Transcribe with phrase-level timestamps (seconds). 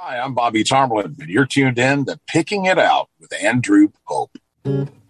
[0.00, 4.30] Hi, I'm Bobby Tomberlin, and you're tuned in to Picking It Out with Andrew Pope.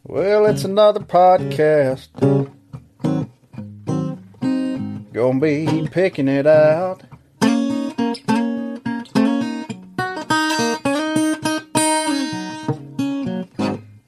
[0.04, 2.08] Well, it's another podcast.
[5.12, 7.02] Gonna be picking it out.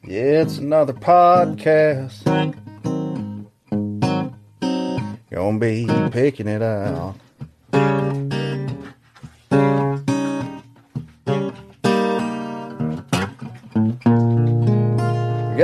[0.03, 2.25] Yeah, it's another podcast.
[5.31, 7.17] Gonna be picking it out.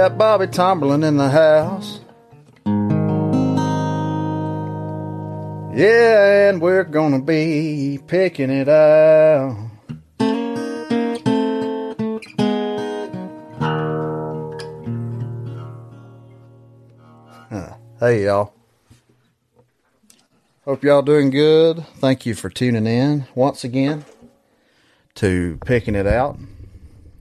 [0.09, 1.99] Got Bobby Tomberlin in the house.
[5.75, 9.57] Yeah, and we're gonna be picking it out.
[17.99, 18.53] Hey, y'all.
[20.67, 21.85] Hope y'all doing good.
[21.97, 24.05] Thank you for tuning in once again
[25.17, 26.39] to Picking It Out.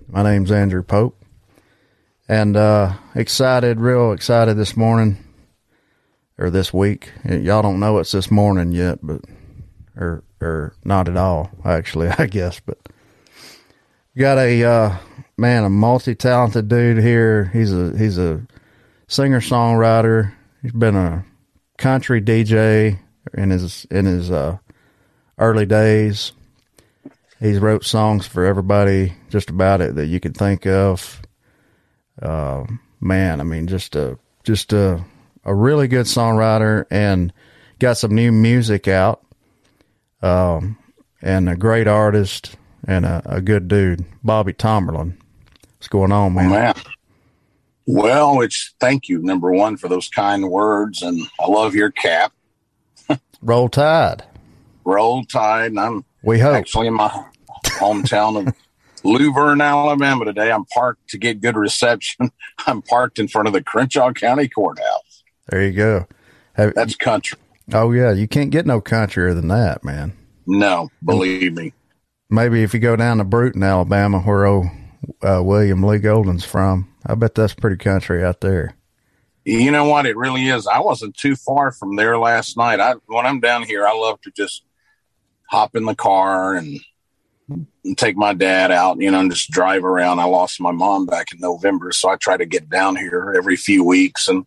[0.07, 1.24] My name's Andrew Pope.
[2.27, 5.17] And uh excited, real excited this morning
[6.37, 7.11] or this week.
[7.23, 9.21] Y'all don't know it's this morning yet, but
[9.95, 12.77] or or not at all, actually, I guess, but
[14.17, 14.97] got a uh
[15.37, 17.45] man, a multi-talented dude here.
[17.53, 18.41] He's a he's a
[19.07, 20.33] singer-songwriter.
[20.61, 21.25] He's been a
[21.77, 22.97] country DJ
[23.33, 24.57] in his in his uh
[25.37, 26.31] early days.
[27.39, 31.21] He's wrote songs for everybody, just about it that you could think of.
[32.21, 32.65] Uh,
[33.01, 35.03] man, I mean, just a just a
[35.43, 37.31] a really good songwriter, and
[37.79, 39.21] got some new music out.
[40.21, 40.77] Um,
[41.21, 42.55] and a great artist
[42.87, 45.17] and a, a good dude, Bobby Tomberlin.
[45.77, 46.49] What's going on, man?
[46.49, 46.73] Man.
[47.87, 51.03] Well, it's thank you, number one, for those kind words.
[51.03, 52.33] And I love your cap.
[53.41, 54.23] Roll Tide.
[54.83, 55.67] Roll Tide.
[55.71, 56.55] And I'm We hope.
[56.55, 57.09] actually in my
[57.65, 58.55] hometown of
[59.05, 60.51] Luverne, Alabama today.
[60.51, 62.31] I'm parked to get good reception.
[62.67, 65.23] I'm parked in front of the Crenshaw County Courthouse.
[65.49, 66.07] There you go.
[66.53, 67.37] Have, That's country.
[67.73, 70.13] oh yeah, you can't get no countryer than that, man.
[70.47, 71.73] No, believe me.
[72.29, 74.67] Maybe if you go down to Brewton, Alabama, where old
[75.21, 78.75] uh, William Lee Golden's from, I bet that's pretty country out there.
[79.43, 80.07] You know what?
[80.07, 80.65] It really is.
[80.65, 82.79] I wasn't too far from there last night.
[82.79, 84.63] I when I'm down here, I love to just
[85.49, 86.79] hop in the car and, and
[87.97, 90.19] take my dad out, you know, and just drive around.
[90.19, 93.55] I lost my mom back in November, so I try to get down here every
[93.55, 94.27] few weeks.
[94.27, 94.45] And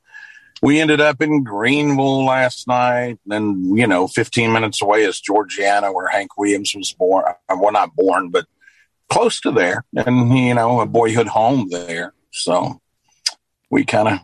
[0.62, 3.19] we ended up in Greenville last night.
[3.26, 7.25] Then, you know, 15 minutes away is Georgiana, where Hank Williams was born.
[7.48, 8.47] Well, not born, but
[9.09, 9.84] close to there.
[9.94, 12.15] And, you know, a boyhood home there.
[12.32, 12.80] So
[13.70, 14.19] we kind of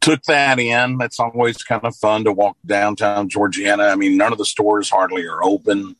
[0.00, 0.98] took that in.
[1.00, 3.84] It's always kind of fun to walk downtown Georgiana.
[3.84, 5.94] I mean, none of the stores hardly are open.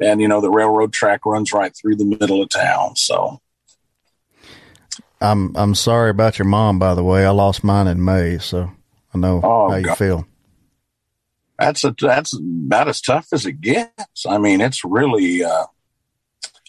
[0.00, 2.94] And, you know, the railroad track runs right through the middle of town.
[2.96, 3.40] So,
[5.20, 7.26] I'm I'm sorry about your mom, by the way.
[7.26, 8.70] I lost mine in May, so
[9.12, 9.98] I know Oh, how you God.
[9.98, 10.26] feel.
[11.58, 14.24] that's a, that's about as tough as it gets.
[14.28, 15.64] I mean, it's really, uh,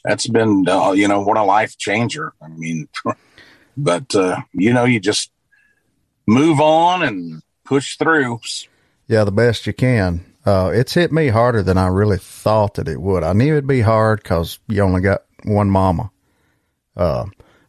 [0.04, 2.34] that's been, uh, you know, what a life changer.
[2.42, 2.88] I mean,
[3.78, 5.32] but, uh, you know, you just
[6.26, 8.40] move on and push through.
[9.08, 10.26] Yeah, the best you can.
[10.50, 13.24] Uh, it's hit me harder than I really thought that it would.
[13.24, 16.10] I knew it'd be hard because you only got one mama.
[16.98, 17.26] Uh,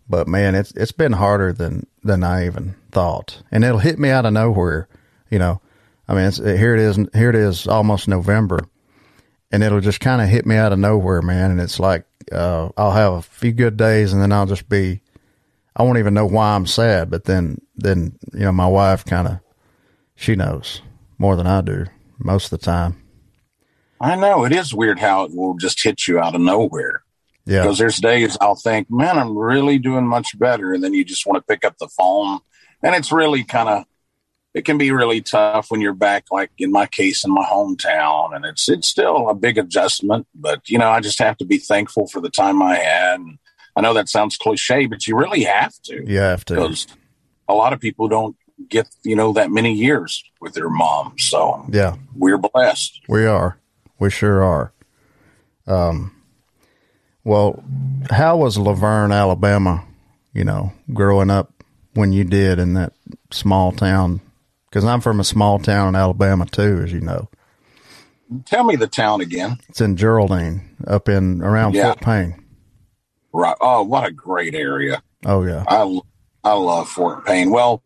[0.09, 4.09] but man, it's it's been harder than than I even thought, and it'll hit me
[4.09, 4.89] out of nowhere.
[5.31, 5.61] You know,
[6.09, 6.99] I mean, it's, here it is.
[7.13, 8.61] Here it is, almost November,
[9.53, 11.51] and it'll just kind of hit me out of nowhere, man.
[11.51, 15.03] And it's like uh, I'll have a few good days, and then I'll just be.
[15.77, 19.29] I won't even know why I'm sad, but then then you know my wife kind
[19.29, 19.41] of
[20.15, 20.81] she knows
[21.19, 21.85] more than I do
[22.25, 23.03] most of the time.
[24.01, 27.03] I know it is weird how it will just hit you out of nowhere.
[27.47, 30.73] Yeah, Because there's days I'll think, man, I'm really doing much better.
[30.73, 32.41] And then you just want to pick up the phone.
[32.83, 33.85] And it's really kind of,
[34.55, 38.35] it can be really tough when you're back, like in my case, in my hometown.
[38.35, 40.27] And it's, it's still a big adjustment.
[40.35, 43.21] But, you know, I just have to be thankful for the time I had.
[43.21, 43.39] And
[43.77, 46.55] I know that sounds cliche, but you really have to you have to.
[46.55, 46.87] because
[47.49, 48.37] a lot of people don't
[48.69, 51.15] get, you know, that many years with their mom.
[51.19, 53.01] So Yeah, we're blessed.
[53.09, 53.59] we are.
[53.99, 54.73] We sure are.
[55.67, 56.15] Um,
[57.25, 57.63] well,
[58.11, 59.85] how was Luverne, Alabama?
[60.33, 61.53] You know, growing up
[61.95, 62.93] when you did in that
[63.31, 64.21] small town.
[64.69, 67.29] Because I'm from a small town in Alabama too, as you know.
[68.47, 69.59] Tell me the town again.
[69.69, 71.87] It's in Geraldine, up in around Yeah.
[71.95, 72.45] Fort Payne.
[73.33, 73.57] Right.
[73.61, 75.03] Oh, what a great area.
[75.27, 76.01] Oh yeah, I
[76.45, 77.51] I love Fort Payne.
[77.51, 77.83] Well,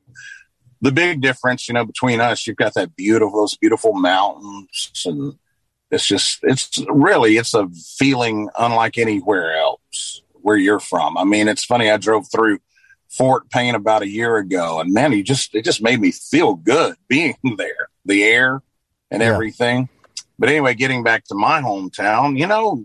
[0.84, 5.38] the big difference, you know, between us, you've got that beautiful, those beautiful mountains, and
[5.90, 11.16] it's just it's really it's a feeling unlike anywhere else where you're from.
[11.16, 11.90] I mean, it's funny.
[11.90, 12.58] I drove through
[13.08, 16.54] Fort Payne about a year ago, and man, you just it just made me feel
[16.54, 18.62] good being there, the air
[19.10, 19.32] and yeah.
[19.32, 19.88] everything.
[20.38, 22.84] But anyway, getting back to my hometown, you know,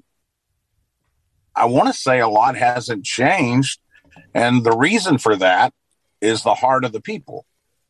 [1.54, 3.82] I want to say a lot hasn't changed,
[4.34, 5.74] and the reason for that
[6.22, 7.46] is the heart of the people.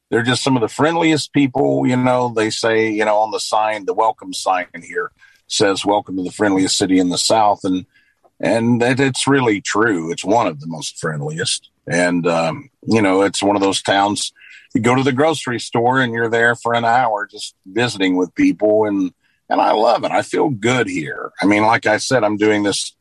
[0.10, 1.86] They're just some of the friendliest people.
[1.86, 5.12] You know, they say, you know, on the sign, the welcome sign here
[5.48, 7.86] says, "Welcome to the friendliest city in the South," and
[8.40, 10.12] and that it's really true.
[10.12, 14.34] It's one of the most friendliest, and um, you know, it's one of those towns.
[14.74, 18.34] You go to the grocery store and you're there for an hour just visiting with
[18.36, 19.14] people, and
[19.50, 20.12] and I love it.
[20.12, 21.32] I feel good here.
[21.42, 22.96] I mean, like I said, I'm doing this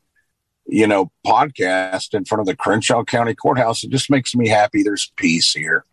[0.69, 3.83] you know, podcast in front of the Crenshaw County Courthouse.
[3.83, 4.83] It just makes me happy.
[4.83, 5.85] There's peace here.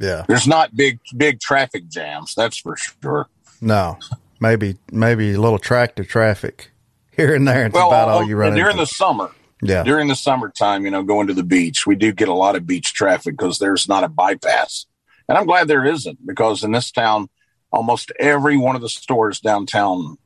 [0.00, 0.24] Yeah.
[0.26, 3.28] There's not big big traffic jams, that's for sure.
[3.60, 3.98] No.
[4.40, 6.70] Maybe maybe a little tractor traffic
[7.12, 7.66] here and there.
[7.66, 8.82] It's well, about all you run during into.
[8.82, 9.30] the summer.
[9.62, 9.82] Yeah.
[9.82, 12.66] During the summertime, you know, going to the beach, we do get a lot of
[12.66, 14.86] beach traffic because there's not a bypass.
[15.28, 17.28] And I'm glad there isn't because in this town,
[17.70, 20.16] almost every one of the stores downtown,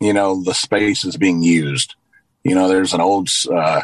[0.00, 1.94] you know, the space is being used.
[2.42, 3.82] You know, there's an old uh,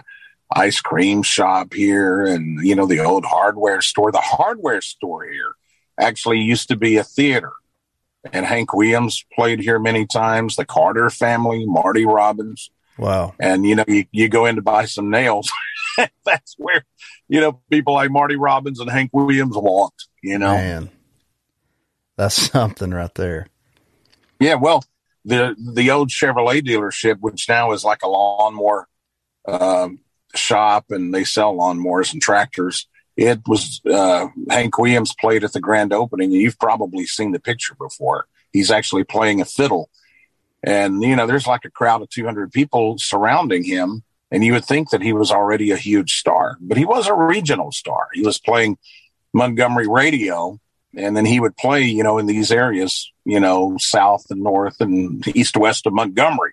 [0.54, 4.12] ice cream shop here and, you know, the old hardware store.
[4.12, 5.54] The hardware store here
[5.98, 7.52] actually used to be a theater.
[8.32, 12.70] And Hank Williams played here many times, the Carter family, Marty Robbins.
[12.98, 13.34] Wow.
[13.38, 15.50] And, you know, you, you go in to buy some nails.
[16.24, 16.84] That's where,
[17.28, 20.54] you know, people like Marty Robbins and Hank Williams walked, you know.
[20.54, 20.90] Man,
[22.16, 23.46] that's something right there.
[24.40, 24.54] Yeah.
[24.54, 24.84] Well,
[25.24, 28.88] the, the old Chevrolet dealership, which now is like a lawnmower
[29.46, 30.00] um,
[30.34, 32.86] shop and they sell lawnmowers and tractors.
[33.16, 37.74] It was uh, Hank Williams played at the grand opening, you've probably seen the picture
[37.74, 38.26] before.
[38.52, 39.90] He's actually playing a fiddle,
[40.62, 44.64] and you know there's like a crowd of 200 people surrounding him, and you would
[44.64, 48.08] think that he was already a huge star, but he was a regional star.
[48.12, 48.76] He was playing
[49.32, 50.58] Montgomery radio,
[50.96, 54.80] and then he would play, you know, in these areas, you know, south and north
[54.80, 56.52] and east west of Montgomery.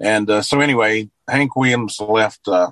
[0.00, 2.70] And uh, so, anyway, Hank Williams left uh,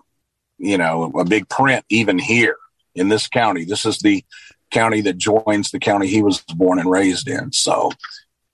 [0.59, 2.57] you know, a big print even here
[2.95, 3.65] in this county.
[3.65, 4.25] This is the
[4.71, 7.53] county that joins the county he was born and raised in.
[7.53, 7.91] So,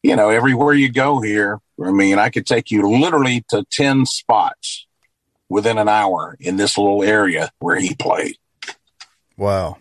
[0.03, 4.06] you know, everywhere you go here, I mean, I could take you literally to 10
[4.06, 4.87] spots
[5.49, 8.37] within an hour in this little area where he played.
[9.37, 9.79] Wow.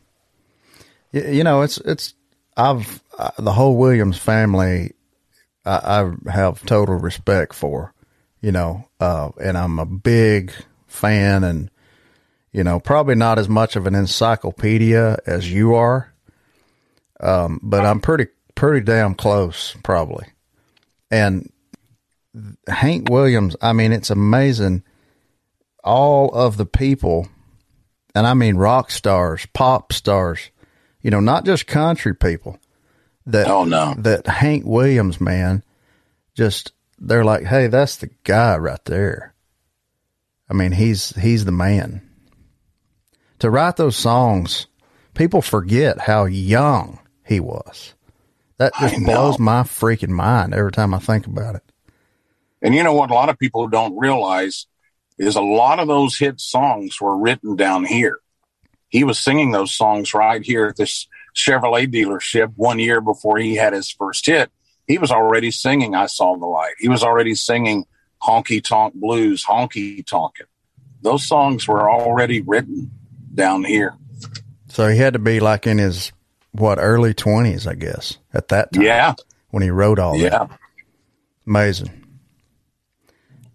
[1.11, 2.15] You know, it's, it's,
[2.57, 4.93] I've, uh, the whole Williams family,
[5.65, 7.93] I, I have total respect for,
[8.41, 10.51] you know, uh, and I'm a big
[10.87, 11.69] fan and
[12.53, 16.13] you know, probably not as much of an encyclopedia as you are,
[17.19, 20.27] um, but I'm pretty pretty damn close, probably.
[21.09, 21.51] And
[22.67, 24.83] Hank Williams, I mean, it's amazing.
[25.83, 27.27] All of the people,
[28.13, 30.51] and I mean rock stars, pop stars,
[31.01, 32.59] you know, not just country people.
[33.25, 35.63] That oh no, that Hank Williams man,
[36.35, 39.33] just they're like, hey, that's the guy right there.
[40.49, 42.01] I mean, he's he's the man
[43.43, 44.67] to write those songs,
[45.15, 47.93] people forget how young he was.
[48.55, 51.63] That just blows my freaking mind every time I think about it.
[52.61, 53.11] And you know what?
[53.11, 54.65] A lot of people don't realize
[55.17, 58.19] is a lot of those hit songs were written down here.
[58.87, 63.55] He was singing those songs right here at this Chevrolet dealership one year before he
[63.55, 64.53] had his first hit.
[64.87, 66.75] He was already singing I Saw the Light.
[66.79, 67.83] He was already singing
[68.21, 70.45] Honky Tonk Blues, Honky Tonkin'.
[71.01, 72.89] Those songs were already written
[73.33, 73.95] down here.
[74.69, 76.11] So he had to be like in his
[76.51, 78.83] what early twenties, I guess, at that time.
[78.83, 79.13] Yeah,
[79.51, 80.29] when he wrote all yeah.
[80.29, 80.59] that.
[81.45, 82.03] Amazing.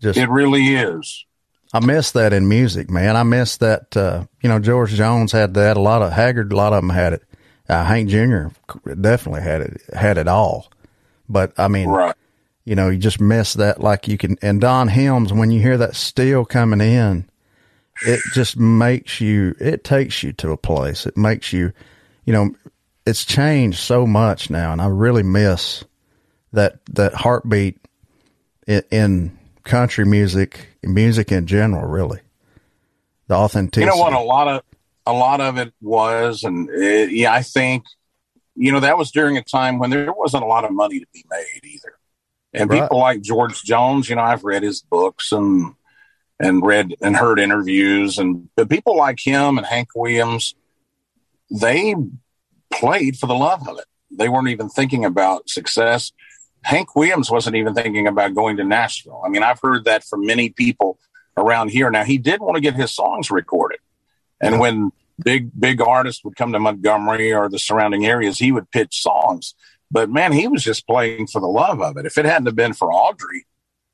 [0.00, 1.24] Just it really is.
[1.72, 3.16] I miss that in music, man.
[3.16, 3.96] I miss that.
[3.96, 5.76] Uh, you know, George Jones had that.
[5.76, 7.22] A lot of Haggard, a lot of them had it.
[7.68, 8.46] Uh, Hank Jr.
[8.94, 9.82] definitely had it.
[9.92, 10.70] Had it all.
[11.28, 12.14] But I mean, right.
[12.64, 13.80] you know, you just miss that.
[13.82, 17.28] Like you can, and Don Helms, when you hear that steel coming in,
[18.06, 21.06] it just makes you it takes you to a place.
[21.06, 21.72] It makes you
[22.28, 22.54] you know
[23.06, 25.82] it's changed so much now and i really miss
[26.52, 27.78] that that heartbeat
[28.66, 32.20] in, in country music music in general really.
[33.28, 34.62] The authenticity you know what a lot of
[35.06, 37.84] a lot of it was and it, yeah i think
[38.54, 41.06] you know that was during a time when there wasn't a lot of money to
[41.12, 41.94] be made either.
[42.52, 42.82] And right.
[42.82, 45.74] people like george jones you know i've read his books and
[46.40, 50.54] and read and heard interviews and but people like him and Hank Williams,
[51.50, 51.94] they
[52.70, 53.84] played for the love of it.
[54.10, 56.12] They weren't even thinking about success.
[56.62, 59.22] Hank Williams wasn't even thinking about going to Nashville.
[59.24, 60.98] I mean, I've heard that from many people
[61.36, 61.90] around here.
[61.90, 63.80] Now, he did want to get his songs recorded.
[64.40, 64.92] And when
[65.22, 69.54] big, big artists would come to Montgomery or the surrounding areas, he would pitch songs.
[69.90, 72.06] But man, he was just playing for the love of it.
[72.06, 73.46] If it hadn't have been for Audrey,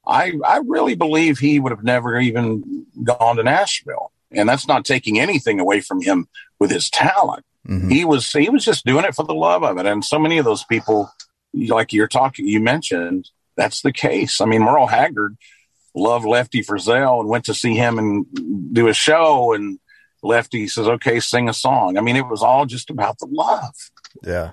[0.07, 4.13] I, I really believe he would have never even gone to Nashville.
[4.31, 7.45] And that's not taking anything away from him with his talent.
[7.67, 7.89] Mm-hmm.
[7.89, 9.87] He was he was just doing it for the love of it.
[9.87, 11.11] And so many of those people,
[11.55, 14.41] like you're talking, you mentioned, that's the case.
[14.41, 15.37] I mean, Merle Haggard
[15.95, 18.27] loved Lefty Frizzell and went to see him and
[18.75, 19.79] do a show and
[20.23, 21.97] Lefty says, okay, sing a song.
[21.97, 23.75] I mean, it was all just about the love.
[24.23, 24.53] Yeah.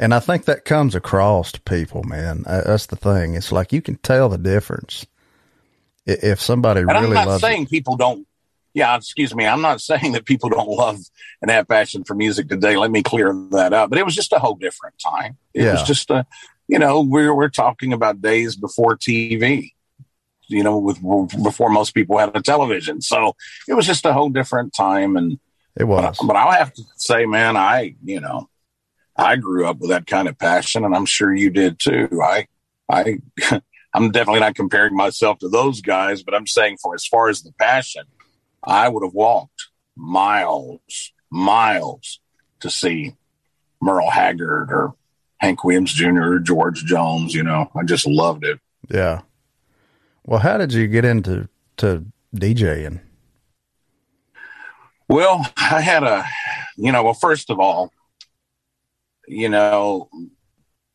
[0.00, 2.42] And I think that comes across to people, man.
[2.46, 3.34] Uh, that's the thing.
[3.34, 5.04] It's like you can tell the difference
[6.06, 7.70] if somebody and really I'm not saying it.
[7.70, 8.26] people don't.
[8.72, 9.46] Yeah, excuse me.
[9.46, 10.96] I'm not saying that people don't love
[11.42, 12.78] and have passion for music today.
[12.78, 13.90] Let me clear that up.
[13.90, 15.36] But it was just a whole different time.
[15.52, 15.72] It Yeah.
[15.72, 16.24] was just a,
[16.66, 19.72] you know, we're we're talking about days before TV.
[20.48, 20.98] You know, with
[21.44, 23.36] before most people had a television, so
[23.68, 25.16] it was just a whole different time.
[25.16, 25.38] And
[25.76, 26.16] It was.
[26.18, 28.48] but, but I'll have to say, man, I, you know,
[29.20, 32.08] I grew up with that kind of passion, and I'm sure you did too.
[32.22, 32.46] I,
[32.90, 33.18] I,
[33.94, 37.42] I'm definitely not comparing myself to those guys, but I'm saying for as far as
[37.42, 38.04] the passion,
[38.64, 42.20] I would have walked miles, miles
[42.60, 43.14] to see
[43.80, 44.94] Merle Haggard or
[45.38, 46.34] Hank Williams Jr.
[46.34, 47.34] or George Jones.
[47.34, 48.58] You know, I just loved it.
[48.88, 49.20] Yeah.
[50.24, 51.48] Well, how did you get into
[51.78, 53.00] to DJing?
[55.08, 56.24] Well, I had a,
[56.76, 57.92] you know, well, first of all,
[59.30, 60.08] you know,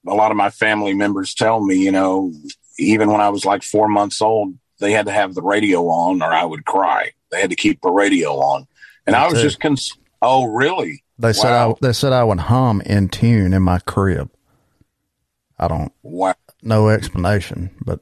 [0.07, 2.31] a lot of my family members tell me, you know,
[2.77, 6.21] even when I was like four months old, they had to have the radio on
[6.21, 7.11] or I would cry.
[7.31, 8.67] They had to keep the radio on.
[9.07, 11.03] And I was just, cons- oh, really?
[11.17, 14.29] They said I they said I would hum in tune in my crib.
[15.57, 16.35] I don't Wow.
[16.61, 18.01] no explanation, but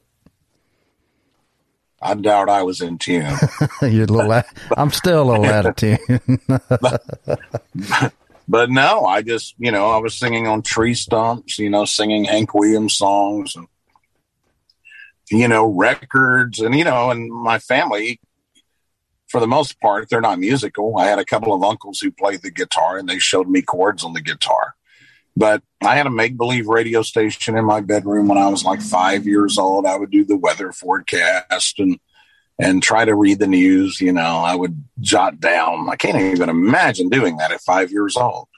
[2.02, 3.32] I doubt I was in tune.
[3.82, 4.42] you're a little.
[4.76, 6.40] I'm still a little out of tune.
[6.48, 7.04] but
[8.48, 12.54] no, I just, you know, I was singing on tree stumps, you know, singing Hank
[12.54, 13.66] Williams songs and,
[15.30, 18.20] you know, records and, you know, and my family,
[19.28, 20.96] for the most part, they're not musical.
[20.98, 24.04] I had a couple of uncles who played the guitar and they showed me chords
[24.04, 24.74] on the guitar.
[25.36, 28.80] But I had a make believe radio station in my bedroom when I was like
[28.80, 29.86] five years old.
[29.86, 31.98] I would do the weather forecast and
[32.58, 34.00] and try to read the news.
[34.00, 35.88] You know, I would jot down.
[35.90, 38.48] I can't even imagine doing that at five years old.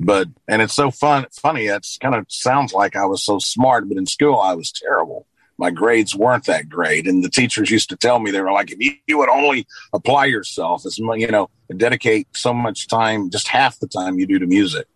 [0.00, 1.66] But and it's so fun, funny.
[1.66, 5.26] It's kind of sounds like I was so smart, but in school I was terrible.
[5.56, 8.72] My grades weren't that great, and the teachers used to tell me they were like,
[8.72, 13.46] if you, you would only apply yourself as you know, dedicate so much time, just
[13.46, 14.88] half the time you do to music,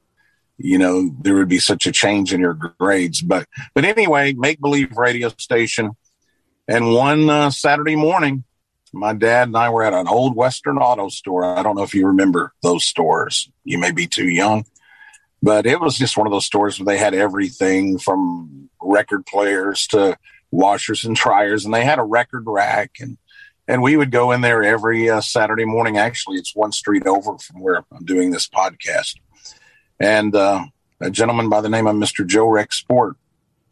[0.58, 3.22] you know, there would be such a change in your grades.
[3.22, 5.92] But but anyway, make believe radio station.
[6.68, 8.44] And one uh, Saturday morning,
[8.92, 11.42] my dad and I were at an old Western auto store.
[11.42, 13.50] I don't know if you remember those stores.
[13.64, 14.66] You may be too young,
[15.42, 19.86] but it was just one of those stores where they had everything from record players
[19.88, 20.18] to
[20.50, 23.16] washers and dryers, and they had a record rack and.
[23.70, 25.98] And we would go in there every uh, Saturday morning.
[25.98, 29.16] Actually, it's one street over from where I'm doing this podcast.
[30.00, 30.64] And uh,
[31.02, 32.26] a gentleman by the name of Mr.
[32.26, 33.16] Joe Rex Sport,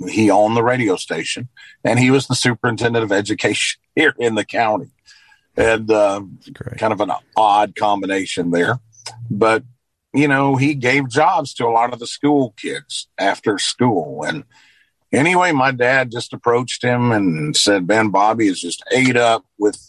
[0.08, 1.48] he owned the radio station
[1.84, 4.90] and he was the superintendent of education here in the county.
[5.56, 6.38] And um,
[6.76, 8.78] kind of an odd combination there.
[9.30, 9.64] But,
[10.12, 14.22] you know, he gave jobs to a lot of the school kids after school.
[14.22, 14.44] And
[15.12, 19.80] anyway, my dad just approached him and said, Ben Bobby is just ate up with,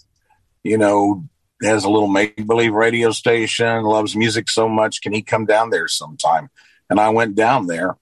[0.64, 1.26] you know,
[1.62, 5.02] has a little make believe radio station, loves music so much.
[5.02, 6.50] Can he come down there sometime?
[6.90, 7.98] And I went down there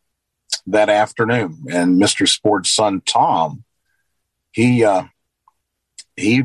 [0.67, 2.27] that afternoon and Mr.
[2.27, 3.63] Sport's son, Tom,
[4.51, 5.03] he, uh,
[6.15, 6.43] he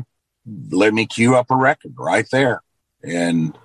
[0.69, 2.61] let me cue up a record right there
[3.03, 3.57] and,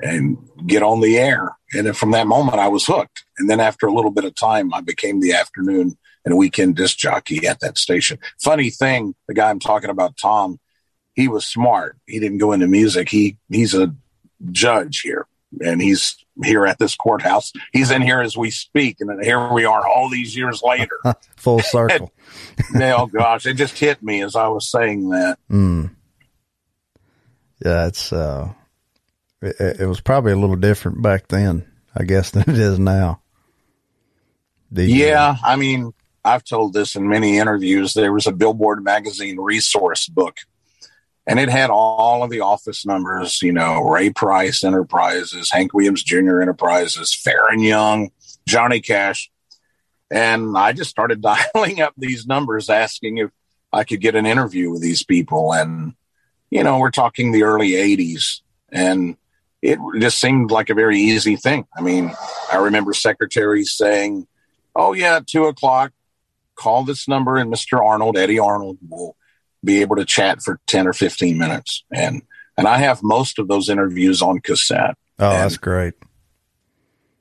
[0.00, 1.56] and get on the air.
[1.72, 3.24] And from that moment, I was hooked.
[3.38, 6.96] And then after a little bit of time, I became the afternoon and weekend disc
[6.96, 8.18] jockey at that station.
[8.40, 10.58] Funny thing, the guy I'm talking about, Tom,
[11.14, 11.98] he was smart.
[12.06, 13.08] He didn't go into music.
[13.08, 13.94] He he's a
[14.50, 15.26] judge here,
[15.60, 17.52] and he's here at this courthouse.
[17.72, 20.98] He's in here as we speak, and then here we are all these years later.
[21.36, 22.12] Full circle.
[22.76, 25.38] oh gosh, it just hit me as I was saying that.
[25.50, 25.94] Mm.
[27.64, 28.52] Yeah, it's uh,
[29.40, 33.20] it, it was probably a little different back then, I guess, than it is now.
[34.74, 35.92] Yeah, I mean,
[36.24, 37.92] I've told this in many interviews.
[37.92, 40.38] There was a Billboard magazine resource book,
[41.26, 43.40] and it had all of the office numbers.
[43.42, 46.40] You know, Ray Price Enterprises, Hank Williams Jr.
[46.40, 48.10] Enterprises, Faron Young,
[48.46, 49.30] Johnny Cash,
[50.10, 51.22] And I just started
[51.54, 53.30] dialing up these numbers, asking if
[53.72, 55.52] I could get an interview with these people.
[55.52, 55.94] And,
[56.50, 58.40] you know, we're talking the early 80s.
[58.70, 59.16] And
[59.60, 61.66] it just seemed like a very easy thing.
[61.76, 62.12] I mean,
[62.52, 64.26] I remember secretaries saying,
[64.74, 65.92] Oh, yeah, two o'clock,
[66.54, 67.78] call this number, and Mr.
[67.78, 69.16] Arnold, Eddy Arnold, will
[69.64, 71.84] be able to chat for 10 or 15 minutes.
[71.92, 72.22] And,
[72.56, 74.96] and I have most of those interviews on cassette.
[75.18, 75.94] Oh, and, that's great.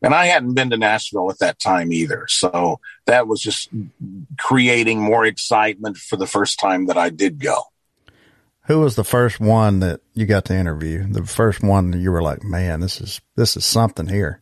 [0.01, 2.25] And I hadn't been to Nashville at that time either.
[2.27, 3.69] So that was just
[4.37, 7.63] creating more excitement for the first time that I did go.
[8.65, 11.05] Who was the first one that you got to interview?
[11.05, 14.41] The first one that you were like, man, this is, this is something here.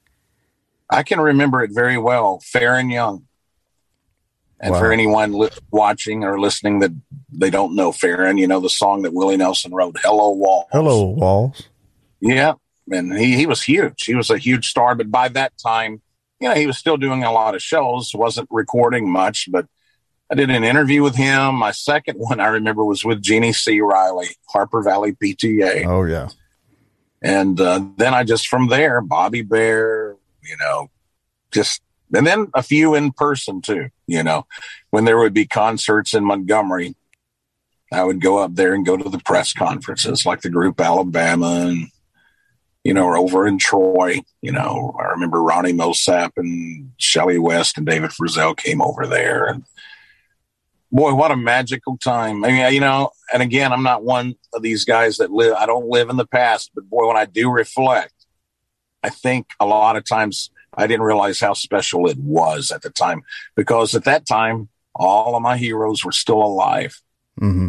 [0.89, 2.41] I can remember it very well.
[2.43, 3.27] Faron Young.
[4.61, 4.79] And Wow.
[4.79, 6.91] for anyone li- watching or listening that
[7.31, 11.05] they don't know Faron, you know the song that Willie Nelson wrote, "Hello Walls." Hello,
[11.05, 11.69] Walls.
[12.19, 12.53] Yeah,
[12.91, 14.03] and he he was huge.
[14.03, 16.01] He was a huge star, but by that time,
[16.41, 18.11] you know, he was still doing a lot of shows.
[18.13, 19.65] wasn't recording much, but
[20.29, 21.55] I did an interview with him.
[21.55, 23.79] My second one I remember was with Jeannie C.
[23.79, 25.85] Riley, Harper Valley PTA.
[25.85, 26.27] Oh yeah.
[27.21, 30.89] And uh, then I just from there, Bobby Bare, you know,
[31.51, 31.81] just
[32.13, 33.89] and then a few in person too.
[34.07, 34.45] You know,
[34.89, 36.95] when there would be concerts in Montgomery,
[37.91, 41.67] I would go up there and go to the press conferences like the group Alabama
[41.67, 41.87] and
[42.83, 44.21] you know, over in Troy.
[44.41, 49.45] You know, I remember Ronnie Milsap and Shelley West and David Frizzell came over there
[49.45, 49.63] and.
[50.91, 52.43] Boy, what a magical time.
[52.43, 55.67] I mean, you know, and again, I'm not one of these guys that live, I
[55.67, 58.13] don't live in the past, but boy, when I do reflect,
[59.03, 60.49] I think a lot of times
[60.79, 63.21] I didn't realize how special it was at the time
[63.55, 66.99] because at that time, all of my heroes were still alive.
[67.37, 67.67] hmm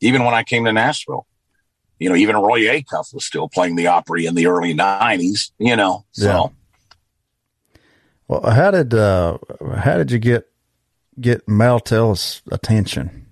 [0.00, 1.26] Even when I came to Nashville,
[1.98, 5.76] you know, even Roy Acuff was still playing the Opry in the early 90s, you
[5.76, 6.52] know, so.
[8.26, 9.36] Well, how did uh,
[9.76, 10.48] how did you get
[11.20, 13.26] get Mel Tillis' attention?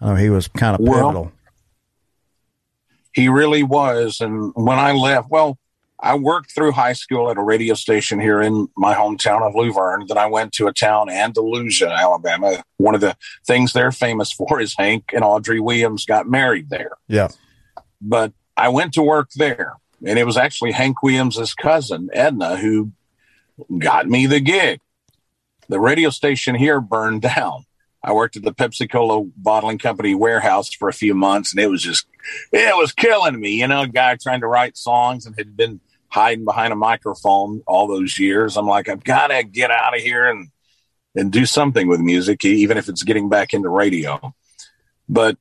[0.00, 1.32] I know he was kind of Well, pivotal.
[3.14, 4.20] He really was.
[4.20, 5.58] And when I left, well,
[6.02, 10.08] I worked through high school at a radio station here in my hometown of Luverne.
[10.08, 12.64] Then I went to a town, Andalusia, Alabama.
[12.78, 16.92] One of the things they're famous for is Hank and Audrey Williams got married there.
[17.08, 17.28] yeah.
[18.00, 22.90] But I went to work there, and it was actually Hank Williams's cousin, Edna, who
[23.78, 24.80] got me the gig.
[25.68, 27.64] The radio station here burned down.
[28.02, 31.68] I worked at the Pepsi Cola bottling company warehouse for a few months, and it
[31.68, 32.08] was just,
[32.50, 33.50] it was killing me.
[33.60, 35.80] You know, a guy trying to write songs and had been
[36.12, 38.58] hiding behind a microphone all those years.
[38.58, 40.48] I'm like, I've got to get out of here and
[41.14, 44.34] and do something with music, even if it's getting back into radio.
[45.08, 45.36] But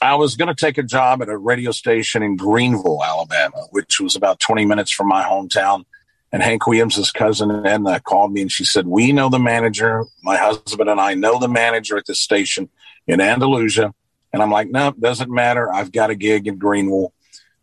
[0.00, 4.00] I was going to take a job at a radio station in Greenville, Alabama, which
[4.00, 5.84] was about 20 minutes from my hometown.
[6.30, 10.04] And Hank Williams' cousin Edna called me and she said, We know the manager.
[10.22, 12.68] My husband and I know the manager at this station
[13.06, 13.92] in Andalusia.
[14.32, 15.72] And I'm like, No, it doesn't matter.
[15.72, 17.12] I've got a gig in Greenville.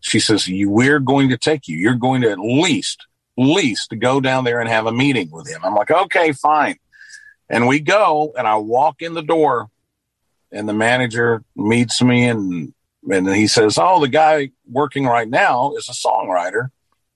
[0.03, 1.77] She says, We're going to take you.
[1.77, 5.61] You're going to at least, least go down there and have a meeting with him.
[5.63, 6.77] I'm like, Okay, fine.
[7.49, 9.69] And we go, and I walk in the door,
[10.51, 12.73] and the manager meets me, and
[13.09, 16.69] and he says, "Oh, the guy working right now is a songwriter,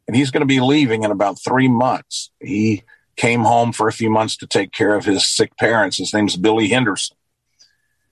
[0.06, 2.30] and he's going to be leaving in about three months.
[2.42, 2.84] He
[3.16, 5.98] came home for a few months to take care of his sick parents.
[5.98, 7.18] His name's Billy Henderson."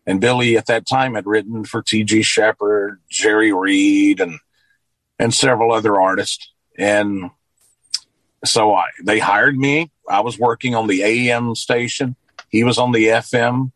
[0.07, 2.21] And Billy at that time had written for T.G.
[2.21, 4.39] Sheppard, Jerry Reed, and
[5.19, 6.51] and several other artists.
[6.78, 7.32] And
[8.43, 9.91] so I, they hired me.
[10.10, 12.15] I was working on the AM station.
[12.49, 13.71] He was on the FM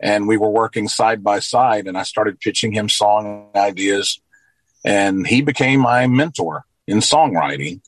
[0.00, 4.20] and we were working side by side and I started pitching him song ideas
[4.84, 7.80] and he became my mentor in songwriting.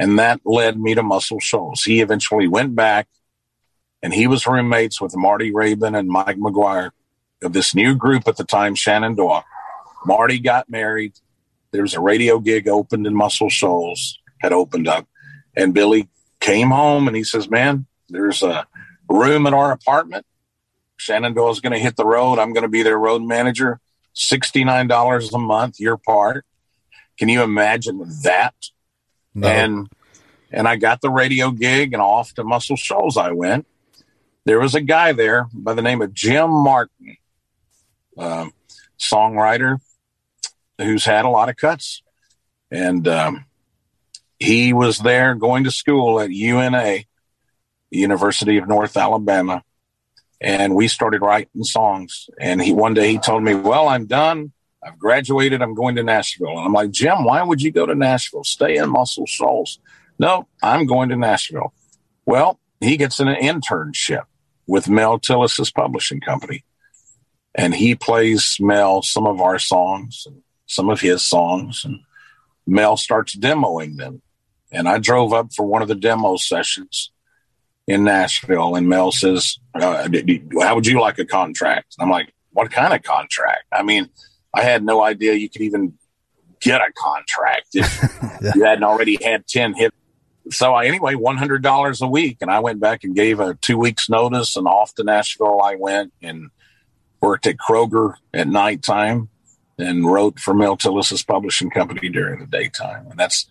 [0.00, 1.82] And that led me to Muscle Shoals.
[1.82, 3.08] He eventually went back
[4.02, 6.90] and he was roommates with Marty Raybon and Mike McGuire
[7.42, 9.44] of this new group at the time, Shenandoah.
[10.06, 11.14] Marty got married.
[11.72, 15.06] There was a radio gig opened in Muscle Shoals, had opened up.
[15.56, 16.08] And Billy
[16.40, 18.66] came home and he says, Man, there's a
[19.08, 20.24] room in our apartment.
[20.96, 22.38] Shenandoah is going to hit the road.
[22.38, 23.80] I'm going to be their road manager.
[24.16, 26.44] $69 a month, your part.
[27.18, 28.54] Can you imagine that?
[29.34, 29.48] No.
[29.48, 29.88] And
[30.50, 33.66] and I got the radio gig and off to Muscle Shoals I went.
[34.44, 37.18] There was a guy there by the name of Jim Martin,
[38.16, 38.52] um,
[38.98, 39.78] songwriter
[40.78, 42.02] who's had a lot of cuts.
[42.70, 43.44] And um,
[44.38, 47.00] he was there going to school at UNA,
[47.90, 49.62] University of North Alabama.
[50.40, 52.30] And we started writing songs.
[52.40, 54.52] And he one day he told me, Well, I'm done.
[54.82, 55.60] I've graduated.
[55.60, 56.50] I'm going to Nashville.
[56.56, 58.44] And I'm like, Jim, why would you go to Nashville?
[58.44, 59.80] Stay in Muscle Shoals.
[60.20, 61.72] No, I'm going to Nashville.
[62.26, 64.22] Well, he gets an internship
[64.68, 66.64] with Mel Tillis's publishing company.
[67.54, 71.84] And he plays Mel some of our songs and some of his songs.
[71.84, 72.00] And
[72.66, 74.22] Mel starts demoing them.
[74.70, 77.10] And I drove up for one of the demo sessions
[77.86, 78.76] in Nashville.
[78.76, 80.08] And Mel says, uh,
[80.60, 81.96] How would you like a contract?
[81.98, 83.64] And I'm like, What kind of contract?
[83.72, 84.08] I mean,
[84.54, 85.94] I had no idea you could even
[86.60, 88.08] get a contract if
[88.42, 88.52] yeah.
[88.54, 89.94] you hadn't already had 10 hit.
[90.50, 92.38] So I, anyway, $100 a week.
[92.40, 95.76] And I went back and gave a two weeks notice and off to Nashville I
[95.76, 96.50] went and
[97.20, 99.28] worked at Kroger at nighttime
[99.78, 103.06] and wrote for Mel Tillis's publishing company during the daytime.
[103.10, 103.46] And that's,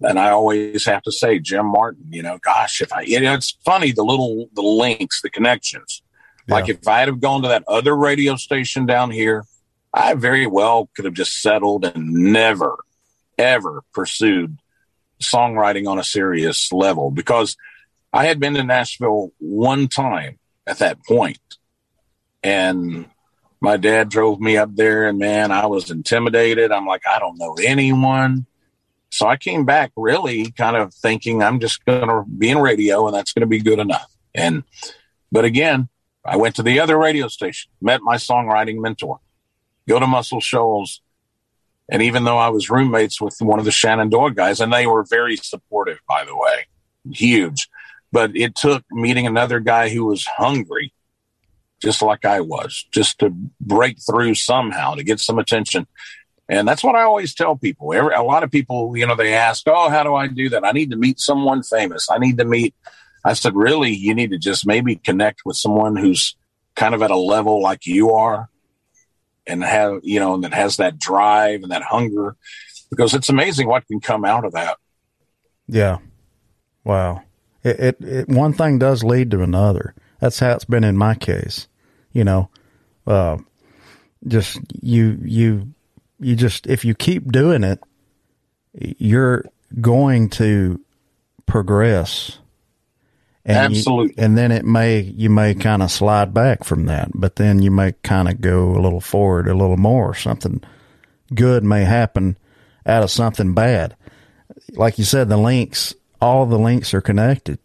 [0.00, 3.34] and I always have to say, Jim Martin, you know, gosh, if I, you know,
[3.34, 6.02] it's funny, the little, the links, the connections.
[6.46, 6.54] Yeah.
[6.54, 9.44] Like if I had have gone to that other radio station down here,
[9.92, 12.78] I very well could have just settled and never,
[13.38, 14.58] ever pursued
[15.20, 17.56] songwriting on a serious level because
[18.12, 21.40] I had been to Nashville one time at that point,
[22.42, 23.06] and
[23.62, 26.72] my dad drove me up there, and man, I was intimidated.
[26.72, 28.46] I'm like, I don't know anyone.
[29.10, 33.06] So I came back really kind of thinking I'm just going to be in radio
[33.06, 34.10] and that's going to be good enough.
[34.34, 34.64] And,
[35.30, 35.90] but again,
[36.24, 39.20] I went to the other radio station, met my songwriting mentor,
[39.86, 41.02] go to Muscle Shoals.
[41.90, 45.04] And even though I was roommates with one of the Shenandoah guys, and they were
[45.04, 46.66] very supportive, by the way,
[47.12, 47.68] huge,
[48.12, 50.94] but it took meeting another guy who was hungry,
[51.82, 55.86] just like I was, just to break through somehow to get some attention.
[56.48, 57.92] And that's what I always tell people.
[57.92, 60.64] Every, a lot of people, you know, they ask, Oh, how do I do that?
[60.64, 62.08] I need to meet someone famous.
[62.10, 62.74] I need to meet.
[63.24, 66.36] I said, really, you need to just maybe connect with someone who's
[66.74, 68.48] kind of at a level like you are
[69.46, 72.36] and have you know and that has that drive and that hunger
[72.90, 74.76] because it's amazing what can come out of that
[75.66, 75.98] yeah
[76.84, 77.22] wow
[77.62, 81.14] it, it, it one thing does lead to another that's how it's been in my
[81.14, 81.68] case
[82.12, 82.48] you know
[83.06, 83.36] uh,
[84.26, 85.72] just you you
[86.20, 87.80] you just if you keep doing it
[88.74, 89.44] you're
[89.80, 90.80] going to
[91.46, 92.38] progress
[93.44, 94.14] and Absolutely.
[94.16, 97.60] You, and then it may, you may kind of slide back from that, but then
[97.60, 100.14] you may kind of go a little forward a little more.
[100.14, 100.62] Something
[101.34, 102.36] good may happen
[102.86, 103.96] out of something bad.
[104.74, 107.58] Like you said, the links, all the links are connected,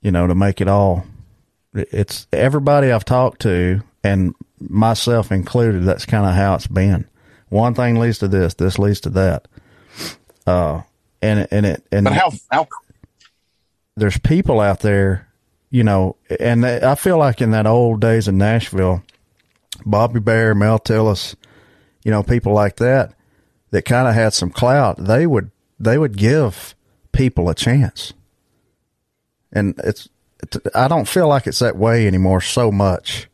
[0.00, 1.06] you know, to make it all.
[1.74, 5.84] It's everybody I've talked to and myself included.
[5.84, 7.06] That's kind of how it's been.
[7.48, 9.48] One thing leads to this, this leads to that.
[10.46, 10.82] Uh,
[11.20, 12.68] and, and it, and but how, how
[13.96, 15.28] there's people out there,
[15.70, 19.02] you know, and I feel like in that old days in Nashville,
[19.84, 21.34] Bobby Bare, Mel Tillis,
[22.04, 23.14] you know, people like that
[23.70, 26.74] that kind of had some clout, they would they would give
[27.12, 28.12] people a chance.
[29.52, 30.08] And it's, it's
[30.74, 33.28] I don't feel like it's that way anymore so much.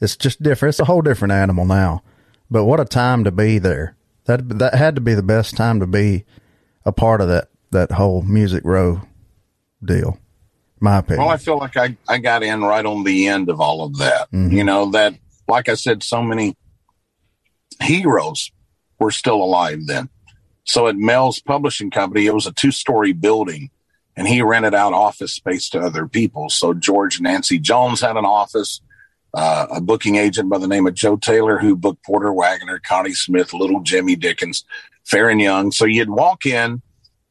[0.00, 0.74] It's just different.
[0.74, 2.02] It's a whole different animal now.
[2.50, 3.96] But what a time to be there.
[4.26, 6.24] That that had to be the best time to be
[6.84, 9.02] a part of that that whole music row
[9.84, 10.18] deal.
[10.80, 11.24] My opinion.
[11.24, 13.98] Well, I feel like I, I got in right on the end of all of
[13.98, 14.30] that.
[14.32, 14.56] Mm-hmm.
[14.56, 15.14] You know, that,
[15.48, 16.56] like I said, so many
[17.82, 18.50] heroes
[18.98, 20.10] were still alive then.
[20.64, 23.70] So at Mel's publishing company, it was a two story building
[24.16, 26.48] and he rented out office space to other people.
[26.48, 28.80] So George Nancy Jones had an office,
[29.32, 33.14] uh, a booking agent by the name of Joe Taylor who booked Porter Wagoner, Connie
[33.14, 34.64] Smith, Little Jimmy Dickens,
[35.06, 35.72] Faron Young.
[35.72, 36.80] So you'd walk in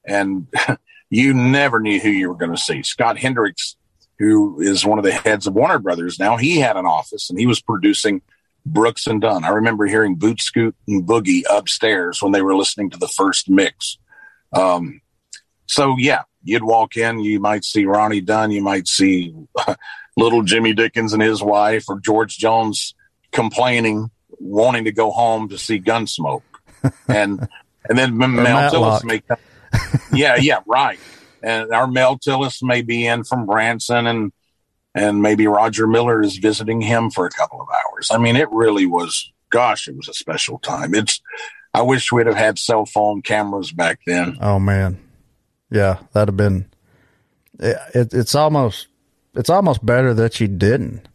[0.06, 0.48] and
[1.10, 2.84] you never knew who you were going to see.
[2.84, 3.78] Scott Hendricks,
[4.20, 7.40] who is one of the heads of Warner Brothers now, he had an office and
[7.40, 8.22] he was producing
[8.66, 9.44] Brooks and Dunn.
[9.44, 13.50] I remember hearing Boot Scoot and Boogie upstairs when they were listening to the first
[13.50, 13.98] mix.
[14.54, 15.02] Um,
[15.66, 19.34] so yeah, you'd walk in, you might see Ronnie Dunn, you might see
[20.18, 22.96] little Jimmy Dickens and his wife, or George Jones
[23.32, 26.44] complaining, wanting to go home to see Gunsmoke,
[27.08, 27.48] and
[27.90, 29.38] and then Mel Tillis may come
[30.14, 31.00] yeah, yeah, right.
[31.42, 34.32] And our Mel Tillis may be in from Branson and
[34.96, 38.12] and maybe Roger Miller is visiting him for a couple of hours.
[38.12, 40.94] I mean, it really was gosh, it was a special time.
[40.94, 41.22] It's
[41.74, 44.38] I wish we'd have had cell phone cameras back then.
[44.40, 45.00] Oh man.
[45.74, 46.68] Yeah, that'd have been
[47.60, 48.88] it, it, it's almost
[49.36, 51.08] it's almost better that you didn't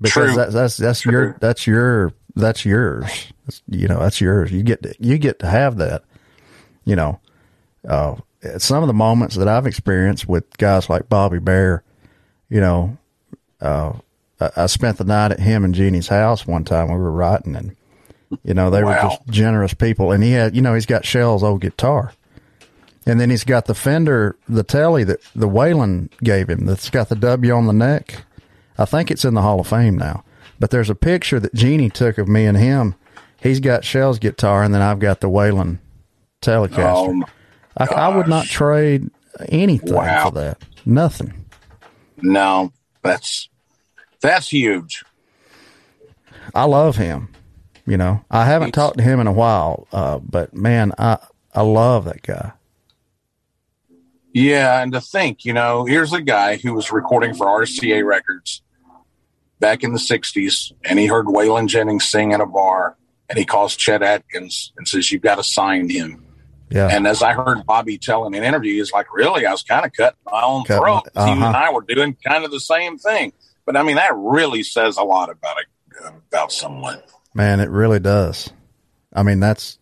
[0.00, 1.12] because that, that's that's True.
[1.12, 3.32] your that's your that's yours.
[3.46, 4.52] That's, you know, that's yours.
[4.52, 6.02] You get to, you get to have that.
[6.84, 7.20] You know,
[7.88, 8.16] uh,
[8.58, 11.82] some of the moments that I've experienced with guys like Bobby Bare,
[12.48, 12.96] you know,
[13.60, 13.94] uh,
[14.38, 16.88] I spent the night at him and Jeannie's house one time.
[16.88, 17.76] We were writing, and
[18.44, 18.90] you know they wow.
[18.90, 20.12] were just generous people.
[20.12, 22.12] And he had, you know, he's got Shel's old guitar,
[23.08, 27.08] And then he's got the fender, the telly that the Waylon gave him that's got
[27.08, 28.24] the W on the neck.
[28.78, 30.24] I think it's in the Hall of Fame now.
[30.58, 32.94] But there's a picture that Jeannie took of me and him.
[33.40, 35.78] He's got Shel's guitar, and then I've got the Waylon
[36.42, 37.22] Telecaster.
[37.22, 37.24] Oh,
[37.76, 39.08] I, I would not trade
[39.50, 40.24] anything Wow.
[40.30, 40.58] for that.
[40.84, 41.44] Nothing.
[42.22, 43.48] no, that's
[44.20, 45.04] that's huge.
[46.54, 47.28] I love him.
[47.86, 51.18] You know, I haven't He's- talked to him in a while, uh, but man, I
[51.54, 52.52] I love that guy.
[54.36, 58.60] Yeah, and to think, you know, here's a guy who was recording for RCA Records
[59.60, 62.98] back in the '60s, and he heard Waylon Jennings sing in a bar,
[63.30, 66.22] and he calls Chet Atkins and says, "You've got to sign him."
[66.68, 69.46] Yeah, And as I heard Bobby tell in an interview, he's like, "Really?
[69.46, 71.02] I was kind of cutting my own Cutting- throat.
[71.14, 71.32] He uh-huh.
[71.46, 73.32] and I were doing kind of the same thing."
[73.64, 75.56] But I mean, that really says a lot about
[76.04, 77.00] a, about someone.
[77.32, 78.50] man, it really does.
[79.14, 79.78] I mean, that's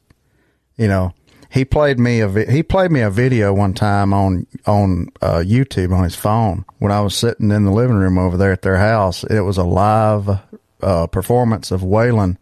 [0.76, 1.12] you know,
[1.54, 5.36] he played me a vi- he played me a video one time on on uh,
[5.38, 8.62] YouTube on his phone when I was sitting in the living room over there at
[8.62, 9.22] their house.
[9.22, 10.40] It was a live
[10.82, 12.38] uh, performance of Waylon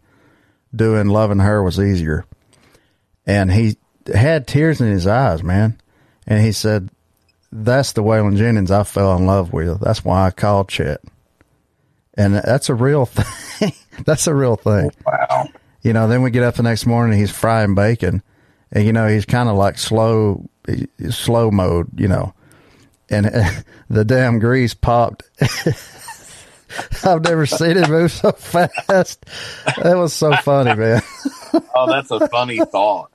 [0.75, 2.25] doing "Loving Her Was Easier,"
[3.27, 3.77] and he
[4.11, 5.79] had tears in his eyes, man.
[6.25, 6.89] And he said,
[7.51, 9.79] "That's the Waylon Jennings I fell in love with.
[9.79, 11.01] That's why I called Chet."
[12.15, 13.73] And that's a real thing.
[14.05, 14.89] that's a real thing.
[15.05, 15.49] Wow.
[15.83, 18.23] You know, then we get up the next morning, he's frying bacon,
[18.73, 20.49] and you know he's kind of like slow,
[21.09, 21.87] slow mode.
[21.97, 22.33] You know,
[23.09, 23.49] and uh,
[23.89, 25.23] the damn grease popped.
[27.03, 29.25] I've never seen it move so fast.
[29.77, 31.01] That was so funny, man.
[31.75, 33.11] Oh, that's a funny thought.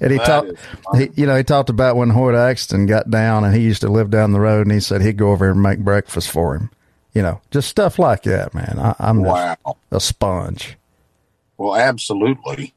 [0.00, 0.52] And he That talked,
[0.96, 3.88] he, you know, he talked about when Hoyt Axton got down, and he used to
[3.88, 6.70] live down the road, and he said he'd go over and make breakfast for him.
[7.12, 8.78] You know, just stuff like that, man.
[8.80, 9.56] I, I'm Wow.
[9.92, 10.76] a sponge.
[11.56, 12.74] Well, absolutely.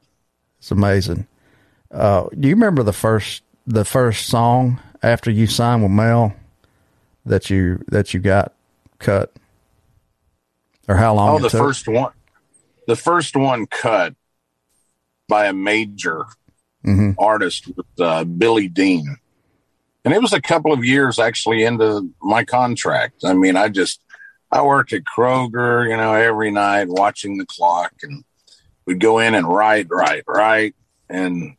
[0.59, 1.25] It's amazing.
[1.91, 6.33] Uh, do you remember the first the first song after you signed with Mel
[7.25, 8.53] that you that you got
[8.99, 9.31] cut,
[10.87, 11.35] or how long?
[11.35, 11.61] Oh, the took?
[11.61, 12.13] first one,
[12.87, 14.15] the first one cut
[15.27, 16.25] by a major
[16.85, 17.15] Mhm.
[17.19, 19.17] artist with uh, Billy Dean,
[20.05, 23.23] and it was a couple of years actually into my contract.
[23.25, 24.01] I mean, I just
[24.51, 28.23] I worked at Kroger, you know, every night watching the clock, and
[28.85, 30.75] we'd go in and write, write, write,
[31.09, 31.55] and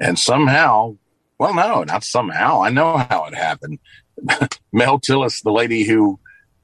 [0.00, 0.96] and somehow,
[1.38, 2.62] well, no, not somehow.
[2.62, 3.78] I know how it happened.
[4.72, 6.18] Mel Tillis, the lady who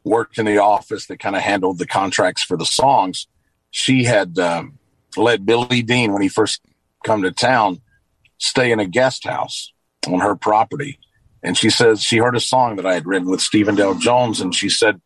[0.05, 3.27] worked in the office that kind of handled the contracts for the songs,
[3.71, 4.79] she had um,
[5.17, 6.61] let Billy Dean, when he first
[7.05, 7.81] come to town,
[8.39, 9.73] stay in a guest house
[10.07, 10.99] on her property.
[11.43, 14.41] And she says she heard a song that I had written with Stephen Dale Jones,
[14.41, 15.01] and she said,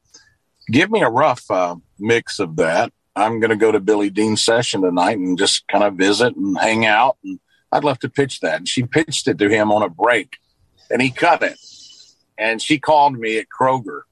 [0.71, 2.93] "Give me a rough uh, mix of that.
[3.17, 6.57] I'm going to go to Billy Dean's session tonight and just kind of visit and
[6.57, 7.41] hang out, and
[7.73, 10.39] I'd love to pitch that." And she pitched it to him on a break,
[10.91, 11.59] and he cut it.
[12.37, 14.03] And she called me at Kroger,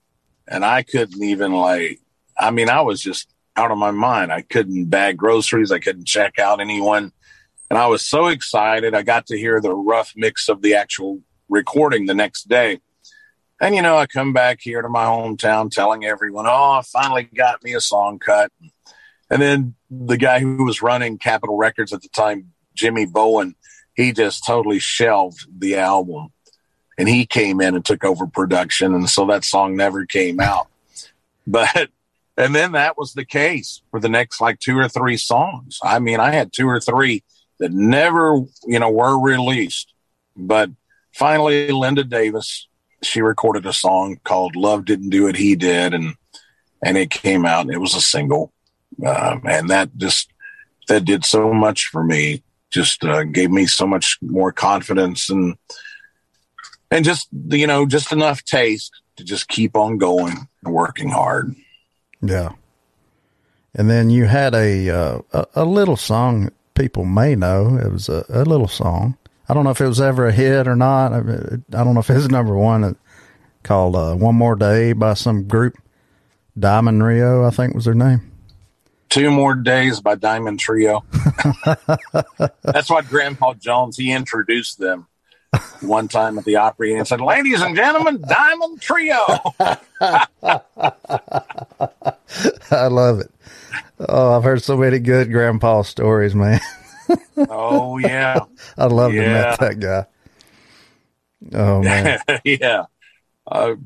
[0.48, 2.00] and I couldn't even like.
[2.38, 4.32] I mean, I was just out of my mind.
[4.32, 5.72] I couldn't bag groceries.
[5.72, 7.12] I couldn't check out anyone.
[7.70, 8.94] And I was so excited.
[8.94, 12.80] I got to hear the rough mix of the actual recording the next day.
[13.60, 17.22] And, you know, I come back here to my hometown telling everyone, oh, I finally
[17.22, 18.52] got me a song cut.
[19.30, 23.56] And then the guy who was running Capitol Records at the time, Jimmy Bowen,
[23.94, 26.28] he just totally shelved the album.
[26.98, 28.94] And he came in and took over production.
[28.94, 30.68] And so that song never came out.
[31.46, 31.90] But
[32.36, 35.78] and then that was the case for the next like two or three songs.
[35.82, 37.22] I mean, I had two or three
[37.58, 39.92] that never, you know, were released.
[40.36, 40.70] But
[41.14, 42.68] finally, Linda Davis,
[43.02, 46.14] she recorded a song called "Love Didn't Do It, He Did," and
[46.82, 48.52] and it came out and it was a single,
[49.04, 50.30] um, and that just
[50.88, 52.42] that did so much for me.
[52.76, 55.56] Just uh, gave me so much more confidence and
[56.90, 61.54] and just you know just enough taste to just keep on going and working hard.
[62.20, 62.50] Yeah.
[63.74, 67.78] And then you had a uh, a, little song people may know.
[67.78, 69.16] It was a, a little song.
[69.48, 71.14] I don't know if it was ever a hit or not.
[71.14, 72.94] I, I don't know if it's number one.
[73.62, 75.78] Called uh, "One More Day" by some group,
[76.58, 78.35] Diamond Rio, I think was their name.
[79.16, 81.02] Two More Days by Diamond Trio.
[82.62, 85.06] That's what Grandpa Jones he introduced them
[85.80, 89.24] one time at the Opry and said, "Ladies and gentlemen, Diamond Trio."
[92.70, 93.30] I love it.
[94.00, 96.60] Oh, I've heard so many good grandpa stories, man.
[97.48, 98.40] oh yeah,
[98.76, 100.04] I'd love to meet that guy.
[101.58, 102.84] Oh man, yeah.
[103.46, 103.76] Uh,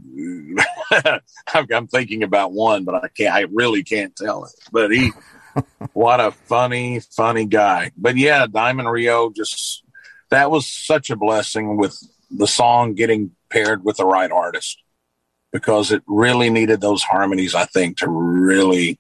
[1.55, 3.35] I'm, I'm thinking about one, but I can't.
[3.35, 4.53] I really can't tell it.
[4.73, 5.11] But he,
[5.93, 7.93] what a funny, funny guy.
[7.97, 9.85] But yeah, Diamond Rio just
[10.31, 11.99] that was such a blessing with
[12.31, 14.83] the song getting paired with the right artist
[15.53, 18.99] because it really needed those harmonies, I think, to really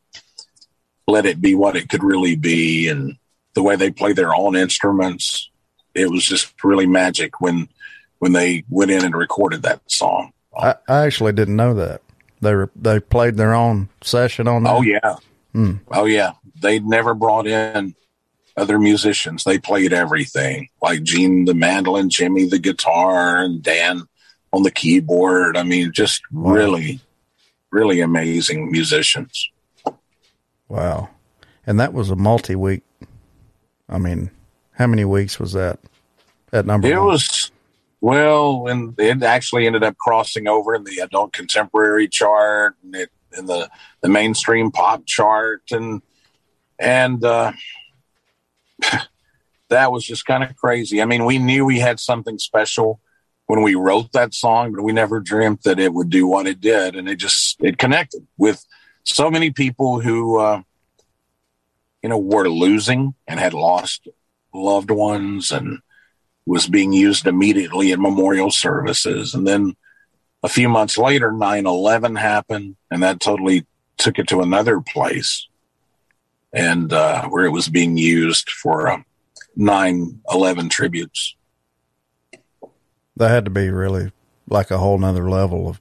[1.07, 2.88] let it be what it could really be.
[2.88, 3.16] And
[3.55, 5.51] the way they play their own instruments,
[5.94, 7.68] it was just really magic when
[8.18, 10.33] when they went in and recorded that song.
[10.56, 12.02] I, I actually didn't know that
[12.40, 14.72] they were they played their own session on that.
[14.72, 15.16] Oh yeah,
[15.52, 15.74] hmm.
[15.90, 16.32] oh yeah.
[16.60, 17.94] They never brought in
[18.56, 19.44] other musicians.
[19.44, 24.02] They played everything, like Gene the mandolin, Jimmy the guitar, and Dan
[24.52, 25.56] on the keyboard.
[25.56, 26.52] I mean, just wow.
[26.52, 27.00] really,
[27.70, 29.50] really amazing musicians.
[30.68, 31.10] Wow.
[31.66, 32.82] And that was a multi week.
[33.88, 34.30] I mean,
[34.72, 35.78] how many weeks was that?
[36.52, 37.06] At number It one?
[37.06, 37.29] was,
[38.00, 43.10] well, and it actually ended up crossing over in the adult contemporary chart and it,
[43.36, 45.62] in the, the mainstream pop chart.
[45.70, 46.02] And,
[46.78, 47.52] and, uh,
[49.68, 51.00] that was just kind of crazy.
[51.00, 53.00] I mean, we knew we had something special
[53.46, 56.60] when we wrote that song, but we never dreamt that it would do what it
[56.60, 56.96] did.
[56.96, 58.64] And it just, it connected with
[59.04, 60.62] so many people who, uh,
[62.02, 64.08] you know, were losing and had lost
[64.52, 65.80] loved ones and
[66.50, 69.34] was being used immediately in memorial services.
[69.34, 69.76] And then
[70.42, 73.66] a few months later, 9 11 happened, and that totally
[73.98, 75.46] took it to another place
[76.52, 78.98] and uh, where it was being used for uh,
[79.54, 81.36] 9 11 tributes.
[83.14, 84.10] That had to be really
[84.48, 85.80] like a whole nother level of,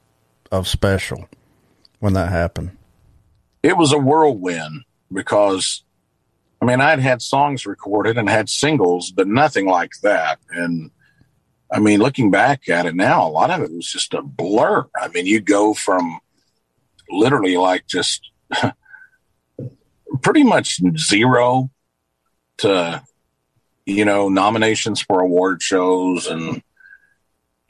[0.51, 1.27] of special
[1.99, 2.77] when that happened.
[3.63, 5.83] It was a whirlwind because,
[6.61, 10.39] I mean, I'd had songs recorded and had singles, but nothing like that.
[10.49, 10.91] And
[11.71, 14.87] I mean, looking back at it now, a lot of it was just a blur.
[14.99, 16.19] I mean, you go from
[17.09, 18.29] literally like just
[20.21, 21.69] pretty much zero
[22.57, 23.03] to
[23.85, 26.61] you know nominations for award shows and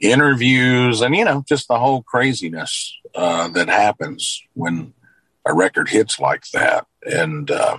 [0.00, 4.92] interviews and you know just the whole craziness uh, that happens when
[5.46, 7.78] a record hits like that and uh,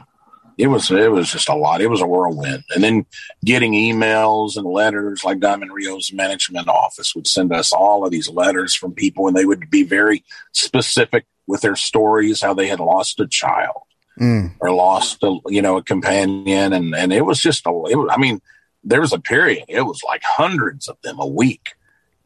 [0.61, 3.05] it was it was just a lot it was a whirlwind and then
[3.43, 8.29] getting emails and letters like diamond rio's management office would send us all of these
[8.29, 12.79] letters from people and they would be very specific with their stories how they had
[12.79, 13.81] lost a child
[14.19, 14.53] mm.
[14.59, 17.69] or lost a you know a companion, and and it was just a.
[17.89, 18.41] It was, I mean,
[18.83, 19.65] there was a period.
[19.67, 21.73] It was like hundreds of them a week.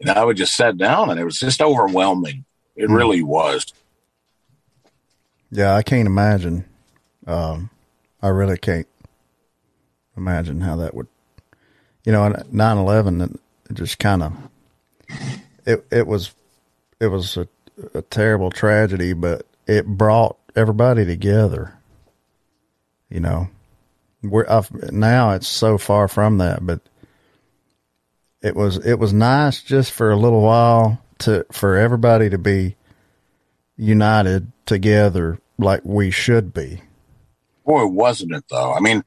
[0.01, 2.43] And I would just sit down, and it was just overwhelming.
[2.75, 2.95] It mm.
[2.95, 3.65] really was.
[5.51, 6.65] Yeah, I can't imagine.
[7.25, 7.69] Um,
[8.25, 8.87] I really can't
[10.17, 11.07] imagine how that would.
[12.05, 13.35] You know, 9-11,
[13.69, 14.33] it just kind of
[15.65, 16.33] it it was
[16.99, 17.47] it was a,
[17.93, 21.75] a terrible tragedy, but it brought everybody together.
[23.09, 23.47] You know,
[24.23, 26.81] we're I've, now it's so far from that, but
[28.41, 32.75] it was it was nice just for a little while to for everybody to be
[33.77, 36.81] united together like we should be.
[37.65, 38.73] Boy, wasn't it though?
[38.73, 39.03] I mean,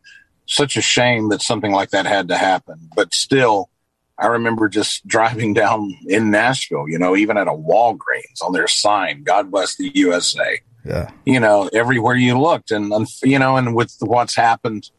[0.46, 3.70] such a shame that something like that had to happen, but still
[4.18, 8.68] I remember just driving down in Nashville, you know, even at a Walgreens on their
[8.68, 10.60] sign, God bless the USA.
[10.84, 11.10] Yeah.
[11.24, 12.70] You know, everywhere you looked.
[12.70, 14.90] And, you know, and with what's happened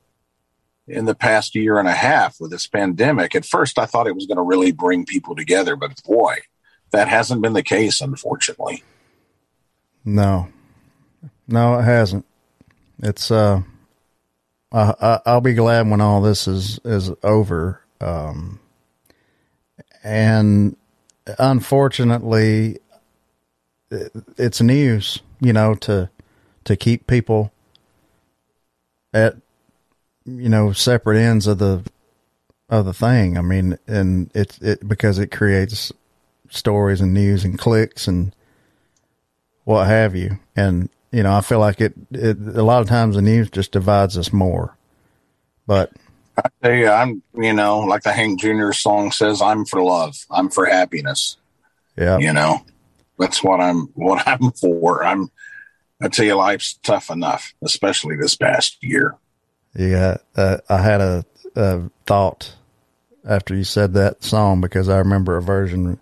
[0.88, 4.16] in the past year and a half with this pandemic, at first I thought it
[4.16, 5.76] was going to really bring people together.
[5.76, 6.36] But boy,
[6.92, 8.84] that hasn't been the case, unfortunately.
[10.06, 10.48] No,
[11.48, 12.26] no, it hasn't.
[13.02, 13.62] It's, uh,
[14.72, 17.82] I, I'll be glad when all this is, is over.
[18.02, 18.60] Um,
[20.04, 20.76] and
[21.38, 22.80] unfortunately,
[24.38, 26.10] it's news, you know, to
[26.66, 27.52] to keep people
[29.14, 29.36] at
[30.26, 31.84] you know separate ends of the
[32.70, 33.38] of the thing.
[33.38, 35.92] I mean, and it's it because it creates
[36.50, 38.34] stories and news and clicks and
[39.64, 40.40] what have you.
[40.56, 43.72] And you know, I feel like it, it a lot of times the news just
[43.72, 44.76] divides us more.
[45.68, 45.92] But
[46.38, 48.72] I tell you, I'm you know, like the Hank Jr.
[48.72, 50.16] song says, I'm for love.
[50.32, 51.38] I'm for happiness.
[51.98, 52.18] Yeah.
[52.18, 52.64] You know
[53.20, 55.04] that's what I'm what I'm for.
[55.04, 55.30] I'm
[56.02, 59.18] I tell you, life's tough enough, especially this past year.
[59.76, 62.56] Yeah, uh, I had a, a, thought
[63.28, 66.00] after you said that song because I remember a version,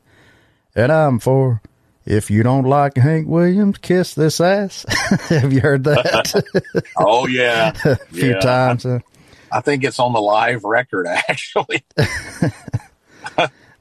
[0.75, 1.61] and I'm for
[2.07, 4.85] if you don't like Hank Williams, kiss this ass.
[5.29, 6.85] Have you heard that?
[6.97, 8.39] oh yeah, a few yeah.
[8.39, 8.85] times.
[9.51, 11.83] I think it's on the live record actually.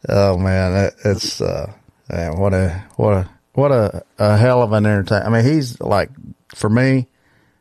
[0.08, 1.40] oh man, it's.
[1.40, 1.72] Uh,
[2.08, 5.24] Man, what a what a what a, a hell of an entertainer.
[5.24, 6.10] I mean, he's like
[6.54, 7.08] for me,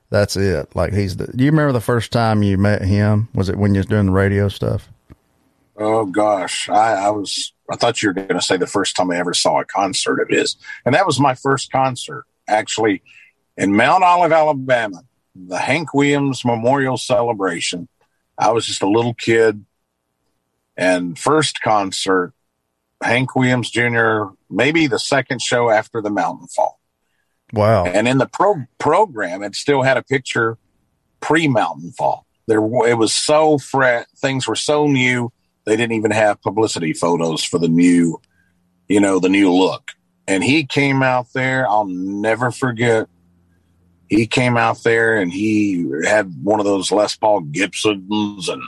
[0.10, 0.76] that's it.
[0.76, 1.28] Like he's the.
[1.28, 3.28] Do you remember the first time you met him?
[3.34, 4.88] Was it when you was doing the radio stuff?
[5.78, 7.54] Oh gosh, I, I was.
[7.70, 10.20] I thought you were going to say the first time I ever saw a concert
[10.22, 10.56] of his,
[10.86, 13.02] and that was my first concert actually
[13.58, 15.02] in Mount Olive, Alabama,
[15.36, 17.88] the Hank Williams Memorial Celebration.
[18.38, 19.66] I was just a little kid,
[20.78, 22.34] and first concert,
[23.02, 24.26] Hank Williams Jr.
[24.50, 26.80] Maybe the second show after the Mountain Fall.
[27.54, 27.86] Wow!
[27.86, 30.58] And in the pro- program, it still had a picture
[31.22, 32.26] pre Mountain Fall.
[32.48, 34.06] There, it was so fresh.
[34.18, 35.32] Things were so new
[35.66, 38.22] they didn't even have publicity photos for the new,
[38.88, 39.92] you know, the new look.
[40.28, 41.68] And he came out there.
[41.68, 43.08] I'll never forget.
[44.08, 48.62] He came out there and he had one of those Les Paul Gibsons, and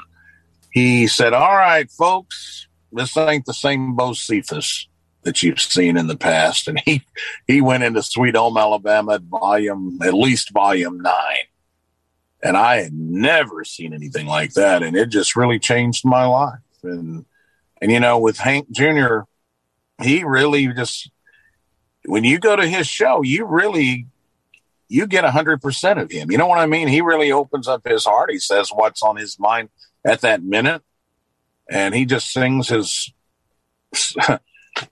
[0.71, 4.87] he said, "All right, folks, this ain't the same Bocephus
[5.23, 7.03] that you've seen in the past." And he
[7.45, 11.45] he went into Sweet Home Alabama volume, at least volume nine,
[12.41, 16.59] and I had never seen anything like that, and it just really changed my life
[16.87, 17.25] and
[17.81, 19.21] and you know with Hank Jr.
[20.01, 21.09] he really just
[22.05, 24.07] when you go to his show you really
[24.89, 26.31] you get a hundred percent of him.
[26.31, 26.87] You know what I mean?
[26.87, 28.31] He really opens up his heart.
[28.31, 29.69] He says what's on his mind
[30.05, 30.81] at that minute,
[31.69, 33.13] and he just sings his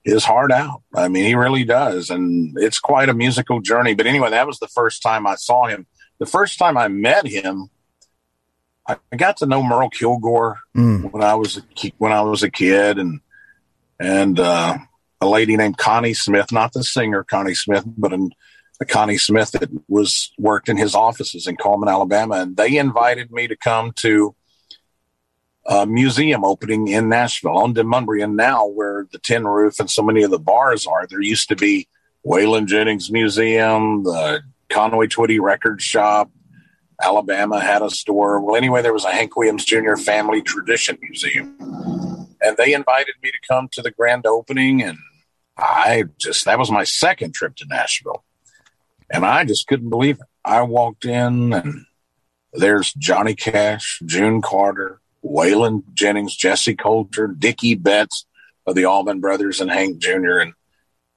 [0.04, 0.82] his heart out.
[0.93, 3.93] I mean, he really does, and it's quite a musical journey.
[3.93, 5.88] But anyway, that was the first time I saw him.
[6.20, 7.70] The first time I met him,
[8.88, 11.12] I got to know Merle Kilgore mm.
[11.12, 13.20] when I was a, when I was a kid, and
[14.00, 14.78] and uh,
[15.22, 18.32] a lady named Connie Smith, not the singer Connie Smith, but an,
[18.80, 23.32] a Connie Smith that was worked in his offices in Cullman, Alabama, and they invited
[23.32, 24.36] me to come to
[25.66, 30.22] a museum opening in Nashville on Demonbreun now, where the Tin Roof and so many
[30.22, 31.08] of the bars are.
[31.08, 31.88] There used to be
[32.26, 36.30] Waylon Jennings Museum, the Conway Twitty Record Shop,
[37.02, 38.39] Alabama had a store.
[38.39, 39.96] Well, anyway, there was a Hank Williams Jr.
[39.96, 41.56] Family Tradition Museum.
[42.41, 44.82] And they invited me to come to the grand opening.
[44.82, 44.98] And
[45.58, 48.24] I just, that was my second trip to Nashville.
[49.10, 50.28] And I just couldn't believe it.
[50.43, 51.86] I walked in and
[52.54, 58.26] there's Johnny Cash, June Carter, Waylon Jennings, Jessi Colter, Dickey Betts
[58.66, 60.38] of the Allman Brothers, and Hank Jr.
[60.39, 60.54] And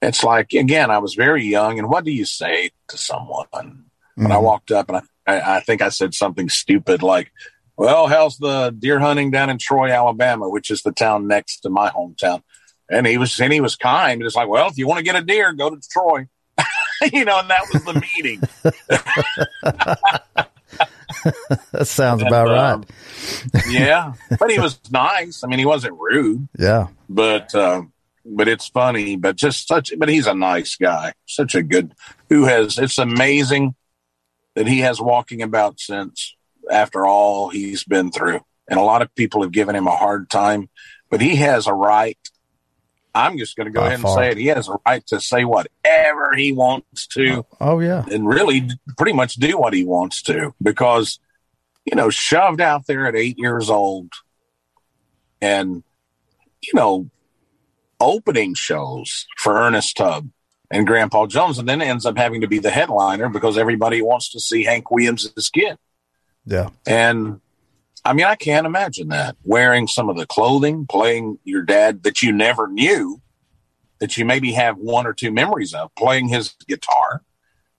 [0.00, 1.78] it's like, again, I was very young.
[1.78, 3.46] And what do you say to someone?
[3.50, 3.84] When
[4.18, 4.32] mm-hmm.
[4.32, 7.30] I walked up and I I, I think I said something stupid like,
[7.76, 11.70] well, how's the deer hunting down in Troy, Alabama, which is the town next to
[11.70, 12.42] my hometown?
[12.90, 14.22] And he was, and he was kind.
[14.22, 16.26] It's like, well, if you want to get a deer, go to Troy.
[17.12, 18.40] you know, and that was the meeting.
[21.72, 22.84] that sounds and, about um,
[23.54, 23.64] right.
[23.68, 25.44] yeah, but he was nice.
[25.44, 26.48] I mean, he wasn't rude.
[26.58, 27.82] Yeah, but uh,
[28.24, 29.16] but it's funny.
[29.16, 29.92] But just such.
[29.96, 31.12] But he's a nice guy.
[31.26, 31.94] Such a good.
[32.30, 32.78] Who has?
[32.78, 33.76] It's amazing
[34.58, 36.34] that he has walking about since
[36.68, 38.40] after all he's been through.
[38.68, 40.68] And a lot of people have given him a hard time,
[41.10, 42.18] but he has a right.
[43.14, 44.10] I'm just going to go By ahead far.
[44.10, 44.36] and say it.
[44.36, 47.44] He has a right to say whatever he wants to.
[47.60, 48.04] Oh, oh yeah.
[48.10, 51.20] And really pretty much do what he wants to because,
[51.84, 54.10] you know, shoved out there at eight years old
[55.40, 55.84] and,
[56.64, 57.08] you know,
[58.00, 60.30] opening shows for Ernest Tubb
[60.70, 64.30] and Grandpa Jones, and then ends up having to be the headliner because everybody wants
[64.32, 65.78] to see Hank Williams' kid.
[66.44, 66.70] Yeah.
[66.86, 67.40] And
[68.04, 72.22] I mean, I can't imagine that wearing some of the clothing, playing your dad that
[72.22, 73.20] you never knew,
[73.98, 77.22] that you maybe have one or two memories of, playing his guitar.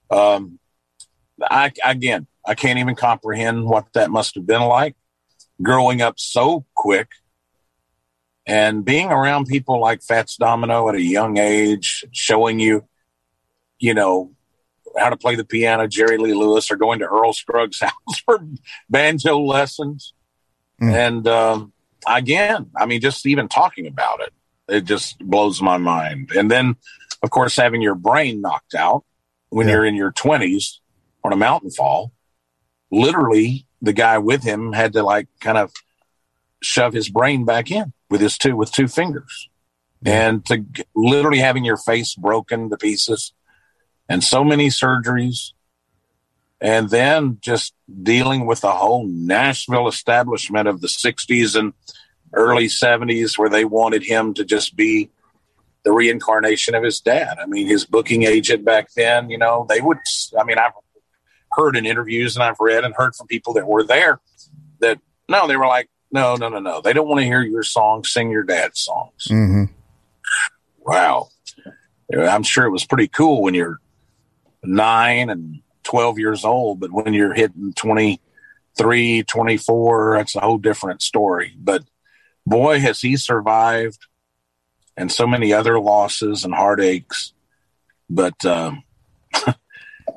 [0.10, 0.60] Um,
[1.42, 4.96] I again, I can't even comprehend what that must have been like
[5.62, 7.10] growing up so quick
[8.50, 12.84] and being around people like Fats Domino at a young age, showing you,
[13.78, 14.32] you know,
[14.98, 18.44] how to play the piano, Jerry Lee Lewis, or going to Earl Scruggs' house for
[18.90, 20.14] banjo lessons.
[20.82, 20.94] Mm.
[20.94, 21.74] And um,
[22.08, 24.34] again, I mean, just even talking about it,
[24.68, 26.32] it just blows my mind.
[26.36, 26.76] And then,
[27.22, 29.04] of course, having your brain knocked out
[29.50, 29.76] when yeah.
[29.76, 30.80] you're in your 20s
[31.24, 32.14] on a mountain fall,
[32.90, 35.72] literally, the guy with him had to like kind of
[36.64, 39.50] shove his brain back in with his two with two fingers.
[40.06, 40.64] And to
[40.96, 43.34] literally having your face broken to pieces
[44.08, 45.52] and so many surgeries.
[46.62, 51.74] And then just dealing with the whole Nashville establishment of the 60s and
[52.34, 55.10] early 70s where they wanted him to just be
[55.84, 57.38] the reincarnation of his dad.
[57.42, 60.00] I mean, his booking agent back then, you know, they would,
[60.38, 60.74] I mean, I've
[61.52, 64.20] heard in interviews and I've read and heard from people that were there
[64.82, 65.00] that
[65.30, 66.82] no, they were like, no, no, no, no.
[66.82, 68.10] They don't want to hear your songs.
[68.10, 69.28] Sing your dad's songs.
[69.30, 69.66] Mm-hmm.
[70.80, 71.30] Wow.
[72.14, 73.80] I'm sure it was pretty cool when you're
[74.64, 81.02] nine and 12 years old, but when you're hitting 23, 24, that's a whole different
[81.02, 81.54] story.
[81.58, 81.84] But
[82.46, 84.08] boy, has he survived
[85.00, 87.34] and so many other losses and heartaches.
[88.10, 88.84] But um,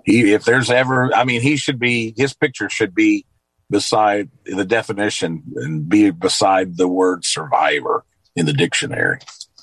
[0.05, 3.25] he, if there's ever, I mean, he should be, his picture should be
[3.73, 8.05] beside the definition and be beside the word survivor
[8.37, 9.19] in the dictionary.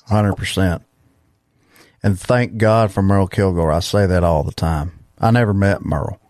[0.08, 0.82] 100%.
[2.02, 3.72] And thank God for Merle Kilgore.
[3.72, 4.98] I say that all the time.
[5.18, 6.20] I never met Merle.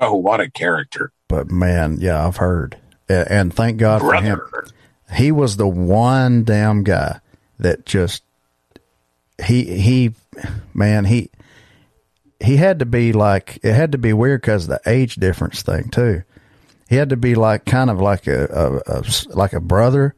[0.00, 1.12] Oh, what a character.
[1.28, 2.78] But man, yeah, I've heard.
[3.08, 4.46] And thank God Brother.
[4.50, 4.72] for him.
[5.14, 7.20] He was the one damn guy
[7.58, 8.22] that just
[9.44, 10.14] he he
[10.74, 11.30] man, he
[12.40, 15.88] he had to be like it had to be weird cuz the age difference thing
[15.88, 16.22] too.
[16.88, 18.46] He had to be like kind of like a,
[18.86, 19.04] a, a
[19.36, 20.14] like a brother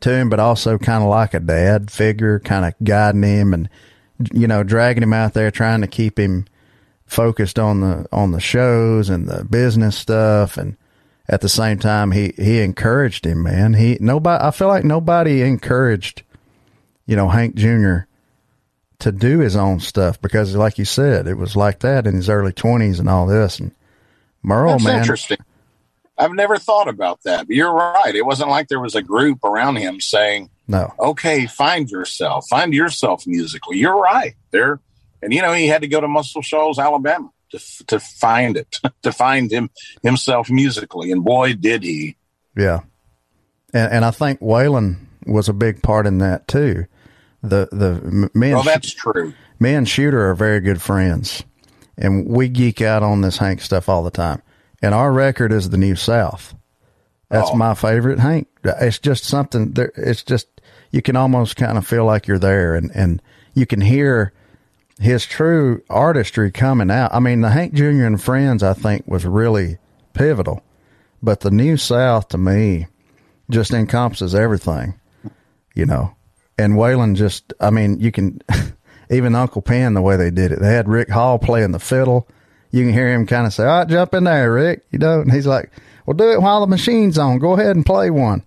[0.00, 3.68] to him, but also kind of like a dad figure, kind of guiding him and
[4.32, 6.46] you know dragging him out there, trying to keep him
[7.06, 10.56] focused on the on the shows and the business stuff.
[10.56, 10.76] And
[11.28, 13.74] at the same time he he encouraged him man.
[13.74, 16.22] He nobody i feel like nobody encouraged
[17.06, 18.00] you know hank jr
[18.98, 22.28] to do his own stuff because like you said it was like that in his
[22.28, 23.58] early 20s and all this.
[23.58, 23.72] And
[24.42, 25.38] merle That's man interesting
[26.18, 29.42] i've never thought about that but you're right it wasn't like there was a group
[29.44, 34.80] around him saying no okay find yourself find yourself musically you're right there
[35.22, 38.80] and you know he had to go to Muscle Shoals, Alabama, to to find it,
[39.02, 39.70] to find him
[40.02, 42.16] himself musically, and boy, did he!
[42.56, 42.80] Yeah,
[43.72, 44.96] and and I think Waylon
[45.26, 46.86] was a big part in that too.
[47.42, 48.52] The the men.
[48.52, 49.32] Well, that's true.
[49.58, 51.44] Me and Shooter are very good friends,
[51.96, 54.42] and we geek out on this Hank stuff all the time.
[54.82, 56.54] And our record is the New South.
[57.30, 57.56] That's oh.
[57.56, 58.48] my favorite Hank.
[58.64, 59.92] It's just something there.
[59.96, 60.48] It's just
[60.90, 63.22] you can almost kind of feel like you're there, and and
[63.54, 64.32] you can hear
[64.98, 67.14] his true artistry coming out.
[67.14, 68.04] I mean, the Hank Jr.
[68.04, 69.78] and Friends, I think, was really
[70.12, 70.62] pivotal.
[71.22, 72.86] But the New South, to me,
[73.50, 74.94] just encompasses everything,
[75.74, 76.14] you know.
[76.58, 78.40] And Waylon just, I mean, you can,
[79.10, 82.28] even Uncle Pen, the way they did it, they had Rick Hall playing the fiddle.
[82.72, 85.20] You can hear him kind of say, all right, jump in there, Rick, you know.
[85.20, 85.70] And he's like,
[86.06, 87.38] well, do it while the machine's on.
[87.38, 88.42] Go ahead and play one.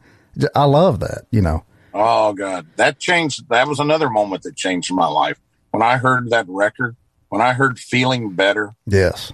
[0.53, 1.63] I love that, you know.
[1.93, 2.67] Oh, God.
[2.75, 3.47] That changed.
[3.49, 5.39] That was another moment that changed my life
[5.71, 6.95] when I heard that record,
[7.29, 8.75] when I heard Feeling Better.
[8.85, 9.31] Yes.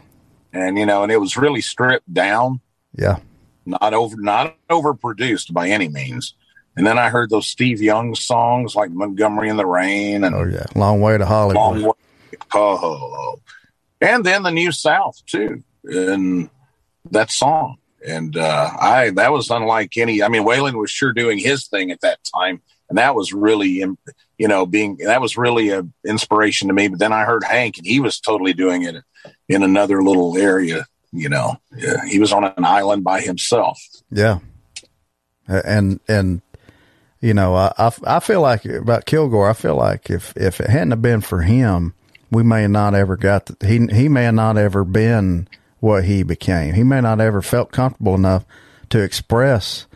[0.53, 2.59] And, you know, and it was really stripped down.
[2.93, 3.17] Yeah.
[3.65, 6.35] Not over, not overproduced by any means.
[6.75, 10.45] And then I heard those Steve Young songs like Montgomery in the Rain and Oh
[10.45, 10.65] yeah.
[10.75, 11.55] Long way to Hollywood.
[11.55, 11.91] Long way,
[12.53, 13.39] oh, oh, oh.
[14.01, 15.63] And then the New South too.
[15.83, 16.49] And
[17.11, 17.77] that song.
[18.05, 21.91] And uh I that was unlike any I mean Waylon was sure doing his thing
[21.91, 23.83] at that time and that was really
[24.37, 27.77] you know being that was really a inspiration to me but then i heard hank
[27.77, 28.97] and he was totally doing it
[29.47, 33.81] in another little area you know yeah, he was on an island by himself
[34.11, 34.39] yeah
[35.47, 36.41] and and
[37.21, 40.91] you know I, I feel like about kilgore i feel like if if it hadn't
[40.91, 41.93] have been for him
[42.31, 45.47] we may not ever got the, he he may not ever been
[45.79, 48.45] what he became he may not ever felt comfortable enough
[48.89, 49.87] to express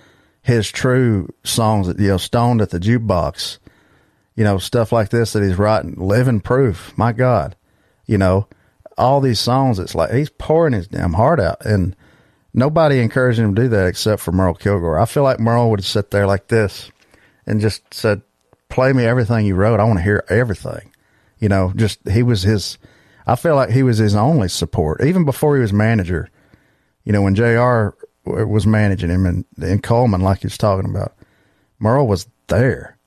[0.46, 3.58] his true songs, that you know, stoned at the jukebox,
[4.36, 6.96] you know, stuff like this that he's writing, living proof.
[6.96, 7.56] My God,
[8.06, 8.48] you know,
[8.96, 11.96] all these songs, it's like he's pouring his damn heart out, and
[12.54, 15.00] nobody encouraged him to do that except for Merle Kilgore.
[15.00, 16.92] I feel like Merle would have sat there like this
[17.48, 18.22] and just said,
[18.70, 19.80] "Play me everything you wrote.
[19.80, 20.92] I want to hear everything."
[21.40, 22.78] You know, just he was his.
[23.28, 26.30] I feel like he was his only support, even before he was manager.
[27.04, 27.90] You know, when Jr
[28.26, 31.16] was managing him and in Cullman, like he was talking about.
[31.80, 32.98] Merle was there.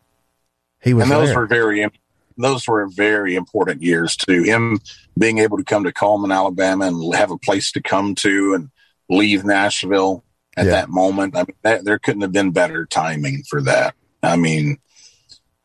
[0.83, 1.41] He was, and those there.
[1.41, 1.89] were very,
[2.37, 4.43] those were very important years too.
[4.45, 4.79] Him
[5.19, 8.71] being able to come to Cullman, Alabama, and have a place to come to, and
[9.09, 10.23] leave Nashville
[10.57, 10.73] at yeah.
[10.73, 11.35] that moment.
[11.35, 13.95] I mean, that, there couldn't have been better timing for that.
[14.23, 14.79] I mean,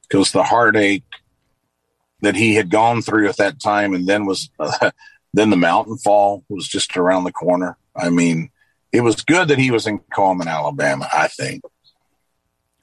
[0.07, 1.03] because the heartache
[2.23, 4.91] that he had gone through at that time, and then was uh,
[5.33, 7.77] then the mountain fall was just around the corner.
[7.95, 8.49] I mean,
[8.91, 11.07] it was good that he was in Cullman, Alabama.
[11.13, 11.63] I think.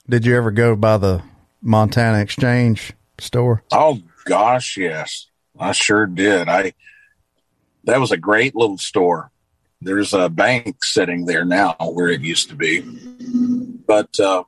[0.07, 1.23] Did you ever go by the
[1.61, 3.63] Montana Exchange store?
[3.71, 5.27] Oh gosh, yes,
[5.59, 6.47] I sure did.
[6.47, 6.73] I
[7.85, 9.31] that was a great little store.
[9.81, 12.81] There's a bank sitting there now where it used to be,
[13.87, 14.43] but uh,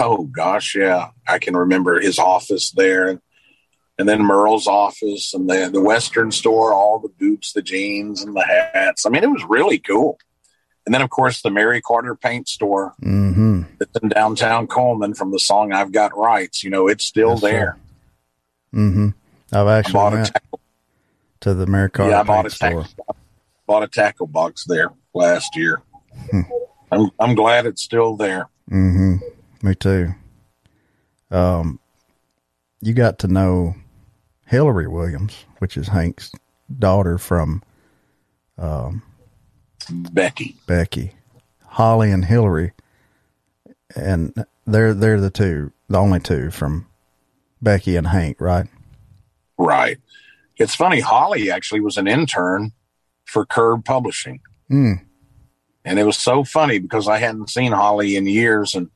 [0.00, 3.20] oh gosh, yeah, I can remember his office there,
[3.98, 8.34] and, then Merle's office, and the the Western store, all the boots, the jeans, and
[8.34, 9.04] the hats.
[9.06, 10.18] I mean, it was really cool.
[10.86, 13.62] And then, of course, the Mary Carter paint store mm-hmm.
[13.78, 16.64] that's in downtown Cullman from the song I've Got Rights.
[16.64, 17.78] You know, it's still yes, there.
[18.74, 19.08] Mm-hmm.
[19.52, 20.60] I've actually bought a tackle,
[21.40, 22.84] to the Mary Carter yeah, I bought a store.
[22.84, 23.16] Tackle,
[23.66, 25.82] bought a tackle box there last year.
[26.30, 26.40] Hmm.
[26.90, 28.48] I'm I'm glad it's still there.
[28.70, 29.16] Mm-hmm.
[29.66, 30.14] Me too.
[31.30, 31.80] Um,
[32.80, 33.74] you got to know
[34.48, 36.32] Hillary Williams, which is Hank's
[36.78, 37.62] daughter from
[38.56, 39.02] um,
[39.90, 40.56] Becky.
[40.66, 41.12] Becky,
[41.64, 42.72] Holly, and Hillary,
[43.94, 44.32] and
[44.66, 46.86] they're they're the two, the only two from
[47.62, 48.66] Becky and Hank, right?
[49.56, 49.98] Right.
[50.56, 51.00] It's funny.
[51.00, 52.72] Holly actually was an intern
[53.24, 54.40] for Curb Publishing,
[54.70, 55.00] Mm.
[55.84, 58.88] and it was so funny because I hadn't seen Holly in years, and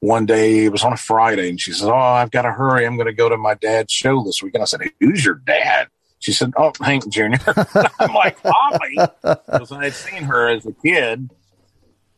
[0.00, 2.86] one day it was on a Friday, and she says, "Oh, I've got to hurry.
[2.86, 4.62] I'm going to go to my dad's show this weekend.
[4.62, 5.88] I said, "Who's your dad?"
[6.20, 7.22] She said, "Oh, Hank Jr."
[7.98, 11.30] I'm like, "Holly," because I had seen her as a kid.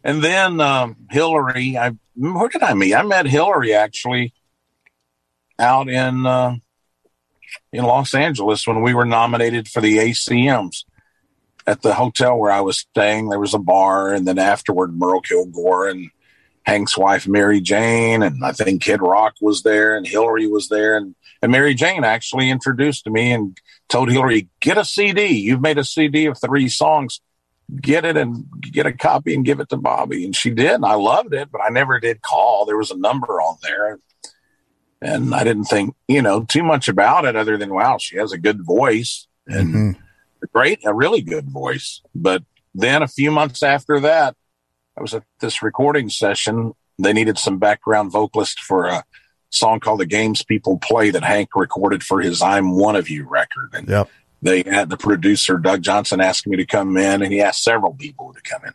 [0.02, 2.94] And then um, Hillary, I where did I meet?
[2.94, 4.34] I met Hillary actually
[5.58, 6.56] out in uh,
[7.72, 10.84] in Los Angeles when we were nominated for the ACMs
[11.66, 13.28] at the hotel where I was staying.
[13.28, 16.10] There was a bar, and then afterward, Merle Kilgore and
[16.70, 20.96] Hank's wife Mary Jane, and I think Kid Rock was there, and Hillary was there,
[20.96, 23.58] and and Mary Jane actually introduced me and
[23.88, 25.26] told Hillary, "Get a CD.
[25.26, 27.20] You've made a CD of three songs.
[27.80, 30.84] Get it and get a copy and give it to Bobby." And she did, and
[30.84, 32.66] I loved it, but I never did call.
[32.66, 33.98] There was a number on there,
[35.02, 38.32] and I didn't think you know too much about it other than wow, she has
[38.32, 39.96] a good voice and Mhm.
[40.44, 42.00] a great, a really good voice.
[42.14, 42.44] But
[42.74, 44.36] then a few months after that,
[44.96, 46.74] I was at this recording session.
[46.98, 49.04] They needed some background vocalist for a
[49.50, 53.26] song called "The Games People Play" that Hank recorded for his "I'm One of You"
[53.28, 54.10] record, and Yep.
[54.42, 57.94] they had the producer Doug Johnson asked me to come in, and he asked several
[57.94, 58.72] people to come in.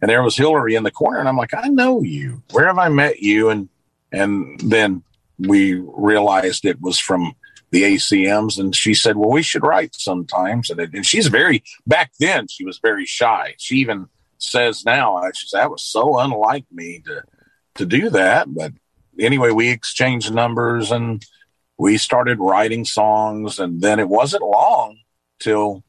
[0.00, 2.42] And there was Hillary in the corner, and I'm like, I know you.
[2.50, 3.48] Where have I met you?
[3.48, 3.68] And
[4.10, 5.02] and then
[5.38, 7.34] we realized it was from
[7.70, 11.62] the ACMs, and she said, "Well, we should write sometimes." And, it, and she's very
[11.86, 12.48] back then.
[12.48, 13.54] She was very shy.
[13.58, 14.08] She even
[14.42, 17.22] says now, she says, "That was so unlike me to
[17.76, 18.72] to do that." But
[19.18, 21.24] anyway, we exchanged numbers and
[21.78, 24.98] we started writing songs, and then it wasn't long
[25.40, 25.82] till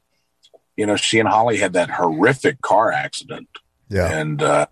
[0.76, 3.48] you know she and Holly had that horrific car accident,
[3.88, 4.10] Yeah.
[4.12, 4.66] and uh,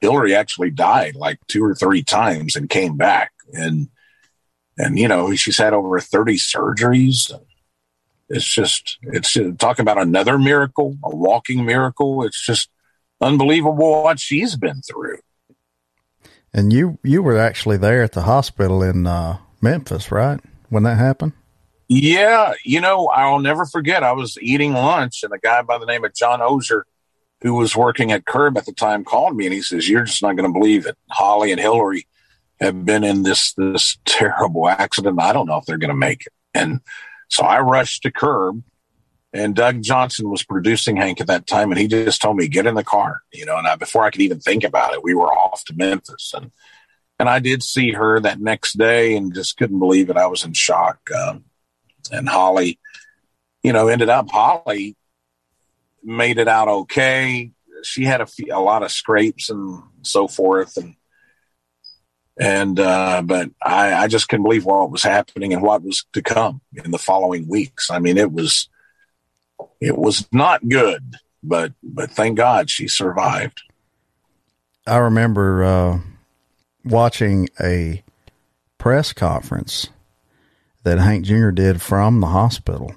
[0.00, 3.88] Hillary actually died like two or three times and came back, and
[4.76, 7.30] and you know she's had over thirty surgeries.
[8.28, 12.24] It's just it's talking about another miracle, a walking miracle.
[12.24, 12.70] It's just
[13.22, 15.18] unbelievable what she's been through.
[16.52, 20.40] And you you were actually there at the hospital in uh, Memphis, right?
[20.68, 21.32] When that happened?
[21.88, 24.02] Yeah, you know, I'll never forget.
[24.02, 26.86] I was eating lunch, and a guy by the name of John Ozer,
[27.42, 30.22] who was working at Curb at the time, called me and he says, "You're just
[30.22, 30.96] not going to believe it.
[31.10, 32.06] Holly and Hillary
[32.60, 35.20] have been in this this terrible accident.
[35.20, 36.80] I don't know if they're going to make it." And
[37.28, 38.62] so I rushed to Curb,
[39.32, 42.66] and Doug Johnson was producing Hank at that time, and he just told me, "Get
[42.66, 43.56] in the car," you know.
[43.56, 46.50] And I, before I could even think about it, we were off to Memphis, and
[47.18, 50.16] and I did see her that next day, and just couldn't believe it.
[50.16, 50.98] I was in shock.
[51.10, 51.44] Um,
[52.10, 52.78] and Holly,
[53.62, 54.96] you know, ended up Holly
[56.02, 57.52] made it out okay.
[57.84, 60.94] She had a, few, a lot of scrapes and so forth, and
[62.38, 66.22] and uh, but I, I just couldn't believe what was happening and what was to
[66.22, 67.90] come in the following weeks.
[67.90, 68.68] I mean, it was
[69.80, 73.62] it was not good, but but thank God she survived.
[74.86, 76.00] I remember uh,
[76.84, 78.02] watching a
[78.78, 79.88] press conference
[80.82, 81.50] that Hank Jr.
[81.50, 82.94] did from the hospital.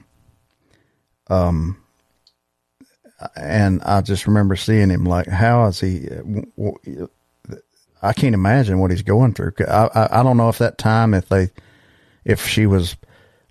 [1.28, 1.82] Um,
[3.36, 6.08] and I just remember seeing him like, how is he?
[6.58, 7.10] w-
[8.02, 9.54] I can't imagine what he's going through.
[9.68, 11.50] I, I I don't know if that time if they
[12.24, 12.96] if she was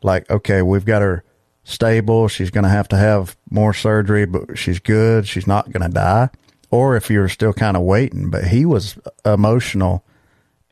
[0.03, 1.25] like, okay, we've got her
[1.65, 5.83] stable, she's going to have to have more surgery, but she's good, she's not going
[5.83, 6.29] to die,
[6.71, 8.31] or if you're still kind of waiting.
[8.31, 10.05] But he was emotional,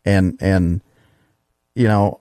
[0.04, 0.82] and and
[1.74, 2.20] you know,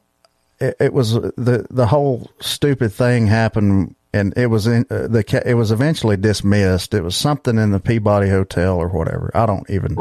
[0.60, 5.44] it, it was the the whole stupid thing happened, and it was in uh, the
[5.46, 6.94] it was eventually dismissed.
[6.94, 9.32] It was something in the Peabody Hotel or whatever.
[9.34, 9.98] I don't even.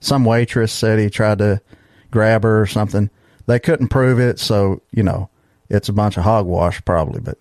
[0.00, 1.62] Some waitress said he tried to
[2.10, 3.08] grab her or something.
[3.46, 5.30] They couldn't prove it, so you know
[5.70, 7.20] it's a bunch of hogwash probably.
[7.20, 7.38] But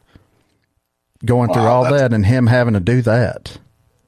[1.26, 3.58] going through all that and him having to do that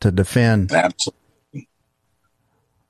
[0.01, 1.68] to defend Absolutely.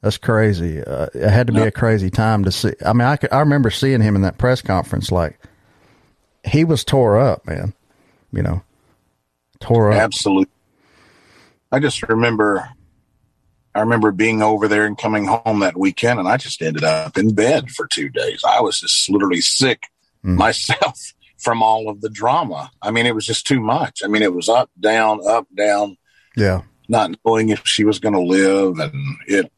[0.01, 0.83] that's crazy.
[0.83, 1.65] Uh, it had to be Yeah.
[1.67, 2.73] a crazy time to see.
[2.85, 5.11] I mean, I, could, I remember seeing him in that press conference.
[5.11, 5.39] Like
[6.43, 7.73] he was tore up, man.
[8.31, 8.61] You know,
[9.59, 9.99] tore up.
[9.99, 10.51] Absolutely.
[11.71, 12.69] I just remember,
[13.73, 17.17] I remember being over there and coming home that weekend, and I just ended up
[17.17, 18.41] in bed for two days.
[18.47, 19.87] I was just literally sick
[20.23, 20.37] Mm.
[20.37, 22.71] myself from all of the drama.
[22.81, 24.01] I mean, it was just too much.
[24.03, 25.97] I mean, it was up, down, up, down,
[26.35, 29.51] Yeah, not knowing if she was going to live, and it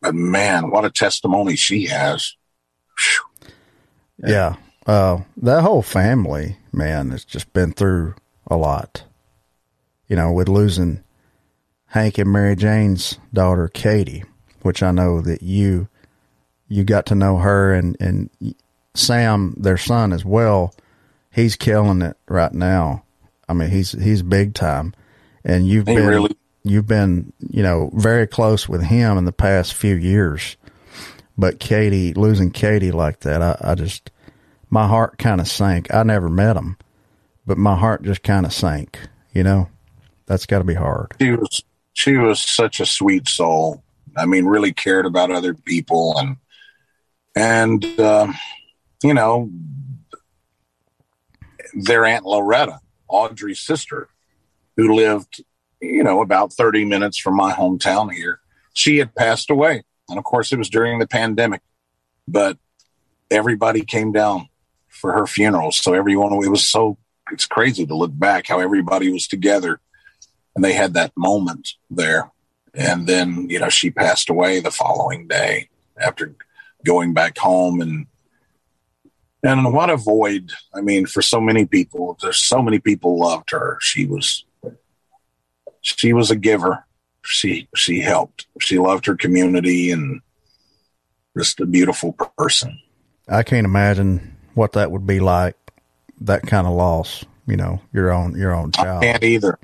[0.00, 2.34] but man, what a testimony she has.
[4.18, 4.28] Yeah.
[4.28, 4.56] yeah.
[4.86, 8.14] Uh, that whole family, man, has just been through
[8.46, 9.04] a lot.
[10.08, 11.04] You know, with losing
[11.86, 14.24] Hank and Mary Jane's daughter, Katie,
[14.62, 15.88] which I know that you
[16.68, 18.30] you got to know her and and
[18.94, 20.74] Sam, their son as well.
[21.30, 23.04] He's killing it right now.
[23.48, 24.94] I mean, he's he's big time,
[25.44, 29.32] and you've he been really- you've been you know very close with him in the
[29.32, 30.56] past few years.
[31.38, 34.10] But Katie, losing Katie like that, I, I just
[34.68, 35.92] my heart kind of sank.
[35.92, 36.76] I never met him,
[37.46, 38.98] but my heart just kind of sank.
[39.32, 39.68] You know,
[40.26, 41.14] that's got to be hard.
[41.20, 43.82] She was she was such a sweet soul.
[44.16, 46.36] I mean, really cared about other people and
[47.34, 48.32] and uh,
[49.02, 49.50] you know
[51.74, 54.08] their aunt Loretta, Audrey's sister,
[54.76, 55.42] who lived
[55.80, 58.40] you know about thirty minutes from my hometown here.
[58.72, 61.62] She had passed away, and of course, it was during the pandemic.
[62.28, 62.58] But
[63.30, 64.48] everybody came down
[64.88, 66.98] for her funeral, so everyone it was so
[67.30, 69.80] it's crazy to look back how everybody was together,
[70.54, 72.30] and they had that moment there.
[72.74, 75.68] And then you know she passed away the following day
[76.00, 76.34] after
[76.84, 78.06] going back home and
[79.42, 83.50] and what a void i mean for so many people there's so many people loved
[83.50, 83.78] her.
[83.80, 84.44] She was
[85.82, 86.84] she was a giver.
[87.22, 88.46] She she helped.
[88.60, 90.20] She loved her community and
[91.36, 92.78] just a beautiful person.
[93.28, 95.56] I can't imagine what that would be like
[96.22, 99.02] that kind of loss you know your own your own child.
[99.02, 99.58] i can't either.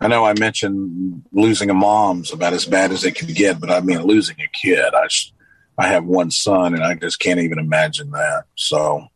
[0.00, 3.70] I know i mentioned losing a mom's about as bad as it could get but
[3.70, 5.32] i mean losing a kid i just
[5.78, 8.44] I have one son, and I just can't even imagine that.
[8.54, 9.08] So,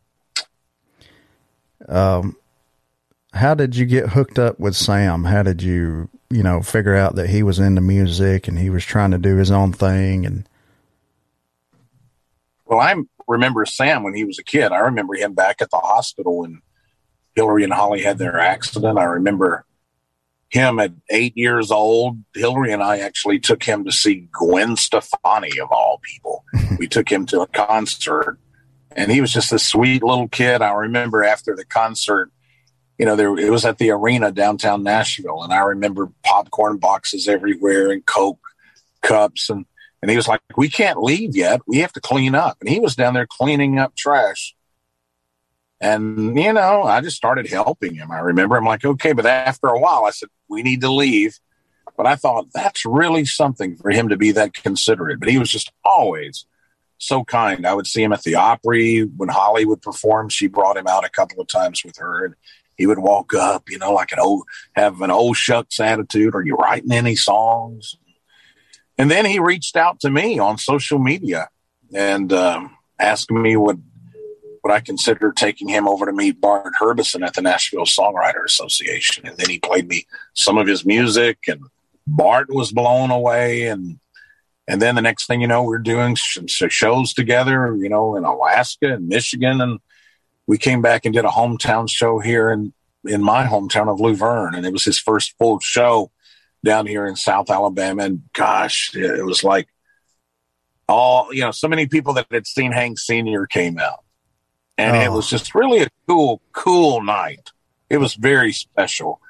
[1.89, 2.37] um,
[3.33, 5.25] how did you get hooked up with Sam?
[5.25, 8.85] How did you, you know, figure out that he was into music and he was
[8.85, 10.27] trying to do his own thing?
[10.27, 10.49] And
[12.67, 12.95] well, I
[13.27, 14.73] remember Sam when he was a kid.
[14.73, 16.61] I remember him back at the hospital when
[17.35, 18.99] Hillary and Holly had their accident.
[18.99, 19.65] I remember
[20.51, 22.19] him at eight years old.
[22.35, 26.45] Hillary and I actually took him to see Gwen Stefani, of all people.
[26.79, 28.39] we took him to a concert,
[28.93, 30.61] and he was just a sweet little kid.
[30.61, 32.31] I remember after the concert,
[32.99, 37.29] you know, there it was at the arena downtown Nashville, and I remember popcorn boxes
[37.29, 38.41] everywhere and Coke
[39.03, 39.65] cups, and
[40.03, 41.61] and he was like, "We can't leave yet.
[41.67, 44.55] We have to clean up." And he was down there cleaning up trash
[45.81, 48.11] and, you know, I just started helping him.
[48.11, 51.39] I remember I'm like, okay, but after a while, I said, we need to leave.
[51.97, 55.21] But I thought that's really something for him to be that considerate.
[55.21, 56.47] But he was just always
[56.99, 57.67] so kind.
[57.67, 60.29] I would see him at the Opry when Holly would perform.
[60.29, 62.35] She brought him out a couple of times with her, and
[62.77, 66.35] he would walk up, you know, like an old, have an old shucks attitude.
[66.35, 67.97] Are you writing any songs?
[68.97, 71.49] And then he reached out to me on social media
[71.95, 73.57] and um, asked me
[74.63, 79.27] what I consider taking him over to meet Bart Herbison at the Nashville Songwriter Association.
[79.27, 81.63] And then he played me some of his music and
[82.07, 83.67] Bart was blown away.
[83.67, 83.99] And,
[84.69, 88.93] and then the next thing you know, we're doing shows together, you know, in Alaska
[88.95, 89.61] and Michigan.
[89.61, 89.81] And
[90.47, 92.73] we came back and did a hometown show here in,
[93.05, 94.57] in my hometown of Luverne.
[94.57, 96.11] And it was his first full show
[96.63, 98.05] down here in South Alabama.
[98.05, 99.69] And gosh, it was like
[100.87, 103.47] all, you know, so many people that had seen Hank Sr.
[103.47, 104.05] came out
[104.81, 105.01] and oh.
[105.01, 107.51] it was just really a cool, cool night.
[107.89, 109.21] It was very special.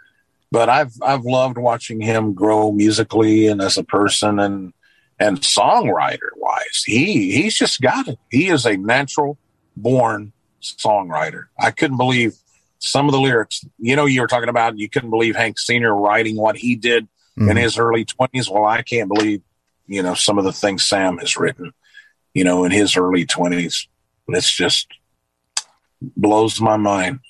[0.53, 4.73] But I've I've loved watching him grow musically and as a person and
[5.19, 6.83] and songwriter wise.
[6.85, 8.19] He he's just got it.
[8.31, 9.39] He is a natural
[9.77, 11.45] born songwriter.
[11.59, 12.35] I couldn't believe
[12.79, 13.65] some of the lyrics.
[13.79, 15.95] You know, you were talking about you couldn't believe Hank Sr.
[15.95, 17.43] writing what he did mm.
[17.43, 17.57] in mm-hmm.
[17.59, 18.51] his early twenties.
[18.51, 19.43] Well, I can't believe,
[19.87, 21.73] you know, some of the things Sam has written,
[22.35, 23.87] you know, in his early twenties.
[24.29, 24.89] It's just
[26.01, 27.21] blows my mind.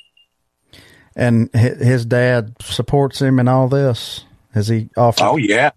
[1.16, 4.24] And his dad supports him in all this.
[4.54, 5.24] Has he offered?
[5.24, 5.70] Oh yeah,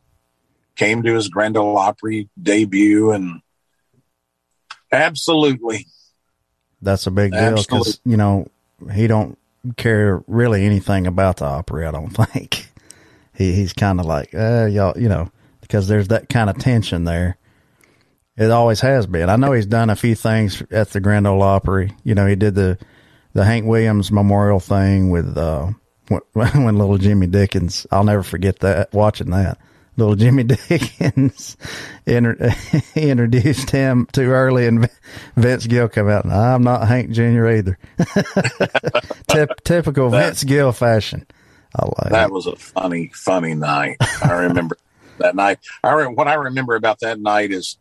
[0.75, 3.41] came to his Grand Ole Opry debut, and
[4.91, 5.87] absolutely,
[6.81, 8.47] that's a big deal because you know
[8.93, 9.37] he don't
[9.77, 11.85] care really anything about the Opry.
[11.85, 12.67] I don't think
[13.33, 15.31] he he's kind of like, uh, y'all, you know,
[15.61, 17.37] because there's that kind of tension there.
[18.35, 19.29] It always has been.
[19.29, 21.91] I know he's done a few things at the Grand Ole Opry.
[22.03, 22.77] You know, he did the
[23.33, 25.69] the Hank Williams memorial thing with uh,
[26.07, 27.85] when, when little Jimmy Dickens.
[27.91, 29.59] I'll never forget that watching that.
[29.95, 31.55] Little Jimmy Dickens
[32.07, 32.51] inter-
[32.95, 34.89] introduced him too early, and
[35.35, 36.23] Vince Gill come out.
[36.23, 37.47] And I'm not Hank Jr.
[37.49, 37.77] either.
[39.27, 41.27] Tip, typical that, Vince Gill fashion.
[41.75, 42.33] I like that it.
[42.33, 43.97] was a funny, funny night.
[44.23, 44.77] I remember
[45.19, 45.59] that night.
[45.83, 47.77] I re- what I remember about that night is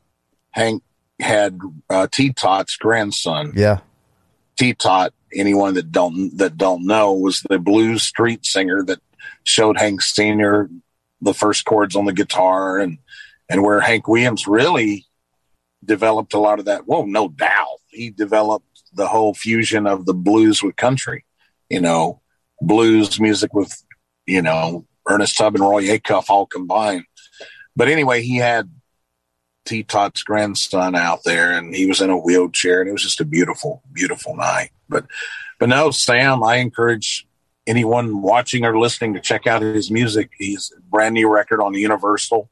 [0.52, 0.82] Hank
[1.20, 1.58] had
[1.90, 3.52] uh, Tee-Tot's grandson.
[3.56, 3.80] Yeah.
[4.56, 9.00] Tee-Tot, anyone that don't that don't know, was the blues street singer that
[9.44, 10.68] showed Hank Senior
[11.20, 12.98] the first chords on the guitar, and
[13.48, 15.06] and where Hank Williams really
[15.84, 16.86] developed a lot of that.
[16.86, 21.24] Well, no doubt, he developed the whole fusion of the blues with country.
[21.70, 22.20] You know,
[22.60, 23.82] blues music with
[24.26, 27.04] you know Ernest Tubb and Roy Acuff all combined.
[27.74, 28.70] But anyway, he had
[29.64, 33.24] Tee-Tot's grandson out there and he was in a wheelchair and it was just a
[33.24, 34.70] beautiful, beautiful night.
[34.88, 35.06] But,
[35.58, 37.26] but no, Sam, I encourage
[37.66, 40.30] anyone watching or listening to check out his music.
[40.36, 42.50] He's brand new record on Universal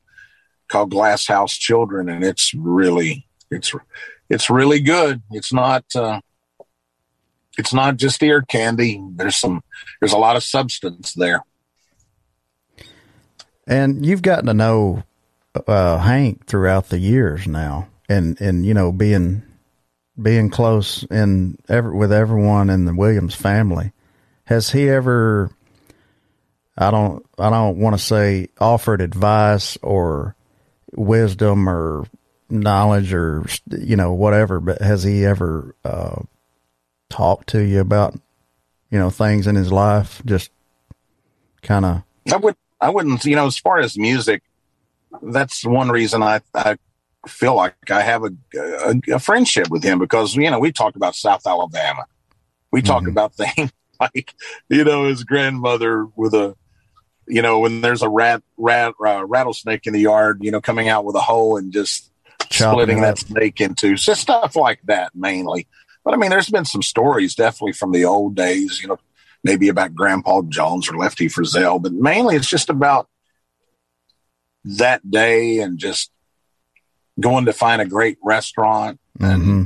[0.68, 2.08] called Glasshouse Children.
[2.08, 3.74] And it's really, it's,
[4.28, 5.22] it's really good.
[5.32, 6.20] It's not, uh,
[7.58, 9.02] it's not just ear candy.
[9.16, 9.62] There's some,
[10.00, 11.42] there's a lot of substance there.
[13.66, 15.02] And you've gotten to know
[15.54, 19.42] uh, Hank throughout the years now, and and you know being
[20.20, 23.92] being close in ever with everyone in the Williams family.
[24.44, 25.50] Has he ever?
[26.76, 27.24] I don't.
[27.38, 30.34] I don't want to say offered advice or
[30.92, 32.06] wisdom or
[32.48, 34.60] knowledge or you know whatever.
[34.60, 36.22] But has he ever uh,
[37.08, 38.14] talked to you about
[38.90, 40.22] you know things in his life?
[40.24, 40.50] Just
[41.62, 42.02] kind of.
[42.32, 42.56] I would.
[42.80, 43.24] I wouldn't.
[43.24, 44.42] You know, as far as music,
[45.22, 46.76] that's one reason I, I
[47.26, 50.96] feel like I have a, a, a, friendship with him because, you know, we talk
[50.96, 52.06] about South Alabama.
[52.70, 53.10] We talk mm-hmm.
[53.10, 54.34] about things like,
[54.68, 56.56] you know, his grandmother with a,
[57.26, 60.88] you know, when there's a rat, rat, uh, rattlesnake in the yard, you know, coming
[60.88, 62.10] out with a hole and just
[62.50, 65.68] Chopping splitting that snake into just stuff like that mainly.
[66.04, 68.98] But I mean, there's been some stories definitely from the old days, you know,
[69.44, 73.08] maybe about Grandpa Jones or Lefty Frizzell, but mainly it's just about
[74.64, 76.10] that day and just
[77.18, 79.62] going to find a great restaurant and mm-hmm.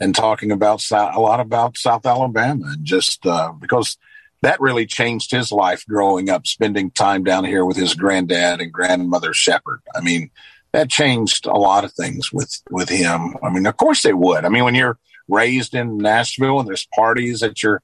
[0.00, 3.96] and talking about South, a lot about South Alabama and just uh, because
[4.42, 8.72] that really changed his life growing up, spending time down here with his granddad and
[8.72, 9.80] grandmother Sheppard.
[9.94, 10.30] I mean,
[10.72, 13.36] that changed a lot of things with with him.
[13.42, 14.44] I mean, of course they would.
[14.44, 14.98] I mean, when you're
[15.28, 17.82] raised in Nashville and there's parties at your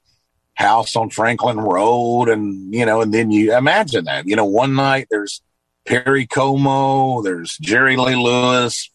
[0.54, 4.26] house on Franklin Road, and you know, and then you imagine that.
[4.26, 5.40] You know, one night there's
[5.86, 8.90] Perry Como, there's Jerry Lee Lewis,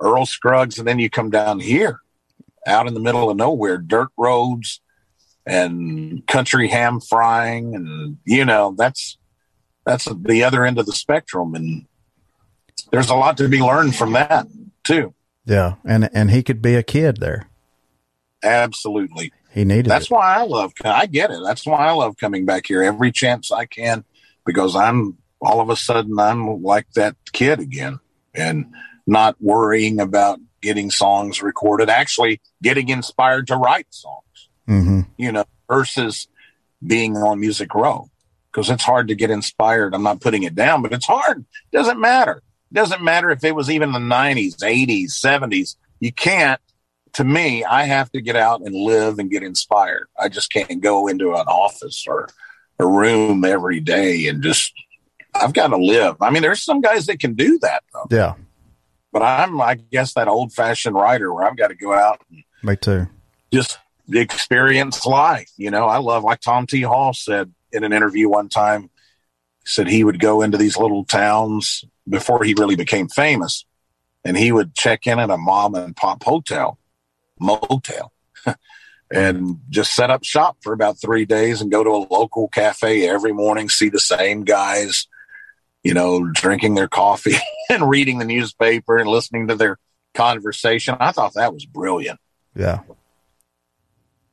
[0.00, 2.00] Earl Scruggs, and then you come down here
[2.66, 4.80] out in the middle of nowhere, dirt roads
[5.48, 9.16] and country ham frying and you know that's
[9.86, 11.86] that's the other end of the spectrum and
[12.92, 14.46] there's a lot to be learned from that
[14.84, 15.14] too.
[15.46, 17.48] Yeah and and he could be a kid there.
[18.42, 19.32] Absolutely.
[19.50, 20.10] He needed that's it.
[20.10, 21.40] why i love i get it.
[21.42, 24.04] That's why i love coming back here every chance i can
[24.44, 28.00] because i'm all of a sudden I'm like that kid again
[28.34, 28.66] and
[29.06, 35.00] not worrying about getting songs recorded, actually getting inspired to write songs, mm-hmm.
[35.16, 36.28] you know, versus
[36.84, 38.10] being on Music Row
[38.50, 39.94] because it's hard to get inspired.
[39.94, 41.38] I'm not putting it down, but it's hard.
[41.38, 42.42] It doesn't matter.
[42.70, 45.76] It doesn't matter if it was even the 90s, 80s, 70s.
[46.00, 46.60] You can't.
[47.14, 50.08] To me, I have to get out and live and get inspired.
[50.18, 52.28] I just can't go into an office or
[52.78, 54.72] a room every day and just
[55.34, 56.16] I've got to live.
[56.20, 57.82] I mean, there's some guys that can do that.
[57.92, 58.06] Though.
[58.10, 58.34] Yeah.
[59.12, 62.22] But I'm, I guess, that old fashioned writer where I've got to go out.
[62.30, 63.06] And Me too.
[63.52, 63.78] Just
[64.12, 65.50] experience life.
[65.56, 66.82] You know, I love, like Tom T.
[66.82, 68.90] Hall said in an interview one time, he
[69.64, 73.64] said he would go into these little towns before he really became famous
[74.24, 76.78] and he would check in at a mom and pop hotel,
[77.40, 78.12] motel.
[79.10, 83.08] and just set up shop for about three days and go to a local cafe
[83.08, 85.06] every morning, see the same guys,
[85.82, 87.36] you know, drinking their coffee
[87.70, 89.78] and reading the newspaper and listening to their
[90.14, 90.96] conversation.
[90.98, 92.20] I thought that was brilliant.
[92.54, 92.80] Yeah.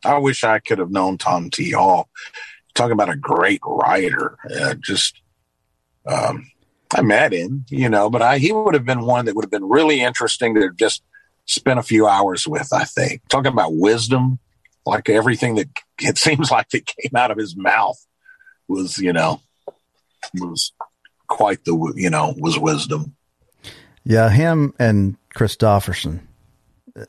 [0.04, 1.72] I wish I could have known Tom T.
[1.72, 2.10] Hall.
[2.74, 4.38] Talk about a great writer.
[4.54, 5.22] Uh, just,
[6.06, 6.52] um,
[6.94, 9.52] I met him, you know, but I, he would have been one that would have
[9.52, 11.04] been really interesting to just
[11.46, 13.22] spend a few hours with, I think.
[13.30, 14.40] Talking about wisdom,
[14.86, 15.70] like everything that
[16.02, 17.98] it seems like that came out of his mouth
[18.68, 19.42] was, you know,
[20.36, 20.72] was
[21.28, 23.16] quite the you know was wisdom.
[24.04, 26.22] Yeah, him and Kristofferson.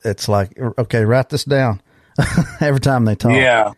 [0.05, 1.81] It's like okay, write this down.
[2.61, 3.33] Every time they talk.
[3.33, 3.73] Yeah.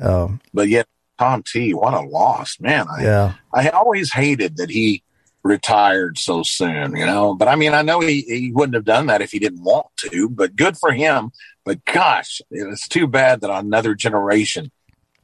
[0.00, 0.86] Um, but yet
[1.18, 2.86] Tom T, what a loss, man.
[2.88, 3.34] I, yeah.
[3.52, 5.02] I always hated that he
[5.42, 7.34] retired so soon, you know.
[7.34, 9.86] But I mean, I know he, he wouldn't have done that if he didn't want
[9.98, 11.30] to, but good for him.
[11.64, 14.70] But gosh, it's too bad that another generation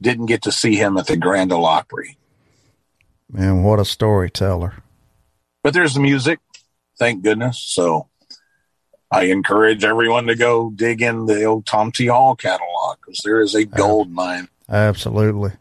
[0.01, 2.17] didn't get to see him at the Grand Ole Opry.
[3.29, 4.75] Man, what a storyteller.
[5.63, 6.39] But there's the music,
[6.97, 7.61] thank goodness.
[7.61, 8.07] So
[9.11, 12.07] I encourage everyone to go dig in the old Tom T.
[12.07, 14.47] Hall catalog because there is a gold mine.
[14.69, 15.51] Absolutely.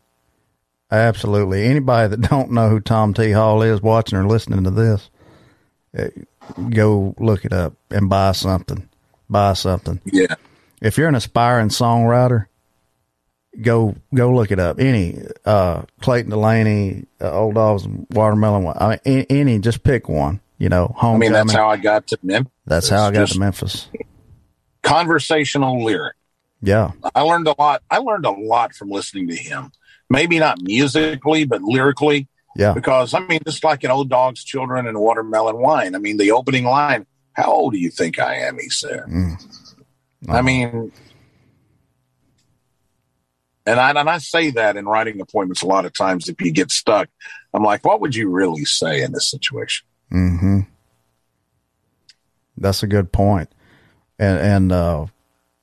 [0.90, 1.64] Absolutely.
[1.64, 3.32] Anybody that don't know who Tom T.
[3.32, 5.10] Hall is watching or listening to this,
[5.94, 6.10] eh,
[6.70, 8.88] go look it up and buy something.
[9.28, 10.00] Buy something.
[10.04, 10.34] Yeah.
[10.80, 12.46] If you're an aspiring songwriter,
[13.60, 14.78] go go look it up.
[14.80, 18.74] Any uh, Clayton Delaney, uh, Old Dogs, Watermelon.
[18.78, 20.40] I mean, any, any, just pick one.
[20.58, 21.16] You know, home.
[21.16, 22.52] I mean, that's how I got to Memphis.
[22.64, 23.88] That's how I got to Memphis.
[24.82, 26.14] Conversational lyric.
[26.62, 27.82] Yeah, I learned a lot.
[27.90, 29.70] I learned a lot from listening to him.
[30.08, 32.28] Maybe not musically, but lyrically.
[32.56, 32.72] Yeah.
[32.72, 35.94] Because I mean, just like an old dog's children and watermelon wine.
[35.94, 39.04] I mean, the opening line, "How old do you think I am?" He said.
[39.04, 39.36] Mm.
[40.28, 40.90] I mean,
[43.66, 46.28] and I and I say that in writing appointments a lot of times.
[46.28, 47.08] If you get stuck,
[47.52, 49.86] I'm like, what would you really say in this situation?
[50.10, 50.60] Hmm.
[52.56, 53.50] That's a good point.
[54.18, 55.06] And and uh,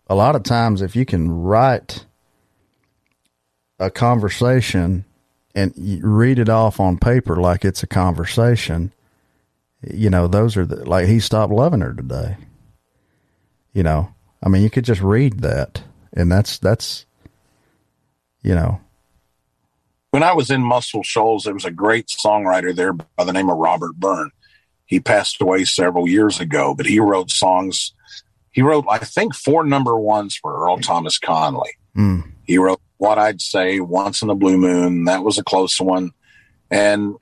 [0.07, 2.05] a lot of times, if you can write
[3.79, 5.05] a conversation
[5.55, 5.73] and
[6.03, 8.93] read it off on paper like it's a conversation,
[9.81, 12.37] you know, those are the, like he stopped loving her today.
[13.73, 15.81] You know, I mean, you could just read that,
[16.11, 17.05] and that's that's,
[18.43, 18.79] you know.
[20.11, 23.49] When I was in Muscle Shoals, there was a great songwriter there by the name
[23.49, 24.31] of Robert Byrne.
[24.85, 27.93] He passed away several years ago, but he wrote songs.
[28.51, 31.71] He wrote, I think, four number ones for Earl Thomas Conley.
[31.97, 32.31] Mm.
[32.43, 35.05] He wrote What I'd Say, Once in the Blue Moon.
[35.05, 36.11] That was a close one.
[36.69, 37.15] And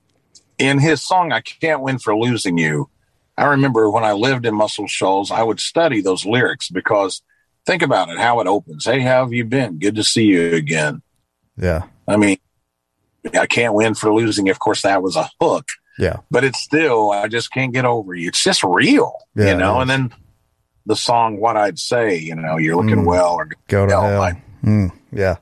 [0.57, 2.89] in his song, I Can't Win for Losing You,
[3.37, 7.21] I remember when I lived in Muscle Shoals, I would study those lyrics because
[7.65, 8.85] think about it, how it opens.
[8.85, 9.79] Hey, how have you been?
[9.79, 11.01] Good to see you again.
[11.57, 11.83] Yeah.
[12.07, 12.37] I mean,
[13.33, 14.49] I can't win for losing.
[14.49, 15.67] Of course, that was a hook.
[15.99, 16.17] Yeah.
[16.31, 18.29] But it's still, I just can't get over you.
[18.29, 19.81] It's just real, yeah, you know?
[19.81, 20.13] And then
[20.85, 23.05] the song, What I'd Say, you know, you're looking mm.
[23.05, 24.23] well or go to hell.
[24.23, 24.41] hell.
[24.63, 24.91] Mm.
[25.11, 25.37] Yeah.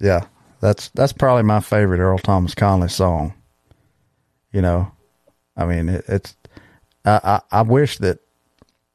[0.00, 0.24] Yeah.
[0.60, 3.34] That's, that's probably my favorite Earl Thomas Conley song.
[4.52, 4.92] You know,
[5.56, 6.36] I mean, it, it's,
[7.04, 8.18] I, I, I wish that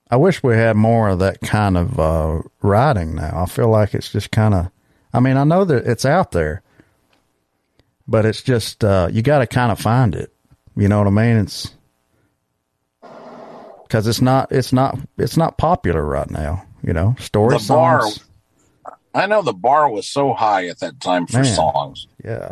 [0.10, 3.44] I wish we had more of that kind of uh, writing now.
[3.44, 4.72] I feel like it's just kind of.
[5.16, 6.62] I mean, I know that it's out there,
[8.08, 10.34] but it's just uh, you got to kind of find it.
[10.76, 11.38] You know what I mean?
[11.38, 11.74] It's
[13.84, 16.66] because it's not it's not it's not popular right now.
[16.84, 18.20] You know, story the songs.
[18.84, 22.08] Bar, I know the bar was so high at that time for Man, songs.
[22.24, 22.52] Yeah,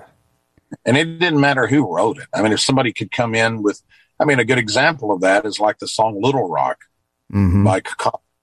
[0.86, 2.28] and it didn't matter who wrote it.
[2.34, 3.82] I mean, if somebody could come in with
[4.20, 6.80] I mean, a good example of that is like the song Little Rock.
[7.34, 7.66] Mm-hmm.
[7.66, 7.90] Like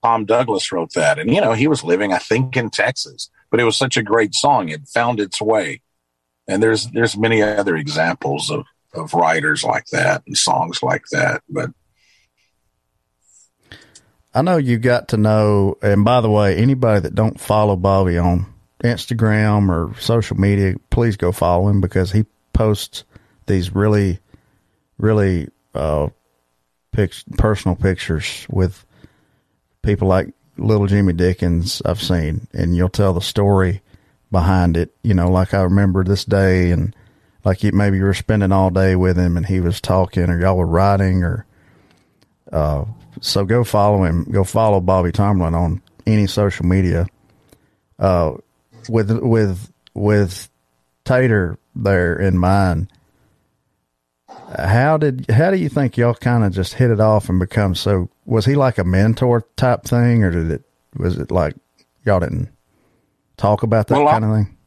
[0.03, 1.19] Tom Douglas wrote that.
[1.19, 4.03] And, you know, he was living, I think, in Texas, but it was such a
[4.03, 4.69] great song.
[4.69, 5.81] It found its way.
[6.47, 11.43] And there's, there's many other examples of, of writers like that and songs like that.
[11.47, 11.69] But
[14.33, 18.17] I know you got to know, and by the way, anybody that don't follow Bobby
[18.17, 18.45] on
[18.83, 23.03] Instagram or social media, please go follow him because he posts
[23.45, 24.19] these really,
[24.97, 26.07] really uh,
[26.91, 28.85] pic- personal pictures with
[29.83, 33.81] people like little Jimmy Dickens I've seen, and you'll tell the story
[34.31, 34.93] behind it.
[35.03, 36.95] You know, like I remember this day, and
[37.43, 40.39] like you, maybe you were spending all day with him, and he was talking, or
[40.39, 41.45] y'all were riding, or
[42.51, 42.85] uh,
[43.19, 44.25] so go follow him.
[44.25, 47.07] Go follow Bobby Tomberlin on any social media.
[47.99, 48.37] Uh,
[48.89, 50.49] with with with
[51.05, 52.89] Tater there in mind
[54.57, 57.75] how did how do you think y'all kind of just hit it off and become
[57.75, 58.09] so?
[58.31, 60.63] Was he like a mentor type thing, or did it
[60.95, 61.53] was it like
[62.05, 62.47] y'all didn't
[63.35, 64.57] talk about that well, kind I'll, of thing?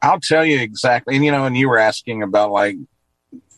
[0.00, 1.14] I'll tell you exactly.
[1.14, 2.78] And you know, and you were asking about like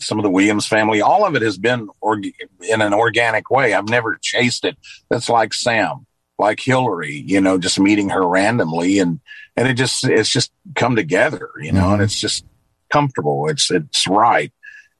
[0.00, 1.00] some of the Williams family.
[1.00, 2.34] All of it has been org-
[2.68, 3.74] in an organic way.
[3.74, 4.76] I've never chased it.
[5.08, 6.04] That's like Sam,
[6.36, 7.22] like Hilary.
[7.24, 9.20] You know, just meeting her randomly, and
[9.56, 11.48] and it just it's just come together.
[11.60, 11.92] You know, mm-hmm.
[11.92, 12.44] and it's just
[12.90, 13.48] comfortable.
[13.48, 14.52] It's it's right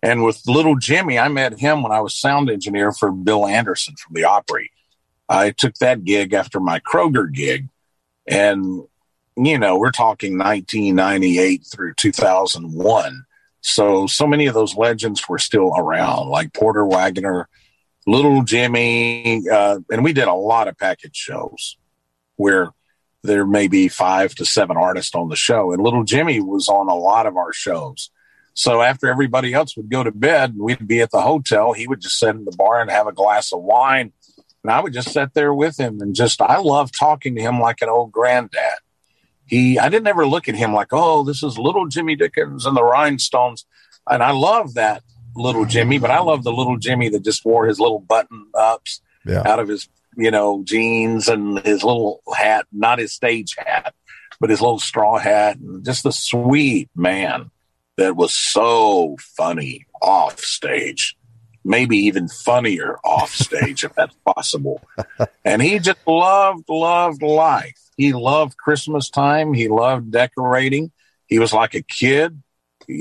[0.02, 3.94] and with little Jimmy, I met him when I was sound engineer for Bill Anderson
[3.96, 4.70] from the Opry.
[5.28, 7.68] I took that gig after my Kroger gig.
[8.26, 8.84] And,
[9.36, 13.24] you know, we're talking 1998 through 2001.
[13.60, 17.48] So, so many of those legends were still around, like Porter Wagoner,
[18.06, 19.42] Little Jimmy.
[19.48, 21.76] Uh, and we did a lot of package shows
[22.36, 22.70] where
[23.24, 25.72] there may be five to seven artists on the show.
[25.72, 28.10] And Little Jimmy was on a lot of our shows.
[28.58, 31.74] So after everybody else would go to bed, and we'd be at the hotel.
[31.74, 34.12] He would just sit in the bar and have a glass of wine.
[34.64, 37.60] And I would just sit there with him and just, I love talking to him
[37.60, 38.80] like an old granddad.
[39.46, 42.76] He, I didn't ever look at him like, oh, this is little Jimmy Dickens and
[42.76, 43.64] the Rhinestones.
[44.10, 45.04] And I love that
[45.36, 49.00] little Jimmy, but I love the little Jimmy that just wore his little button ups
[49.24, 49.44] yeah.
[49.46, 53.94] out of his, you know, jeans and his little hat, not his stage hat,
[54.40, 55.58] but his little straw hat.
[55.58, 57.52] And just the sweet man
[57.98, 61.18] that was so funny off stage
[61.68, 64.82] maybe even funnier off stage if that's possible.
[65.44, 67.78] And he just loved, loved life.
[67.96, 69.52] He loved Christmas time.
[69.52, 70.90] He loved decorating.
[71.26, 72.42] He was like a kid.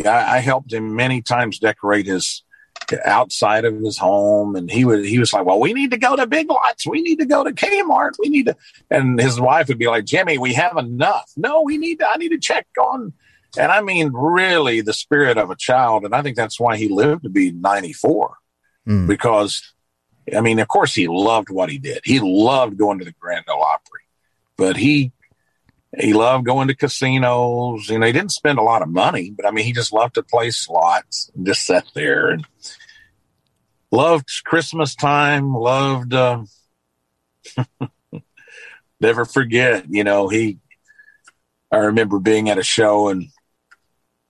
[0.05, 2.43] I, I helped him many times decorate his
[3.05, 6.15] outside of his home and he would he was like well we need to go
[6.15, 8.55] to big lots we need to go to kmart we need to
[8.89, 12.15] and his wife would be like jimmy we have enough no we need to i
[12.15, 13.11] need to check on
[13.57, 16.89] and i mean really the spirit of a child and i think that's why he
[16.89, 18.35] lived to be 94
[18.87, 19.07] mm.
[19.07, 19.73] because
[20.35, 22.01] I mean, of course, he loved what he did.
[22.03, 24.01] He loved going to the Grand Ole Opry,
[24.57, 25.11] but he
[25.97, 27.89] he loved going to casinos.
[27.89, 30.15] You know, he didn't spend a lot of money, but I mean, he just loved
[30.15, 32.45] to play slots and just sat there and
[33.91, 35.53] loved Christmas time.
[35.53, 36.13] Loved.
[36.13, 36.43] Uh,
[38.99, 39.85] never forget.
[39.89, 40.59] You know, he.
[41.71, 43.27] I remember being at a show and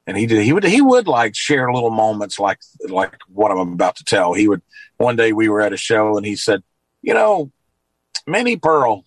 [0.08, 3.74] and he did he would he would like share little moments like like what I'm
[3.74, 4.34] about to tell.
[4.34, 4.62] He would
[4.98, 6.64] one day we were at a show and he said,
[7.02, 7.52] you know,
[8.26, 9.04] Minnie Pearl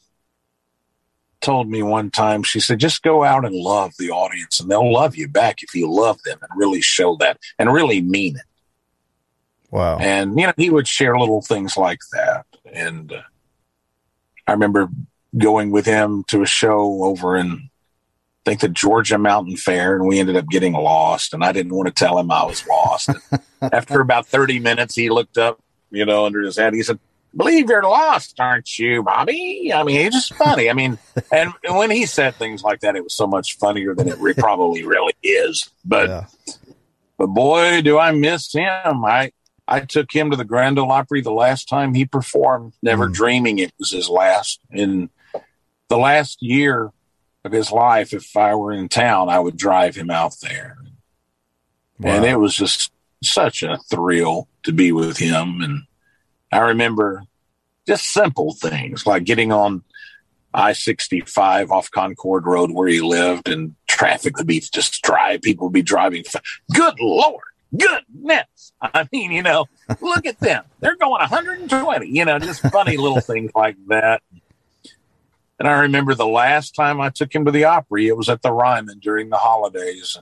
[1.41, 4.93] told me one time, she said, just go out and love the audience and they'll
[4.93, 8.43] love you back if you love them and really show that and really mean it.
[9.71, 9.99] Wow.
[9.99, 12.45] And, you know, he would share little things like that.
[12.73, 13.23] And uh,
[14.47, 14.89] I remember
[15.37, 17.70] going with him to a show over in
[18.51, 21.33] think the Georgia Mountain Fair, and we ended up getting lost.
[21.33, 23.11] And I didn't want to tell him I was lost.
[23.63, 26.75] after about 30 minutes, he looked up, you know, under his head.
[26.75, 26.99] He said,
[27.37, 29.71] Believe you're lost, aren't you, Bobby?
[29.73, 30.69] I mean, it's just funny.
[30.69, 30.99] I mean,
[31.33, 34.35] and when he said things like that, it was so much funnier than it re-
[34.35, 35.71] probably really is.
[35.85, 36.25] But, yeah.
[37.19, 39.05] but boy, do I miss him.
[39.05, 39.31] I,
[39.69, 43.15] I took him to the Grand Ole Opry the last time he performed, never mm.
[43.15, 44.59] dreaming it was his last.
[44.73, 45.09] In
[45.89, 46.91] the last year,
[47.45, 50.76] of his life, if I were in town, I would drive him out there.
[51.99, 52.16] Wow.
[52.16, 55.61] And it was just such a thrill to be with him.
[55.61, 55.82] And
[56.53, 57.24] I remember
[57.86, 59.82] just simple things like getting on
[60.53, 65.38] I 65 off Concord Road where he lived, and traffic would be just dry.
[65.38, 66.24] People would be driving.
[66.74, 67.45] Good Lord,
[67.76, 68.72] goodness.
[68.82, 69.66] I mean, you know,
[70.01, 70.64] look at them.
[70.80, 74.22] They're going 120, you know, just funny little things like that.
[75.61, 78.41] And I remember the last time I took him to the Opry, it was at
[78.41, 80.17] the Ryman during the holidays.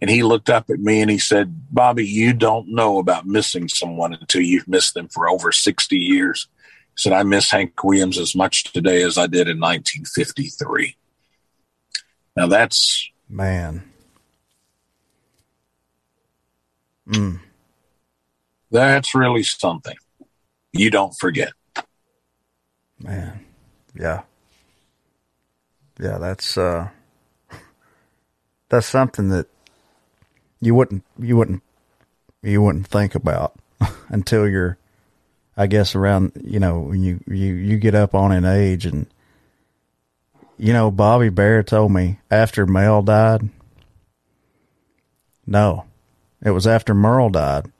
[0.00, 3.68] And he looked up at me and he said, Bobby, you don't know about missing
[3.68, 6.48] someone until you've missed them for over 60 years.
[6.96, 10.96] He said, I miss Hank Williams as much today as I did in 1953.
[12.34, 13.10] Now that's.
[13.28, 13.82] Man.
[17.06, 17.40] Mm.
[18.70, 19.96] That's really something.
[20.72, 21.52] You don't forget.
[22.98, 23.44] Man.
[23.94, 24.22] Yeah
[26.02, 26.88] yeah, that's uh,
[28.68, 29.46] that's something that
[30.60, 31.62] you wouldn't you wouldn't
[32.42, 33.54] you wouldn't think about
[34.08, 34.78] until you're,
[35.56, 39.06] I guess, around you know when you you you get up on an age and
[40.58, 43.48] you know Bobby Bare told me after Mel died.
[45.46, 45.84] No,
[46.42, 47.70] it was after Merle died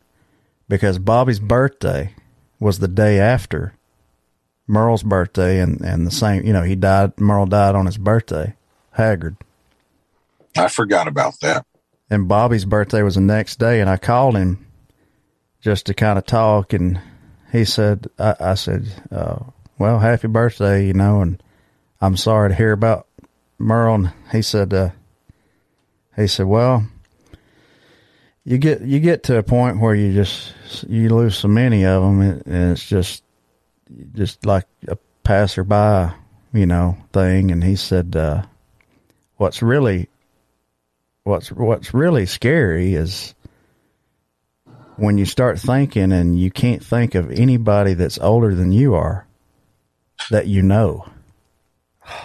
[0.68, 2.14] because Bobby's birthday
[2.60, 3.74] was the day after
[4.66, 8.54] Merle's birthday and, and the same, you know, he died, Merle died on his birthday,
[8.92, 9.36] Haggard.
[10.56, 11.66] I forgot about that.
[12.10, 14.66] And Bobby's birthday was the next day, and I called him
[15.60, 17.00] just to kind of talk, and
[17.50, 19.38] he said, I, I said, uh,
[19.78, 21.42] well, happy birthday, you know, and
[22.00, 23.06] I'm sorry to hear about
[23.58, 23.94] Merle.
[23.94, 24.90] And he said, uh,
[26.16, 26.86] he said, well,
[28.44, 30.52] you get you get to a point where you just
[30.88, 33.22] you lose so many of them, and it's just
[34.14, 36.14] just like a passerby,
[36.52, 37.50] you know, thing.
[37.50, 38.42] And he said, uh,
[39.36, 40.08] what's really,
[41.24, 43.34] what's, what's really scary is
[44.96, 49.26] when you start thinking and you can't think of anybody that's older than you are
[50.30, 51.08] that you know.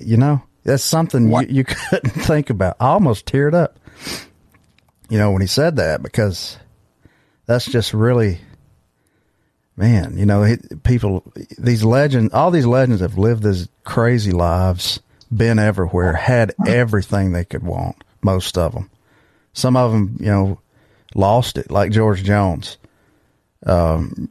[0.00, 2.76] You know, that's something you, you couldn't think about.
[2.78, 3.76] I almost teared up,
[5.10, 6.56] you know, when he said that because
[7.46, 8.38] that's just really
[9.76, 11.22] man, you know, people,
[11.58, 15.00] these legends, all these legends have lived these crazy lives,
[15.34, 17.96] been everywhere, had everything they could want.
[18.22, 18.90] Most of them,
[19.52, 20.60] some of them, you know,
[21.14, 22.78] lost it, like George Jones.
[23.66, 24.28] Um,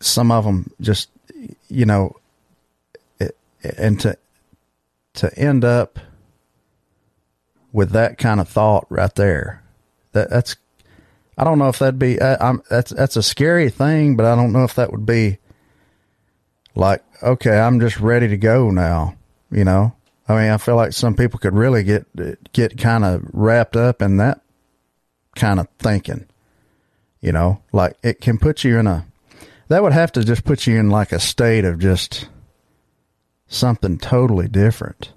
[0.00, 1.10] some of them just,
[1.68, 2.16] you know,
[3.18, 3.36] it,
[3.78, 4.16] and to
[5.14, 5.98] to end up
[7.72, 9.62] with that kind of thought right there,
[10.12, 10.56] that that's
[11.36, 12.20] I don't know if that'd be.
[12.20, 15.38] I, that's that's a scary thing, but I don't know if that would be
[16.74, 19.16] like, okay, I'm just ready to go now.
[19.50, 19.94] You know,
[20.28, 24.02] I mean, I feel like some people could really get get kind of wrapped up
[24.02, 24.42] in that
[25.34, 26.26] kind of thinking.
[27.20, 29.06] You know, like it can put you in a
[29.68, 32.28] that would have to just put you in like a state of just
[33.46, 35.12] something totally different.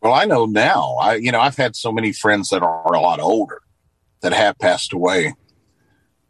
[0.00, 0.96] Well, I know now.
[1.00, 3.60] I you know, I've had so many friends that are a lot older
[4.26, 5.34] that have passed away.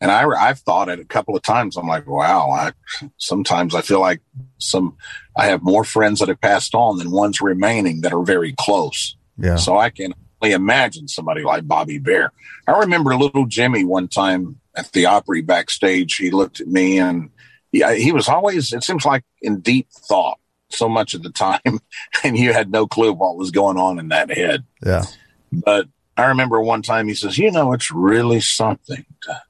[0.02, 1.78] And I, I've thought it a couple of times.
[1.78, 2.50] I'm like, wow.
[2.50, 2.72] I,
[3.16, 4.20] sometimes I feel like
[4.58, 4.98] some,
[5.34, 9.16] I have more friends that have passed on than ones remaining that are very close.
[9.38, 9.56] Yeah.
[9.56, 10.12] So I can
[10.42, 12.32] only imagine somebody like Bobby Bare.
[12.66, 16.16] I remember little Jimmy one time at the Opry backstage.
[16.16, 17.30] He looked at me and
[17.72, 21.60] yeah, he was always, it seems like in deep thought so much of the time.
[22.22, 24.64] And you had no clue what was going on in that head.
[24.84, 25.04] Yeah.
[25.50, 29.42] But I remember one time he says, you know, it's really something to,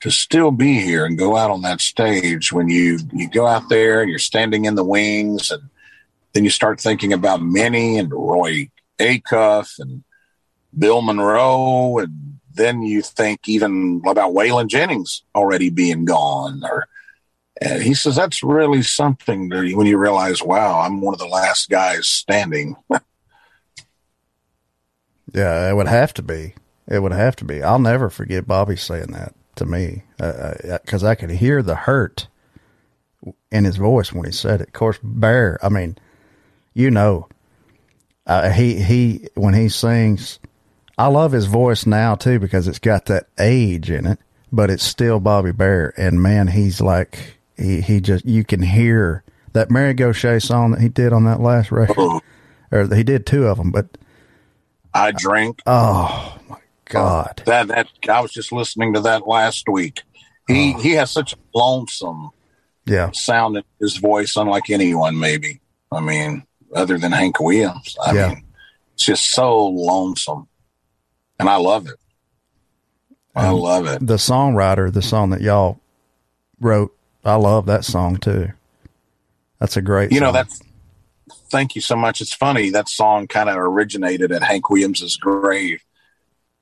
[0.00, 3.68] to still be here and go out on that stage when you, you go out
[3.68, 5.62] there and you're standing in the wings and
[6.32, 10.04] then you start thinking about Minnie and Roy Acuff and
[10.76, 11.98] Bill Monroe.
[11.98, 16.88] And then you think even about Waylon Jennings already being gone or,
[17.60, 21.70] and he says, that's really something when you realize, wow, I'm one of the last
[21.70, 22.74] guys standing.
[25.34, 26.54] Yeah, it would have to be.
[26.86, 27.62] It would have to be.
[27.62, 32.28] I'll never forget Bobby saying that to me because uh, I could hear the hurt
[33.50, 34.68] in his voice when he said it.
[34.68, 35.58] Of course, Bare.
[35.62, 35.96] I mean,
[36.74, 37.28] you know,
[38.26, 40.38] uh, he he when he sings,
[40.98, 44.18] I love his voice now too because it's got that age in it,
[44.52, 45.92] but it's still Bobby Bare.
[45.96, 50.80] And man, he's like he he just you can hear that Mary Gauthier song that
[50.80, 52.20] he did on that last record, Oh.
[52.70, 53.86] or he did two of them, but
[54.94, 55.60] I drink.
[55.66, 60.02] oh my god, That that I was just listening to that last week.
[60.48, 60.80] He oh.
[60.80, 62.30] he has such a lonesome
[62.86, 63.10] yeah.
[63.12, 65.60] sound in his voice, unlike anyone maybe.
[65.90, 66.44] I mean,
[66.74, 67.96] other than Hank Williams.
[68.04, 68.28] I Yeah.
[68.28, 68.44] mean,
[68.94, 70.46] it's just so lonesome,
[71.38, 71.96] and I love it.
[73.34, 74.06] I love it.
[74.06, 75.80] the songwriter, the song that y'all
[76.60, 76.94] wrote,
[77.24, 78.52] I love that song too.
[79.58, 80.12] That's a great.
[80.12, 80.60] You know that's.
[81.54, 82.20] Thank you so much.
[82.20, 85.80] It's funny that song kind of originated at Hank Williams's grave.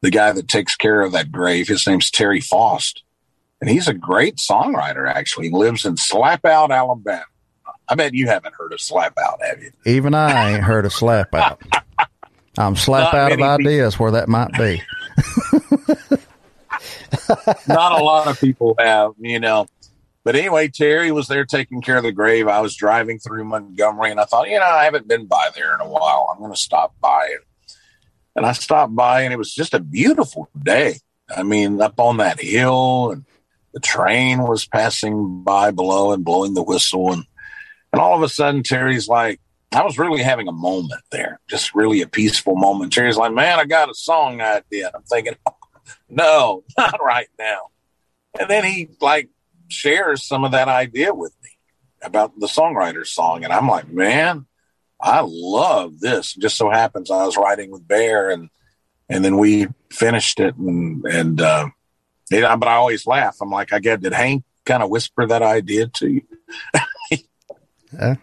[0.03, 3.03] The guy that takes care of that grave, his name's Terry Faust,
[3.63, 5.11] and he's a great songwriter.
[5.11, 7.25] Actually, he lives in Slap Out, Alabama.
[7.89, 9.71] I bet you haven't heard of Slap Out, have you?
[9.87, 11.63] even I ain't heard of slap out.
[12.59, 14.83] I'm slap Not out of many people- ideas where that might be.
[17.67, 19.67] not a lot of people have, you know.
[20.25, 22.47] But anyway, Terry was there taking care of the grave.
[22.47, 25.75] I was driving through Montgomery and I thought, you know, I haven't been by there
[25.75, 26.29] in a while.
[26.31, 27.37] I'm going to stop by.
[28.37, 31.01] And I stopped by and it was just a beautiful day.
[31.35, 33.25] I mean, up on that hill and
[33.73, 37.13] the train was passing by below and blowing the whistle.
[37.13, 37.25] And,
[37.93, 39.41] and all of a sudden, Terry's like,
[39.73, 42.93] I was really having a moment there, just really a peaceful moment.
[42.93, 44.91] Terry's like, man, I got a song idea.
[44.95, 45.57] I'm thinking, oh,
[46.09, 47.71] no, not right now.
[48.39, 49.29] And then he like
[49.73, 51.51] shares some of that idea with me
[52.03, 53.45] about the songwriter's song.
[53.45, 54.47] And I'm like, man,
[55.01, 56.37] I love this.
[56.37, 58.51] It just so happens I was writing with Bare and,
[59.09, 61.69] and then we finished it and, and, uh,
[62.31, 63.37] it, but I always laugh.
[63.41, 66.23] I'm like, I get, did Hank kind of whisper that idea to you?
[67.93, 68.15] Yeah,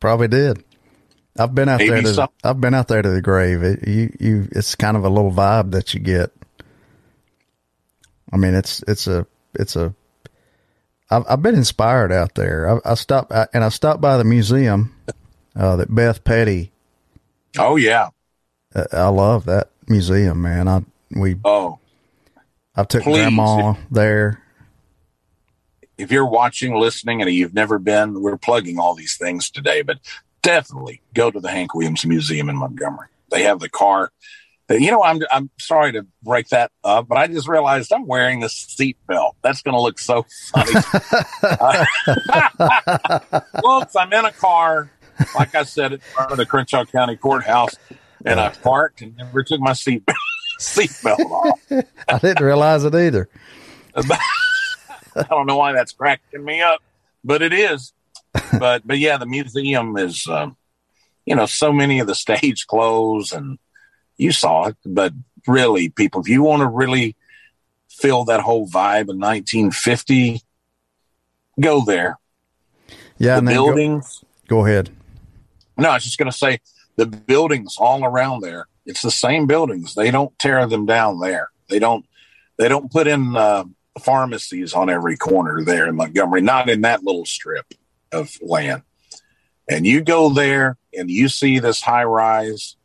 [0.00, 0.64] probably did.
[1.38, 2.02] I've been out Maybe there.
[2.02, 2.28] To, so.
[2.42, 3.62] I've been out there to the grave.
[3.62, 4.48] It, you, you.
[4.52, 6.32] It's kind of a little vibe that you get.
[8.32, 9.94] I mean, it's it's a it's a.
[11.10, 12.70] I've, I've been inspired out there.
[12.70, 14.94] I, I stopped I, and I stopped by the museum
[15.56, 16.70] uh, that Beth Petty.
[17.58, 18.10] Oh yeah.
[18.74, 20.68] Uh, I love that museum, man.
[20.68, 21.78] I we Oh,
[22.76, 23.16] I took Please.
[23.16, 24.42] grandma there.
[25.98, 29.98] if you're watching, listening, and you've never been, we're plugging all these things today, but
[30.42, 33.08] definitely go to the Hank Williams Museum in Montgomery.
[33.30, 34.12] They have the car.
[34.70, 38.44] You know, I'm I'm sorry to break that up, but I just realized I'm wearing
[38.44, 39.34] a seat belt.
[39.42, 40.70] That's going to look so funny.
[43.64, 44.88] Looks, I'm in a car,
[45.34, 47.74] like I said, in front of the Crenshaw County Courthouse,
[48.24, 50.08] and I parked and never took my seat
[50.60, 51.60] seat belt off.
[52.08, 53.28] I didn't realize it either.
[53.96, 56.80] I don't know why that's cracking me up,
[57.24, 57.92] but it is.
[58.56, 60.56] But but yeah, the museum is, um,
[61.26, 63.58] you know, so many of the stage clothes, and
[64.20, 64.76] you saw it.
[64.84, 65.12] But
[65.46, 67.16] really, people, if you want to really
[67.88, 70.42] feel that whole vibe of 1950,
[71.60, 72.18] go there.
[73.18, 74.24] Yeah, the and then go, buildings.
[74.48, 74.90] go ahead.
[75.76, 76.60] No, I was just going to say
[76.96, 78.66] the buildings all around there.
[78.86, 79.94] It's the same buildings.
[79.94, 81.50] They don't tear them down there.
[81.68, 82.04] They don't.
[82.58, 83.64] They don't put in uh,
[83.98, 86.42] pharmacies on every corner there in Montgomery.
[86.42, 87.72] Not in that little strip.
[88.12, 88.82] of land.
[89.68, 92.76] And you go there and you see this high rise.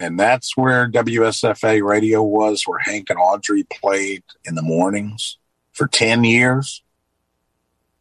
[0.00, 5.38] And that's where WSFA radio was, where Hank and Audrey played in the mornings
[5.72, 6.82] for 10 years.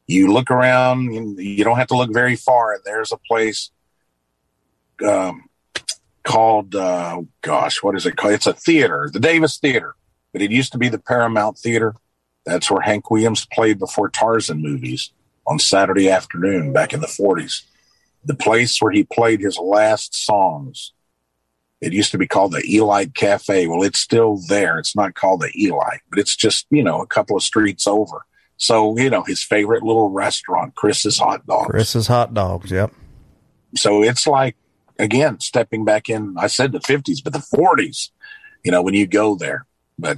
[0.06, 2.80] You look around, you don't have to look very far.
[2.86, 3.72] There's a place
[5.06, 5.50] um,
[6.24, 8.34] called, uh, gosh, what is it called?
[8.34, 9.96] It's a theater, the Davis Theater,
[10.34, 11.96] but it used to be the Paramount Theater.
[12.46, 15.12] That's where Hank Williams played before Tarzan movies
[15.46, 17.64] on Saturday afternoon back in the 40s.
[18.24, 20.94] The place where he played his last songs.
[21.80, 23.68] It used to be called the Elite Cafe.
[23.68, 24.80] Well, it's still there.
[24.80, 28.26] It's not called the Elite, but it's just, you know, a couple of streets over.
[28.58, 31.70] So, you know, his favorite little restaurant, Chris's Hot Dogs.
[31.70, 32.92] Chris's Hot Dogs, yep.
[33.76, 34.56] So it's like,
[34.98, 38.10] again, stepping back in, I said the 50s, but the 40s,
[38.64, 39.66] you know, when you go there.
[40.00, 40.18] But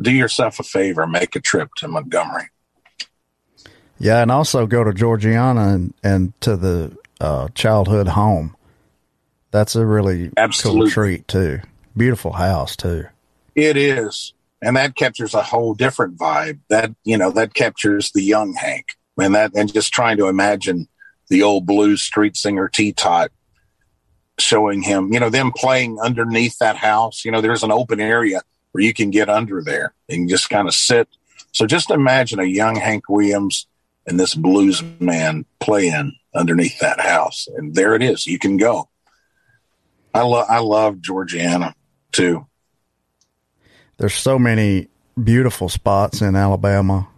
[0.00, 2.50] do yourself a favor, make a trip to Montgomery.
[3.98, 8.56] Yeah, and also go to Georgiana and, and to the uh, childhood home.
[9.50, 10.82] That's a really Absolutely.
[10.82, 11.60] cool treat too.
[11.96, 13.06] Beautiful house too.
[13.54, 16.60] It is, and that captures a whole different vibe.
[16.68, 20.88] That you know that captures the young Hank, and that and just trying to imagine
[21.28, 23.30] the old blues street singer Tee-Tot
[24.38, 27.24] showing him, you know, them playing underneath that house.
[27.24, 28.42] You know, there's an open area
[28.72, 31.08] where you can get under there and just kind of sit.
[31.52, 33.66] So just imagine a young Hank Williams
[34.06, 37.48] and this blues man playing underneath that house.
[37.56, 38.26] And there it is.
[38.26, 38.88] You can go.
[40.14, 41.74] I love I love Georgiana
[42.12, 42.46] too.
[43.98, 44.88] There's so many
[45.22, 47.08] beautiful spots in Alabama,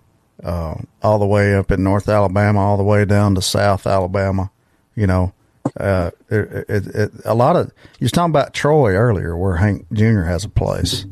[0.42, 4.50] uh, all the way up in North Alabama, all the way down to South Alabama.
[4.94, 5.32] You know,
[5.78, 7.66] uh, it, it, it, a lot of
[7.98, 10.22] you was talking about Troy earlier, where Hank Jr.
[10.22, 11.06] has a place.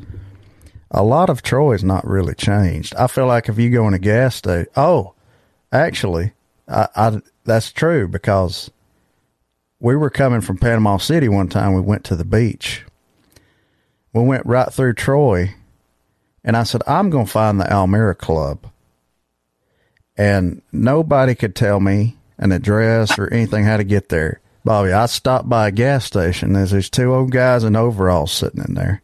[0.91, 2.95] A lot of Troy is not really changed.
[2.97, 5.13] I feel like if you go in a gas station, oh,
[5.71, 6.33] actually,
[6.67, 8.71] I, I that's true because
[9.81, 11.75] we were coming from Panama City one time.
[11.75, 12.85] We went to the beach.
[14.13, 15.55] We went right through Troy,
[16.43, 18.67] and I said, "I'm going to find the Almeria Club."
[20.17, 24.41] And nobody could tell me an address or anything how to get there.
[24.65, 26.53] Bobby, I stopped by a gas station.
[26.53, 29.03] There's these two old guys in overalls sitting in there.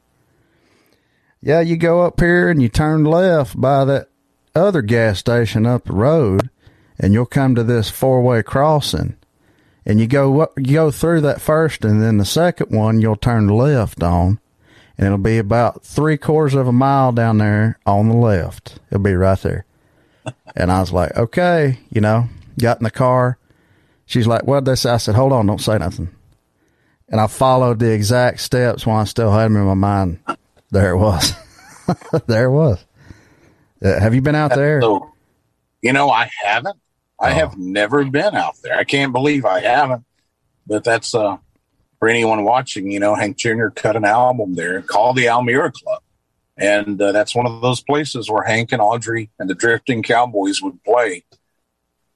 [1.40, 4.08] Yeah, you go up here and you turn left by that
[4.54, 6.50] other gas station up the road,
[6.98, 9.16] and you'll come to this four way crossing.
[9.86, 13.48] And you go you go through that first, and then the second one you'll turn
[13.48, 14.40] left on,
[14.96, 18.78] and it'll be about three quarters of a mile down there on the left.
[18.90, 19.66] It'll be right there.
[20.56, 22.28] and I was like, okay, you know,
[22.58, 23.38] got in the car.
[24.06, 24.90] She's like, what they say?
[24.90, 26.14] I said, hold on, don't say nothing.
[27.08, 30.18] And I followed the exact steps while I still had them in my mind.
[30.70, 31.32] There it was.
[32.26, 32.84] there it was.
[33.84, 34.80] Uh, have you been out there?
[34.80, 35.12] So,
[35.82, 36.78] you know, I haven't.
[37.24, 37.34] I oh.
[37.34, 38.76] have never been out there.
[38.76, 40.04] I can't believe I haven't.
[40.66, 41.38] But that's uh,
[41.98, 42.90] for anyone watching.
[42.90, 43.68] You know, Hank Jr.
[43.68, 46.02] cut an album there called the Almeria Club,
[46.56, 50.62] and uh, that's one of those places where Hank and Audrey and the Drifting Cowboys
[50.62, 51.24] would play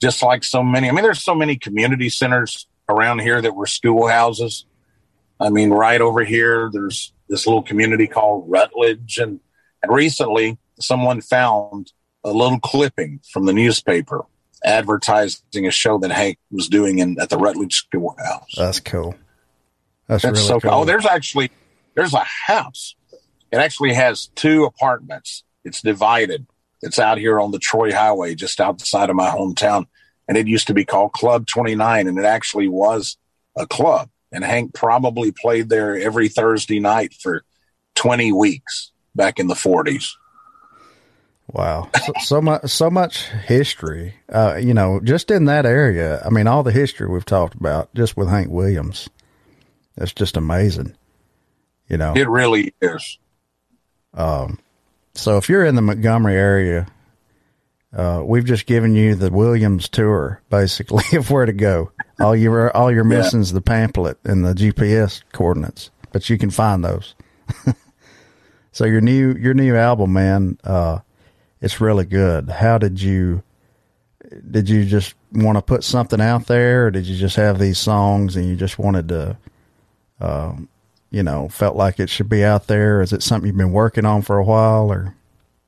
[0.01, 0.89] just like so many.
[0.89, 4.67] I mean, there's so many community centers around here that were schoolhouses.
[5.41, 9.41] I mean, right over here, there's this little community called Rutledge, and
[9.83, 11.93] and recently someone found
[12.25, 14.25] a little clipping from the newspaper
[14.65, 18.55] advertising a show that Hank was doing in at the Rutledge Schoolhouse.
[18.57, 19.15] That's cool.
[20.07, 20.71] That's, That's really so cool.
[20.73, 21.51] Oh, there's actually
[21.95, 22.95] there's a house.
[23.51, 25.45] It actually has two apartments.
[25.65, 26.47] It's divided
[26.83, 29.87] it's out here on the Troy Highway, just outside of my hometown.
[30.27, 33.17] And it used to be called Club 29, and it actually was
[33.57, 34.11] a club.
[34.31, 37.45] And Hank probably played there every Thursday night for
[37.95, 40.13] 20 weeks back in the 40s.
[41.51, 44.15] Wow, so, so, much, so much history.
[44.29, 46.23] Uh, you know, just in that area.
[46.25, 49.09] I mean, all the history we've talked about just with Hank Williams.
[49.97, 50.95] That's just amazing.
[51.89, 53.19] You know, it really is.
[54.13, 54.59] Um,
[55.15, 56.87] so if you're in the Montgomery area,
[57.97, 61.91] uh, we've just given you the Williams tour, basically, of where to go.
[62.21, 63.19] All you're all you're yeah.
[63.19, 67.15] missing is the pamphlet and the GPS coordinates, but you can find those.
[68.73, 70.99] so your new your new album, man, uh,
[71.61, 72.49] it's really good.
[72.49, 73.43] How did you
[74.51, 77.79] did you just want to put something out there, or did you just have these
[77.79, 79.39] songs and you just wanted to
[80.21, 80.69] um,
[81.11, 83.01] you know, felt like it should be out there?
[83.01, 85.15] Is it something you've been working on for a while or?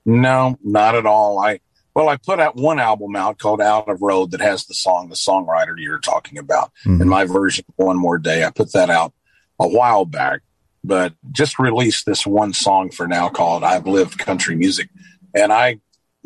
[0.05, 1.39] No, not at all.
[1.39, 1.61] I,
[1.95, 5.09] well, I put out one album out called Out of Road that has the song,
[5.09, 6.73] the songwriter you're talking about.
[6.85, 7.01] Mm-hmm.
[7.01, 9.13] And my version, One More Day, I put that out
[9.59, 10.41] a while back,
[10.85, 14.89] but just released this one song for now called I've Lived Country Music.
[15.35, 15.81] And I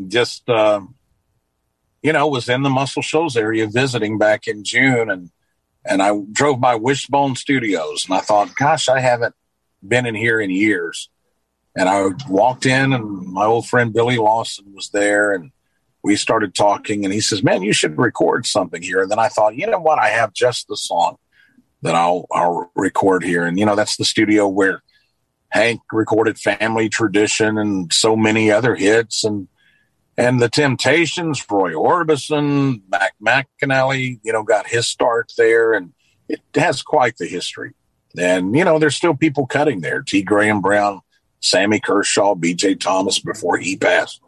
[0.09, 0.81] just, uh,
[2.03, 5.31] you know, was in the Muscle Shoals area visiting back in June and
[5.87, 9.35] and I drove by Wishbone Studios and I thought, gosh, I haven't
[9.87, 11.11] been in here in years.
[11.77, 15.51] And I walked in and my old friend Billy Lawson was there and
[16.03, 19.03] we started talking and he says, man, you should record something here.
[19.03, 19.99] And then I thought, you know what?
[19.99, 21.17] I have just the song
[21.83, 23.45] that I'll, I'll record here.
[23.45, 24.83] And, you know, that's the studio where
[25.55, 29.47] Hank recorded family tradition and so many other hits and,
[30.19, 35.93] and the Temptations, Roy Orbison, Mac McAnally, you know, got his start there, and
[36.29, 37.73] it has quite the history.
[38.19, 40.03] And you know, there's still people cutting there.
[40.03, 40.23] T.
[40.23, 41.03] Graham Brown,
[41.41, 42.77] Sammy Kershaw, B.J.
[42.77, 44.21] Thomas before he passed,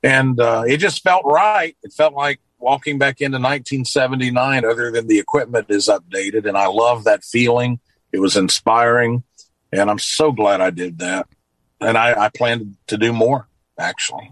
[0.00, 1.76] and uh, it just felt right.
[1.82, 4.64] It felt like walking back into 1979.
[4.64, 7.80] Other than the equipment is updated, and I love that feeling.
[8.12, 9.24] It was inspiring,
[9.72, 11.26] and I'm so glad I did that.
[11.80, 14.30] And I, I plan to do more actually.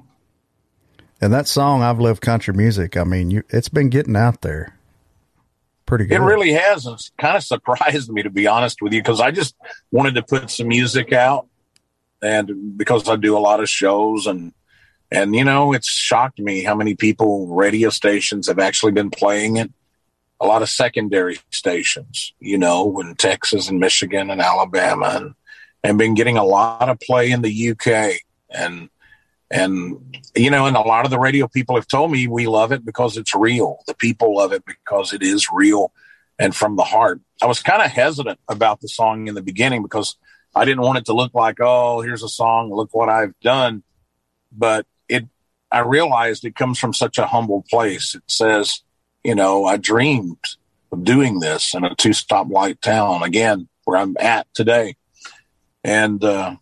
[1.21, 2.97] And that song, I've lived country music.
[2.97, 4.79] I mean, you, it's been getting out there
[5.85, 6.15] pretty good.
[6.15, 6.87] It really has.
[6.87, 9.55] It's kind of surprised me, to be honest with you, because I just
[9.91, 11.47] wanted to put some music out,
[12.23, 14.53] and because I do a lot of shows and
[15.12, 19.57] and you know, it's shocked me how many people radio stations have actually been playing
[19.57, 19.73] it.
[20.41, 25.35] A lot of secondary stations, you know, in Texas and Michigan and Alabama, and
[25.83, 28.89] and been getting a lot of play in the UK and
[29.51, 32.71] and, you know, and a lot of the radio people have told me we love
[32.71, 33.83] it because it's real.
[33.89, 35.93] The people love it because it is real
[36.39, 37.21] and from the heart.
[37.43, 40.15] I was kind of hesitant about the song in the beginning because
[40.55, 43.83] I didn't want it to look like, oh, here's a song, look what I've done.
[44.53, 45.27] But it,
[45.73, 48.15] I realized it comes from such a humble place.
[48.15, 48.83] It says,
[49.25, 50.45] you know, I dreamed
[50.93, 54.97] of doing this in a two stoplight town again, where I'm at today.
[55.85, 56.57] And, uh,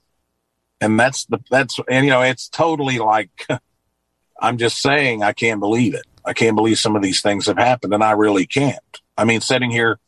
[0.80, 3.46] and that's the that's and you know it's totally like
[4.40, 6.04] i'm just saying i can't believe it.
[6.24, 8.78] I can't believe some of these things have happened and i really can't.
[9.16, 9.98] I mean sitting here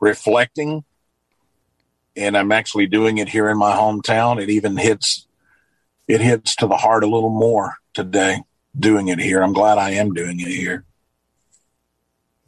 [0.00, 0.84] reflecting
[2.16, 5.26] and i'm actually doing it here in my hometown it even hits
[6.06, 8.42] it hits to the heart a little more today
[8.78, 9.42] doing it here.
[9.42, 10.84] I'm glad i am doing it here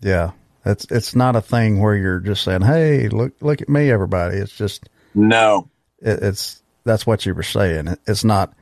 [0.00, 0.32] yeah
[0.64, 4.36] it's it's not a thing where you're just saying hey look look at me everybody
[4.36, 5.68] it's just no
[6.00, 7.96] it, it's that's what you were saying.
[8.06, 8.54] It's not.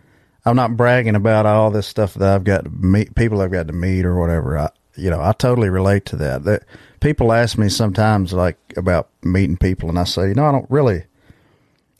[0.47, 3.69] I'm not bragging about all this stuff that I've got to meet people I've got
[3.69, 4.59] to meet or whatever.
[4.59, 6.45] I, you know, I totally relate to that.
[6.45, 6.65] That
[7.01, 10.71] people ask me sometimes like about meeting people, and I say, you know, I don't
[10.71, 11.05] really,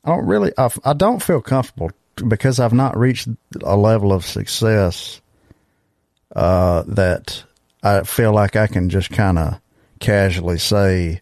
[0.05, 1.91] I don't really, I, I don't feel comfortable
[2.27, 3.29] because I've not reached
[3.63, 5.21] a level of success
[6.35, 7.45] uh, that
[7.85, 9.61] I feel like I can just kind of
[10.01, 11.21] casually say,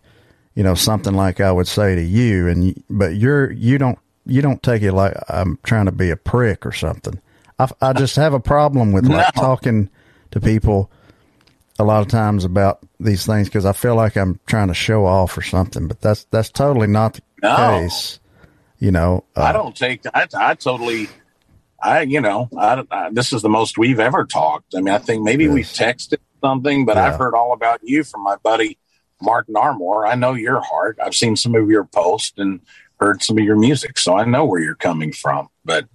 [0.55, 4.41] you know, something like I would say to you, and but you're you don't you
[4.43, 7.21] don't take it like I'm trying to be a prick or something.
[7.59, 9.43] I, I just have a problem with like no.
[9.43, 9.91] talking
[10.31, 10.91] to people
[11.81, 15.05] a lot of times about these things because I feel like I'm trying to show
[15.05, 15.89] off or something.
[15.89, 17.57] But that's that's totally not the no.
[17.57, 18.21] case.
[18.79, 20.03] You know, uh, I don't take.
[20.15, 21.09] I, I totally.
[21.83, 24.77] I you know I, I, this is the most we've ever talked.
[24.77, 27.07] I mean, I think maybe we've texted something, but yeah.
[27.07, 28.79] I've heard all about you from my buddy
[29.23, 30.09] Mark Narmore.
[30.09, 30.99] I know your heart.
[31.03, 32.61] I've seen some of your posts and
[32.99, 35.49] heard some of your music, so I know where you're coming from.
[35.65, 35.87] But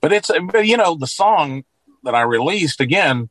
[0.00, 1.64] but it's but you know the song
[2.04, 3.28] that I released again.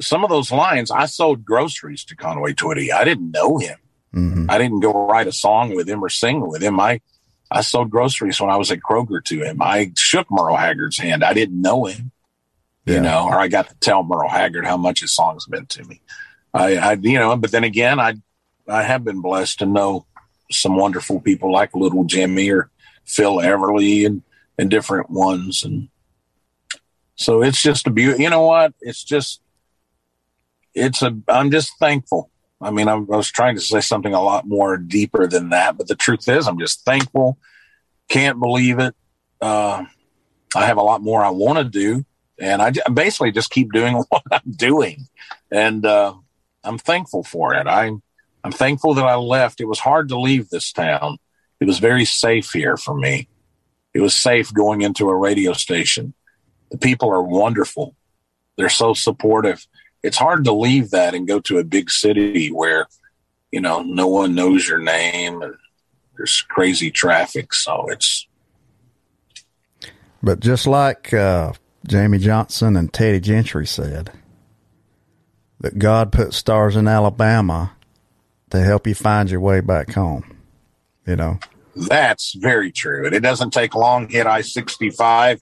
[0.00, 2.92] Some of those lines, I sold groceries to Conway Twitty.
[2.92, 3.78] I didn't know him.
[4.14, 4.46] Mm-hmm.
[4.48, 6.78] I didn't go write a song with him or sing with him.
[6.78, 7.00] I
[7.50, 9.60] I sold groceries when I was at Kroger to him.
[9.60, 11.24] I shook Merle Haggard's hand.
[11.24, 12.12] I didn't know him,
[12.88, 12.96] yeah.
[12.96, 15.84] you know, or I got to tell Merle Haggard how much his songs meant to
[15.84, 16.00] me.
[16.54, 18.14] I, I, you know, but then again, I,
[18.66, 20.06] I have been blessed to know
[20.50, 22.70] some wonderful people like Little Jimmy or
[23.04, 24.22] Phil Everly and,
[24.58, 25.62] and different ones.
[25.62, 25.88] And
[27.16, 28.22] so it's just a beauty.
[28.22, 28.72] You know what?
[28.80, 29.40] It's just,
[30.74, 32.30] it's a, I'm just thankful.
[32.60, 35.76] I mean, I, I was trying to say something a lot more deeper than that,
[35.76, 37.38] but the truth is, I'm just thankful.
[38.08, 38.94] Can't believe it.
[39.40, 39.84] Uh,
[40.56, 42.04] I have a lot more I want to do,
[42.40, 45.08] and I basically just keep doing what I'm doing,
[45.50, 46.14] and uh,
[46.64, 47.66] I'm thankful for it.
[47.66, 48.02] I'm
[48.44, 49.60] I'm thankful that I left.
[49.60, 51.18] It was hard to leave this town.
[51.60, 53.28] It was very safe here for me.
[53.94, 56.14] It was safe going into a radio station.
[56.70, 57.96] The people are wonderful.
[58.56, 59.66] They're so supportive.
[60.02, 62.86] It's hard to leave that and go to a big city where,
[63.50, 65.54] you know, no one knows your name and
[66.16, 67.52] there's crazy traffic.
[67.52, 68.26] So it's.
[70.22, 71.52] But just like uh,
[71.88, 74.12] Jamey Johnson and Teddy Gentry said,
[75.60, 77.72] that God put stars in Alabama
[78.50, 80.36] to help you find your way back home.
[81.06, 81.38] You know,
[81.74, 83.06] that's very true.
[83.06, 84.08] And it doesn't take long.
[84.08, 85.40] Hit I 65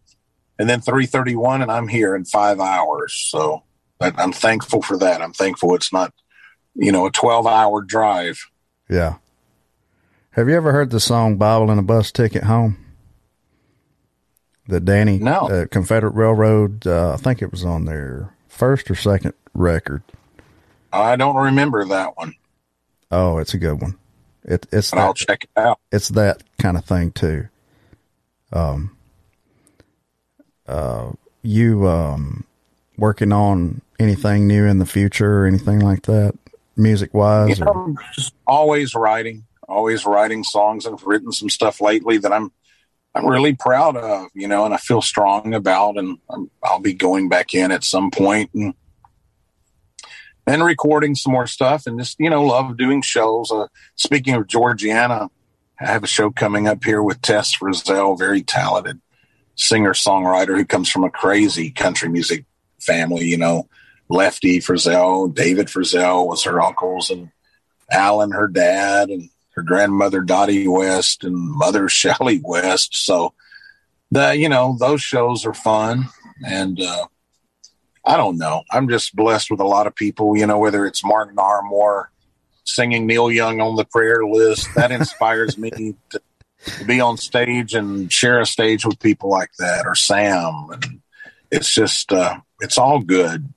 [0.59, 3.15] and then 331, and I'm here in five hours.
[3.15, 3.63] So
[4.01, 5.21] I'm thankful for that.
[5.21, 6.15] I'm thankful it's not,
[6.75, 8.39] you know, a 12 hour drive.
[8.89, 9.17] Yeah.
[10.31, 12.79] Have you ever heard the song Bible and a Bus Ticket Home?
[14.69, 15.49] The Danny no.
[15.49, 20.03] uh, Confederate Railroad, uh, I think it was on their first or second record.
[20.93, 22.35] I don't remember that one.
[23.11, 23.97] Oh, it's a good one.
[24.45, 25.79] It, it's that, I'll check it out.
[25.93, 27.49] It's that kind of thing too.
[28.53, 28.97] Um,
[30.67, 31.13] uh,
[31.43, 32.45] you um,
[32.97, 36.35] working on anything new in the future or anything like that,
[36.77, 37.59] music wise?
[37.59, 37.97] You know,
[38.47, 40.87] always writing, always writing songs.
[40.87, 42.53] I've written some stuff lately that I'm
[43.17, 46.93] I'm really proud of, you know, and I feel strong about, and i will be
[46.93, 48.51] going back in at some point
[50.47, 53.51] and recording some more stuff, and just you know, love doing shows.
[53.51, 55.31] Uh, speaking of Georgiana,
[55.81, 59.01] I have a show coming up here with Tess Frizzell, very talented
[59.55, 62.45] singer songwriter who comes from a crazy country music
[62.79, 63.25] family.
[63.25, 63.69] You know,
[64.11, 67.31] Lefty Frizzell, David Frizzell was her uncles, and
[67.91, 72.97] Allen, her dad, and her grandmother Dottie West and mother Shelly West.
[72.97, 73.33] So
[74.11, 76.09] the you know those shows are fun,
[76.47, 77.07] and uh,
[78.05, 78.63] I don't know.
[78.71, 80.37] I'm just blessed with a lot of people.
[80.37, 82.07] You know, whether it's Mark Narmore
[82.65, 85.71] singing Neil Young on the prayer list, that inspires me
[86.11, 86.21] to,
[86.79, 91.01] to be on stage and share a stage with people like that, or Sam, and
[91.51, 93.53] it's just uh, it's all good,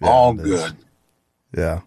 [0.00, 0.76] yeah, all good.
[1.56, 1.80] Yeah,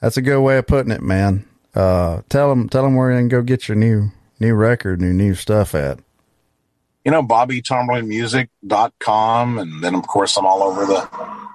[0.00, 1.44] that's a good way of putting it, man.
[1.74, 5.12] Uh, tell them, tell them where they can go get your new, new record, new,
[5.12, 5.98] new stuff at.
[7.04, 9.58] You know, BobbyTomberlinmusic.com.
[9.58, 11.08] And then, of course, I'm all over the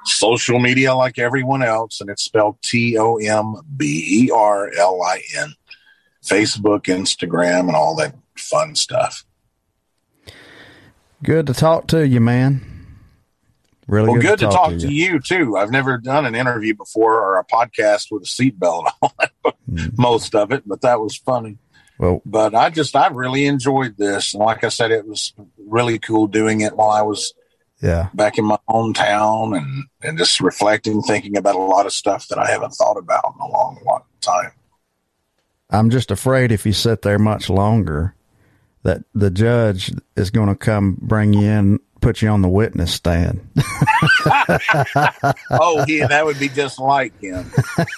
[0.03, 2.01] social media like everyone else.
[2.01, 5.53] And it's spelled T O M B E R L I N.
[6.27, 9.23] Facebook, Instagram, and all that fun stuff.
[11.23, 12.76] Good to talk to you, man.
[13.87, 15.13] Really well, good, good to, talk, to, to you.
[15.13, 15.19] you.
[15.19, 15.55] too.
[15.55, 19.11] I've never done an interview before or a podcast with a seatbelt on
[19.69, 19.97] mm.
[19.97, 21.57] most of it, but that was funny.
[21.97, 25.99] Well, but I just I really enjoyed this, and like I said, it was really
[25.99, 27.33] cool doing it while I was
[27.81, 32.27] yeah back in my hometown and and just reflecting, thinking about a lot of stuff
[32.27, 34.51] that I haven't thought about in a long, long time.
[35.69, 38.15] I'm just afraid if you sit there much longer,
[38.83, 42.93] that the judge is going to come bring you in put you on the witness
[42.93, 43.47] stand.
[45.51, 47.49] oh, he, that would be just like him.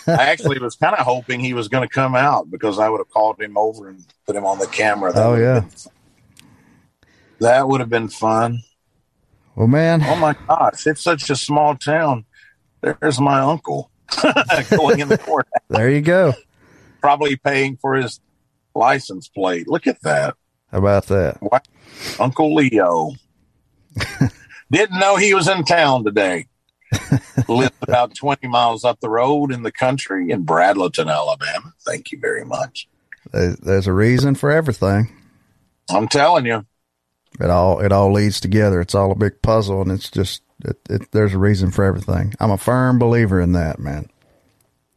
[0.07, 2.99] I actually was kind of hoping he was going to come out because I would
[2.99, 5.13] have called him over and put him on the camera.
[5.13, 5.65] That oh, yeah.
[7.39, 8.59] that would have been fun.
[9.55, 10.03] Well, man.
[10.03, 10.87] Oh, my gosh.
[10.87, 12.25] It's such a small town.
[12.81, 13.91] There's my uncle
[14.69, 15.47] going in the court.
[15.69, 16.33] there you go.
[17.01, 18.19] Probably paying for his
[18.73, 19.67] license plate.
[19.67, 20.35] Look at that.
[20.71, 21.39] How about that?
[22.19, 23.11] Uncle Leo.
[24.71, 26.47] Didn't know he was in town today.
[27.47, 31.73] Lived about 20 miles up the road in the country in Bradleyton, Alabama.
[31.85, 32.87] Thank you very much.
[33.31, 35.15] There's a reason for everything.
[35.89, 36.65] I'm telling you.
[37.39, 38.81] It all it all leads together.
[38.81, 42.33] It's all a big puzzle, and it's just it, it, there's a reason for everything.
[42.39, 44.09] I'm a firm believer in that, man.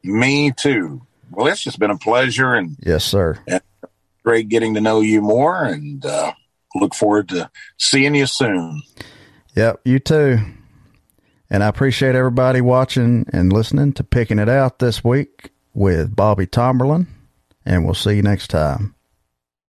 [0.03, 1.03] Me too.
[1.31, 3.39] Well, it's just been a pleasure, and yes, sir.
[3.47, 3.63] And
[4.25, 6.33] great getting to know you more, and uh,
[6.75, 8.83] look forward to seeing you soon.
[9.55, 10.39] Yep, you too.
[11.51, 16.47] And I appreciate everybody watching and listening to Picking It Out this week with Bobby
[16.47, 17.07] Tomberlin.
[17.67, 18.95] And we'll see you next time.